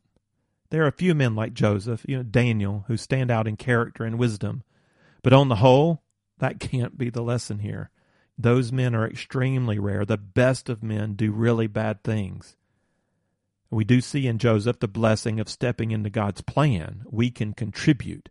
There 0.73 0.83
are 0.83 0.87
a 0.87 0.91
few 0.91 1.13
men 1.13 1.35
like 1.35 1.53
Joseph, 1.53 2.03
you 2.07 2.17
know, 2.17 2.23
Daniel, 2.23 2.85
who 2.87 2.97
stand 2.97 3.29
out 3.29 3.47
in 3.47 3.57
character 3.57 4.05
and 4.05 4.17
wisdom, 4.17 4.63
but 5.21 5.31
on 5.31 5.47
the 5.47 5.57
whole, 5.57 6.01
that 6.39 6.59
can't 6.59 6.97
be 6.97 7.11
the 7.11 7.21
lesson 7.21 7.59
here. 7.59 7.91
Those 8.39 8.71
men 8.71 8.95
are 8.95 9.07
extremely 9.07 9.77
rare. 9.77 10.03
The 10.03 10.17
best 10.17 10.69
of 10.69 10.81
men 10.81 11.13
do 11.13 11.31
really 11.31 11.67
bad 11.67 12.03
things. 12.03 12.55
We 13.69 13.83
do 13.83 14.01
see 14.01 14.25
in 14.25 14.39
Joseph 14.39 14.79
the 14.79 14.87
blessing 14.87 15.39
of 15.39 15.47
stepping 15.47 15.91
into 15.91 16.09
God's 16.09 16.41
plan. 16.41 17.03
We 17.05 17.29
can 17.29 17.53
contribute. 17.53 18.29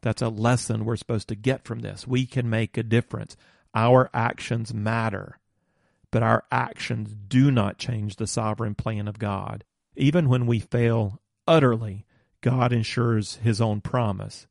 That's 0.00 0.22
a 0.22 0.30
lesson 0.30 0.86
we're 0.86 0.96
supposed 0.96 1.28
to 1.28 1.34
get 1.34 1.66
from 1.66 1.80
this. 1.80 2.06
We 2.06 2.24
can 2.24 2.48
make 2.48 2.78
a 2.78 2.82
difference. 2.82 3.36
Our 3.74 4.08
actions 4.14 4.72
matter, 4.72 5.38
but 6.10 6.22
our 6.22 6.44
actions 6.50 7.14
do 7.28 7.50
not 7.50 7.76
change 7.76 8.16
the 8.16 8.26
sovereign 8.26 8.76
plan 8.76 9.06
of 9.06 9.18
God. 9.18 9.62
Even 9.94 10.30
when 10.30 10.46
we 10.46 10.58
fail 10.58 11.20
utterly, 11.46 12.04
God 12.40 12.72
ensures 12.72 13.36
his 13.36 13.60
own 13.60 13.80
promise 13.80 14.46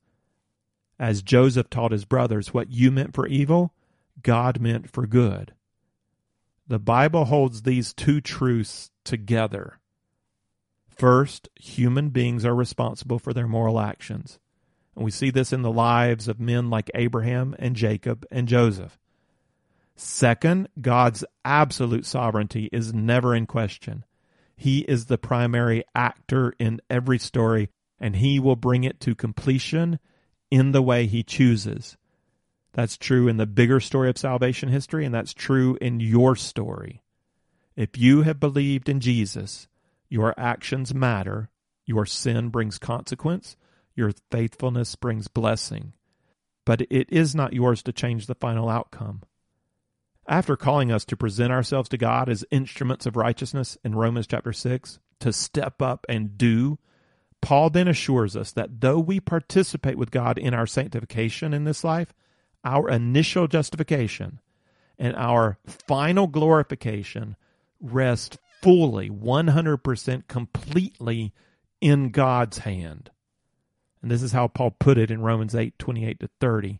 as 0.99 1.21
Joseph 1.21 1.69
taught 1.69 1.91
his 1.91 2.05
brothers, 2.05 2.53
what 2.53 2.71
you 2.71 2.91
meant 2.91 3.13
for 3.13 3.27
evil, 3.27 3.73
God 4.21 4.61
meant 4.61 4.89
for 4.89 5.05
good. 5.05 5.53
The 6.67 6.79
Bible 6.79 7.25
holds 7.25 7.61
these 7.61 7.93
two 7.93 8.21
truths 8.21 8.91
together. 9.03 9.79
First, 10.87 11.49
human 11.55 12.09
beings 12.09 12.45
are 12.45 12.55
responsible 12.55 13.19
for 13.19 13.33
their 13.33 13.47
moral 13.47 13.79
actions. 13.79 14.39
And 14.95 15.03
we 15.03 15.11
see 15.11 15.29
this 15.29 15.51
in 15.51 15.61
the 15.61 15.71
lives 15.71 16.27
of 16.27 16.39
men 16.39 16.69
like 16.69 16.89
Abraham 16.95 17.55
and 17.59 17.75
Jacob 17.75 18.25
and 18.31 18.47
Joseph. 18.47 18.97
Second, 19.97 20.69
God's 20.79 21.25
absolute 21.43 22.05
sovereignty 22.05 22.69
is 22.71 22.93
never 22.93 23.35
in 23.35 23.45
question. 23.45 24.05
He 24.55 24.79
is 24.79 25.05
the 25.05 25.17
primary 25.17 25.83
actor 25.93 26.53
in 26.59 26.81
every 26.89 27.19
story, 27.19 27.69
and 27.99 28.15
he 28.15 28.39
will 28.39 28.55
bring 28.55 28.83
it 28.83 28.99
to 29.01 29.15
completion 29.15 29.99
in 30.49 30.71
the 30.71 30.81
way 30.81 31.05
he 31.07 31.23
chooses. 31.23 31.97
That's 32.73 32.97
true 32.97 33.27
in 33.27 33.37
the 33.37 33.45
bigger 33.45 33.79
story 33.79 34.09
of 34.09 34.17
salvation 34.17 34.69
history, 34.69 35.05
and 35.05 35.13
that's 35.13 35.33
true 35.33 35.77
in 35.79 35.99
your 35.99 36.35
story. 36.35 37.01
If 37.75 37.97
you 37.97 38.21
have 38.23 38.39
believed 38.39 38.89
in 38.89 38.99
Jesus, 38.99 39.67
your 40.09 40.33
actions 40.37 40.93
matter, 40.93 41.49
your 41.85 42.05
sin 42.05 42.49
brings 42.49 42.77
consequence, 42.77 43.57
your 43.95 44.11
faithfulness 44.31 44.95
brings 44.95 45.27
blessing. 45.27 45.93
But 46.65 46.81
it 46.89 47.09
is 47.11 47.35
not 47.35 47.53
yours 47.53 47.83
to 47.83 47.93
change 47.93 48.27
the 48.27 48.35
final 48.35 48.69
outcome. 48.69 49.23
After 50.27 50.57
calling 50.57 50.91
us 50.91 51.05
to 51.05 51.17
present 51.17 51.51
ourselves 51.51 51.89
to 51.89 51.97
God 51.97 52.29
as 52.29 52.45
instruments 52.49 53.05
of 53.05 53.15
righteousness 53.15 53.77
in 53.83 53.95
Romans 53.95 54.27
chapter 54.27 54.53
6, 54.53 54.99
to 55.19 55.31
step 55.31 55.81
up 55.81 56.05
and 56.09 56.37
do 56.37 56.79
Paul 57.45 57.69
then 57.69 57.87
assures 57.87 58.35
us 58.35 58.51
that 58.53 58.81
though 58.81 58.97
we 58.97 59.19
participate 59.19 59.99
with 59.99 60.09
God 60.09 60.39
in 60.39 60.55
our 60.55 60.65
sanctification 60.65 61.53
in 61.53 61.63
this 61.63 61.83
life, 61.83 62.11
our 62.63 62.89
initial 62.89 63.47
justification 63.47 64.39
and 64.97 65.15
our 65.15 65.59
final 65.67 66.25
glorification 66.25 67.35
rest 67.79 68.39
fully, 68.63 69.11
100% 69.11 70.27
completely 70.27 71.33
in 71.79 72.09
God's 72.09 72.57
hand. 72.57 73.11
And 74.01 74.09
this 74.09 74.23
is 74.23 74.31
how 74.31 74.47
Paul 74.47 74.71
put 74.71 74.97
it 74.97 75.11
in 75.11 75.21
Romans 75.21 75.53
8 75.53 75.77
28 75.77 76.19
to 76.21 76.29
30. 76.39 76.79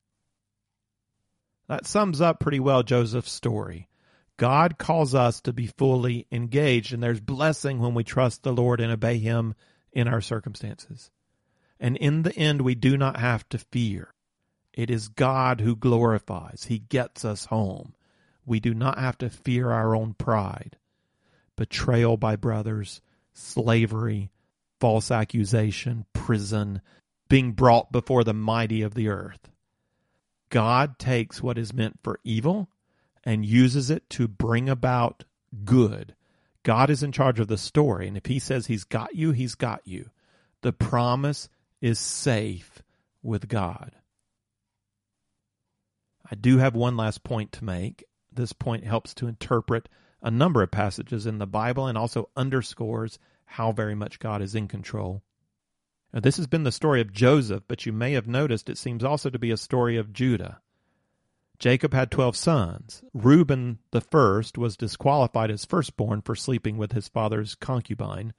That 1.71 1.87
sums 1.87 2.19
up 2.19 2.41
pretty 2.41 2.59
well 2.59 2.83
Joseph's 2.83 3.31
story. 3.31 3.87
God 4.35 4.77
calls 4.77 5.15
us 5.15 5.39
to 5.39 5.53
be 5.53 5.67
fully 5.67 6.27
engaged, 6.29 6.93
and 6.93 7.01
there's 7.01 7.21
blessing 7.21 7.79
when 7.79 7.93
we 7.93 8.03
trust 8.03 8.43
the 8.43 8.51
Lord 8.51 8.81
and 8.81 8.91
obey 8.91 9.19
Him 9.19 9.55
in 9.93 10.09
our 10.09 10.19
circumstances. 10.19 11.11
And 11.79 11.95
in 11.95 12.23
the 12.23 12.35
end, 12.35 12.63
we 12.63 12.75
do 12.75 12.97
not 12.97 13.21
have 13.21 13.47
to 13.47 13.57
fear. 13.57 14.13
It 14.73 14.89
is 14.89 15.07
God 15.07 15.61
who 15.61 15.77
glorifies. 15.77 16.65
He 16.65 16.77
gets 16.77 17.23
us 17.23 17.45
home. 17.45 17.93
We 18.45 18.59
do 18.59 18.73
not 18.73 18.99
have 18.99 19.17
to 19.19 19.29
fear 19.29 19.71
our 19.71 19.95
own 19.95 20.13
pride, 20.13 20.75
betrayal 21.55 22.17
by 22.17 22.35
brothers, 22.35 22.99
slavery, 23.31 24.29
false 24.81 25.09
accusation, 25.09 26.05
prison, 26.11 26.81
being 27.29 27.53
brought 27.53 27.93
before 27.93 28.25
the 28.25 28.33
mighty 28.33 28.81
of 28.81 28.93
the 28.93 29.07
earth. 29.07 29.50
God 30.51 30.99
takes 30.99 31.41
what 31.41 31.57
is 31.57 31.73
meant 31.73 31.99
for 32.03 32.19
evil 32.23 32.69
and 33.23 33.45
uses 33.45 33.89
it 33.89 34.07
to 34.11 34.27
bring 34.27 34.69
about 34.69 35.23
good. 35.63 36.13
God 36.63 36.89
is 36.89 37.01
in 37.01 37.11
charge 37.11 37.39
of 37.39 37.47
the 37.47 37.57
story. 37.57 38.07
And 38.07 38.17
if 38.17 38.27
he 38.27 38.37
says 38.37 38.67
he's 38.67 38.83
got 38.83 39.15
you, 39.15 39.31
he's 39.31 39.55
got 39.55 39.81
you. 39.85 40.09
The 40.61 40.73
promise 40.73 41.49
is 41.79 41.97
safe 41.97 42.83
with 43.23 43.47
God. 43.47 43.93
I 46.29 46.35
do 46.35 46.57
have 46.57 46.75
one 46.75 46.97
last 46.97 47.23
point 47.23 47.53
to 47.53 47.65
make. 47.65 48.03
This 48.31 48.53
point 48.53 48.83
helps 48.83 49.13
to 49.15 49.27
interpret 49.27 49.89
a 50.21 50.29
number 50.29 50.61
of 50.61 50.69
passages 50.69 51.25
in 51.25 51.39
the 51.39 51.47
Bible 51.47 51.87
and 51.87 51.97
also 51.97 52.29
underscores 52.35 53.17
how 53.45 53.71
very 53.71 53.95
much 53.95 54.19
God 54.19 54.41
is 54.41 54.53
in 54.53 54.67
control. 54.67 55.23
This 56.13 56.37
has 56.37 56.47
been 56.47 56.63
the 56.63 56.71
story 56.71 56.99
of 56.99 57.13
Joseph, 57.13 57.63
but 57.67 57.85
you 57.85 57.93
may 57.93 58.13
have 58.13 58.27
noticed 58.27 58.69
it 58.69 58.77
seems 58.77 59.03
also 59.03 59.29
to 59.29 59.39
be 59.39 59.51
a 59.51 59.57
story 59.57 59.97
of 59.97 60.11
Judah. 60.11 60.59
Jacob 61.57 61.93
had 61.93 62.11
12 62.11 62.35
sons. 62.35 63.03
Reuben 63.13 63.79
the 63.91 64.01
first 64.01 64.57
was 64.57 64.75
disqualified 64.75 65.51
as 65.51 65.63
firstborn 65.63 66.21
for 66.21 66.35
sleeping 66.35 66.75
with 66.75 66.91
his 66.91 67.07
father's 67.07 67.55
concubine. 67.55 68.33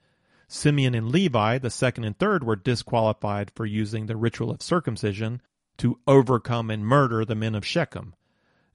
Simeon 0.49 0.95
and 0.95 1.09
Levi, 1.09 1.57
the 1.59 1.70
second 1.70 2.05
and 2.05 2.18
third, 2.18 2.45
were 2.45 2.57
disqualified 2.57 3.51
for 3.55 3.64
using 3.64 4.05
the 4.07 4.16
ritual 4.16 4.51
of 4.51 4.61
circumcision 4.61 5.41
to 5.79 5.99
overcome 6.07 6.68
and 6.68 6.85
murder 6.85 7.25
the 7.25 7.35
men 7.35 7.55
of 7.55 7.64
Shechem. 7.64 8.14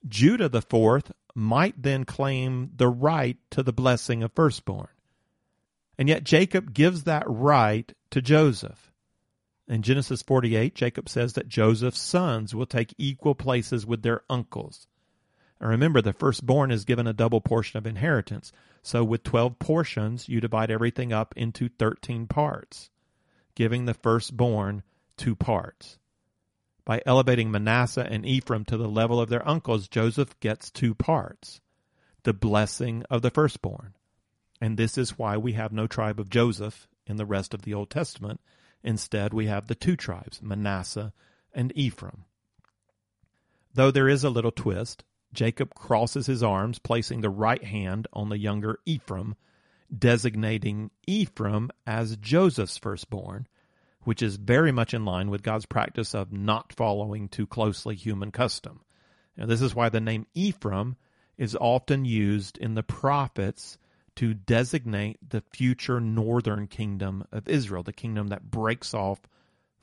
Judah 0.07 0.49
the 0.49 0.61
fourth 0.61 1.11
might 1.35 1.83
then 1.83 2.03
claim 2.03 2.71
the 2.75 2.87
right 2.87 3.37
to 3.51 3.61
the 3.61 3.73
blessing 3.73 4.23
of 4.23 4.31
firstborn. 4.33 4.87
And 5.99 6.07
yet 6.07 6.23
Jacob 6.23 6.73
gives 6.73 7.03
that 7.03 7.25
right 7.27 7.93
to 8.11 8.21
Joseph. 8.21 8.91
In 9.67 9.81
Genesis 9.81 10.21
48, 10.21 10.75
Jacob 10.75 11.09
says 11.09 11.33
that 11.33 11.49
Joseph's 11.49 11.99
sons 11.99 12.55
will 12.55 12.65
take 12.65 12.93
equal 12.97 13.35
places 13.35 13.85
with 13.85 14.01
their 14.01 14.21
uncles. 14.29 14.87
And 15.59 15.69
remember, 15.69 16.01
the 16.01 16.13
firstborn 16.13 16.71
is 16.71 16.85
given 16.85 17.07
a 17.07 17.13
double 17.13 17.41
portion 17.41 17.77
of 17.77 17.85
inheritance. 17.85 18.51
So 18.81 19.03
with 19.03 19.23
12 19.23 19.59
portions, 19.59 20.29
you 20.29 20.39
divide 20.39 20.71
everything 20.71 21.11
up 21.11 21.33
into 21.35 21.67
13 21.67 22.27
parts, 22.27 22.89
giving 23.55 23.85
the 23.85 23.93
firstborn 23.93 24.83
two 25.17 25.35
parts. 25.35 25.97
By 26.85 27.01
elevating 27.05 27.51
Manasseh 27.51 28.07
and 28.09 28.25
Ephraim 28.25 28.63
to 28.65 28.77
the 28.77 28.87
level 28.87 29.19
of 29.19 29.29
their 29.29 29.45
uncles, 29.47 29.89
Joseph 29.89 30.39
gets 30.39 30.71
two 30.71 30.95
parts 30.95 31.59
the 32.23 32.33
blessing 32.33 33.03
of 33.09 33.21
the 33.21 33.29
firstborn. 33.29 33.93
And 34.59 34.77
this 34.77 34.97
is 34.97 35.17
why 35.17 35.37
we 35.37 35.53
have 35.53 35.71
no 35.71 35.87
tribe 35.87 36.19
of 36.19 36.29
Joseph 36.29 36.87
in 37.07 37.17
the 37.17 37.25
rest 37.25 37.53
of 37.53 37.63
the 37.63 37.73
Old 37.73 37.89
Testament. 37.89 38.39
Instead, 38.83 39.33
we 39.33 39.47
have 39.47 39.67
the 39.67 39.75
two 39.75 39.95
tribes, 39.95 40.41
Manasseh 40.41 41.13
and 41.53 41.71
Ephraim. 41.75 42.25
Though 43.73 43.91
there 43.91 44.09
is 44.09 44.23
a 44.23 44.29
little 44.29 44.51
twist, 44.51 45.03
Jacob 45.33 45.73
crosses 45.75 46.25
his 46.25 46.41
arms, 46.41 46.79
placing 46.79 47.21
the 47.21 47.29
right 47.29 47.63
hand 47.63 48.07
on 48.13 48.29
the 48.29 48.37
younger 48.37 48.79
Ephraim, 48.85 49.35
designating 49.95 50.91
Ephraim 51.05 51.69
as 51.85 52.17
Joseph's 52.17 52.77
firstborn, 52.77 53.47
which 54.03 54.21
is 54.21 54.37
very 54.37 54.71
much 54.71 54.93
in 54.93 55.05
line 55.05 55.29
with 55.29 55.43
God's 55.43 55.65
practice 55.65 56.15
of 56.15 56.31
not 56.31 56.73
following 56.73 57.27
too 57.27 57.45
closely 57.45 57.95
human 57.95 58.31
custom. 58.31 58.81
Now, 59.35 59.45
this 59.45 59.61
is 59.61 59.75
why 59.75 59.89
the 59.89 60.01
name 60.01 60.25
Ephraim 60.33 60.95
is 61.37 61.55
often 61.55 62.05
used 62.05 62.57
in 62.57 62.73
the 62.73 62.83
prophets 62.83 63.77
to 64.17 64.33
designate 64.33 65.17
the 65.29 65.41
future 65.41 65.99
northern 65.99 66.67
kingdom 66.67 67.25
of 67.31 67.47
Israel, 67.47 67.83
the 67.83 67.93
kingdom 67.93 68.27
that 68.27 68.51
breaks 68.51 68.93
off 68.93 69.21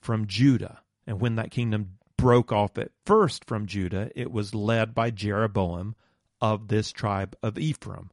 from 0.00 0.26
Judah. 0.26 0.80
And 1.06 1.20
when 1.20 1.36
that 1.36 1.50
kingdom 1.50 1.98
broke 2.16 2.52
off 2.52 2.76
at 2.78 2.90
first 3.04 3.44
from 3.44 3.66
Judah, 3.66 4.10
it 4.14 4.30
was 4.30 4.54
led 4.54 4.94
by 4.94 5.10
Jeroboam 5.10 5.94
of 6.40 6.68
this 6.68 6.90
tribe 6.92 7.36
of 7.42 7.58
Ephraim. 7.58 8.10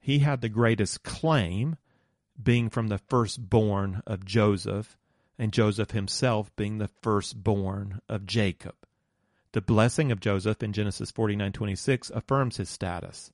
He 0.00 0.18
had 0.20 0.40
the 0.40 0.48
greatest 0.48 1.04
claim, 1.04 1.76
being 2.40 2.68
from 2.68 2.88
the 2.88 2.98
firstborn 2.98 4.02
of 4.06 4.24
Joseph, 4.24 4.98
and 5.38 5.52
Joseph 5.52 5.92
himself 5.92 6.54
being 6.56 6.78
the 6.78 6.90
firstborn 7.02 8.00
of 8.08 8.26
Jacob. 8.26 8.74
The 9.52 9.62
blessing 9.62 10.12
of 10.12 10.20
Joseph 10.20 10.62
in 10.62 10.72
Genesis 10.72 11.10
49:26 11.10 12.10
affirms 12.10 12.56
his 12.56 12.68
status. 12.68 13.32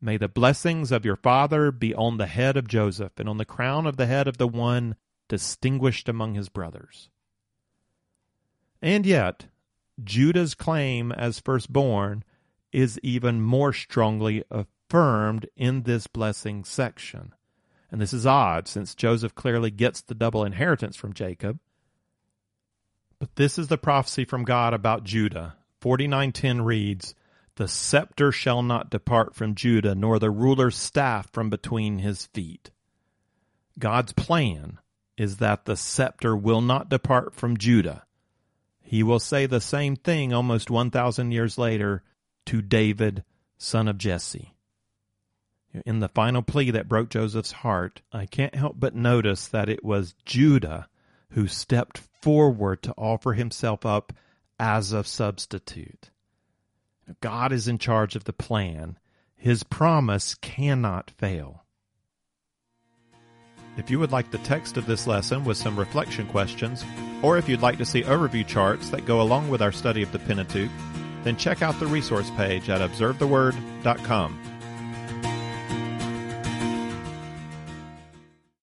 May 0.00 0.16
the 0.16 0.28
blessings 0.28 0.92
of 0.92 1.04
your 1.04 1.16
father 1.16 1.72
be 1.72 1.94
on 1.94 2.18
the 2.18 2.26
head 2.26 2.56
of 2.56 2.68
Joseph 2.68 3.12
and 3.18 3.28
on 3.28 3.38
the 3.38 3.44
crown 3.44 3.86
of 3.86 3.96
the 3.96 4.06
head 4.06 4.28
of 4.28 4.38
the 4.38 4.46
one 4.46 4.94
distinguished 5.28 6.08
among 6.08 6.34
his 6.34 6.48
brothers. 6.48 7.10
And 8.80 9.04
yet, 9.04 9.46
Judah's 10.02 10.54
claim 10.54 11.10
as 11.10 11.40
firstborn 11.40 12.22
is 12.72 13.00
even 13.02 13.40
more 13.40 13.72
strongly 13.72 14.44
affirmed 14.50 15.48
in 15.56 15.82
this 15.82 16.06
blessing 16.06 16.64
section. 16.64 17.34
And 17.90 18.00
this 18.00 18.12
is 18.12 18.26
odd 18.26 18.68
since 18.68 18.94
Joseph 18.94 19.34
clearly 19.34 19.70
gets 19.70 20.00
the 20.00 20.14
double 20.14 20.44
inheritance 20.44 20.96
from 20.96 21.12
Jacob. 21.12 21.58
But 23.18 23.34
this 23.34 23.58
is 23.58 23.68
the 23.68 23.78
prophecy 23.78 24.24
from 24.24 24.44
God 24.44 24.74
about 24.74 25.04
Judah. 25.04 25.56
49:10 25.80 26.64
reads, 26.64 27.14
"The 27.58 27.66
scepter 27.66 28.30
shall 28.30 28.62
not 28.62 28.88
depart 28.88 29.34
from 29.34 29.56
Judah, 29.56 29.96
nor 29.96 30.20
the 30.20 30.30
ruler's 30.30 30.76
staff 30.76 31.28
from 31.32 31.50
between 31.50 31.98
his 31.98 32.26
feet." 32.26 32.70
God's 33.80 34.12
plan 34.12 34.78
is 35.16 35.38
that 35.38 35.64
the 35.64 35.74
scepter 35.74 36.36
will 36.36 36.60
not 36.60 36.88
depart 36.88 37.34
from 37.34 37.56
Judah. 37.56 38.06
He 38.80 39.02
will 39.02 39.18
say 39.18 39.44
the 39.46 39.60
same 39.60 39.96
thing 39.96 40.32
almost 40.32 40.70
1,000 40.70 41.32
years 41.32 41.58
later 41.58 42.04
to 42.46 42.62
David, 42.62 43.24
son 43.56 43.88
of 43.88 43.98
Jesse. 43.98 44.54
In 45.84 45.98
the 45.98 46.08
final 46.08 46.42
plea 46.42 46.70
that 46.70 46.88
broke 46.88 47.10
Joseph's 47.10 47.50
heart, 47.50 48.02
I 48.12 48.26
can't 48.26 48.54
help 48.54 48.78
but 48.78 48.94
notice 48.94 49.48
that 49.48 49.68
it 49.68 49.82
was 49.82 50.14
Judah 50.24 50.88
who 51.30 51.48
stepped 51.48 51.98
forward 51.98 52.84
to 52.84 52.94
offer 52.96 53.32
himself 53.32 53.84
up 53.84 54.12
as 54.60 54.92
a 54.92 55.02
substitute. 55.02 56.10
God 57.20 57.52
is 57.52 57.68
in 57.68 57.78
charge 57.78 58.16
of 58.16 58.24
the 58.24 58.32
plan. 58.32 58.98
His 59.36 59.62
promise 59.62 60.34
cannot 60.34 61.10
fail. 61.10 61.64
If 63.76 63.90
you 63.90 64.00
would 64.00 64.10
like 64.10 64.30
the 64.30 64.38
text 64.38 64.76
of 64.76 64.86
this 64.86 65.06
lesson 65.06 65.44
with 65.44 65.56
some 65.56 65.78
reflection 65.78 66.26
questions, 66.26 66.84
or 67.22 67.38
if 67.38 67.48
you'd 67.48 67.62
like 67.62 67.78
to 67.78 67.84
see 67.84 68.02
overview 68.02 68.44
charts 68.44 68.90
that 68.90 69.06
go 69.06 69.22
along 69.22 69.48
with 69.48 69.62
our 69.62 69.70
study 69.70 70.02
of 70.02 70.10
the 70.10 70.18
Pentateuch, 70.18 70.70
then 71.22 71.36
check 71.36 71.62
out 71.62 71.78
the 71.78 71.86
resource 71.86 72.30
page 72.36 72.68
at 72.68 72.80
observetheword.com. 72.80 74.57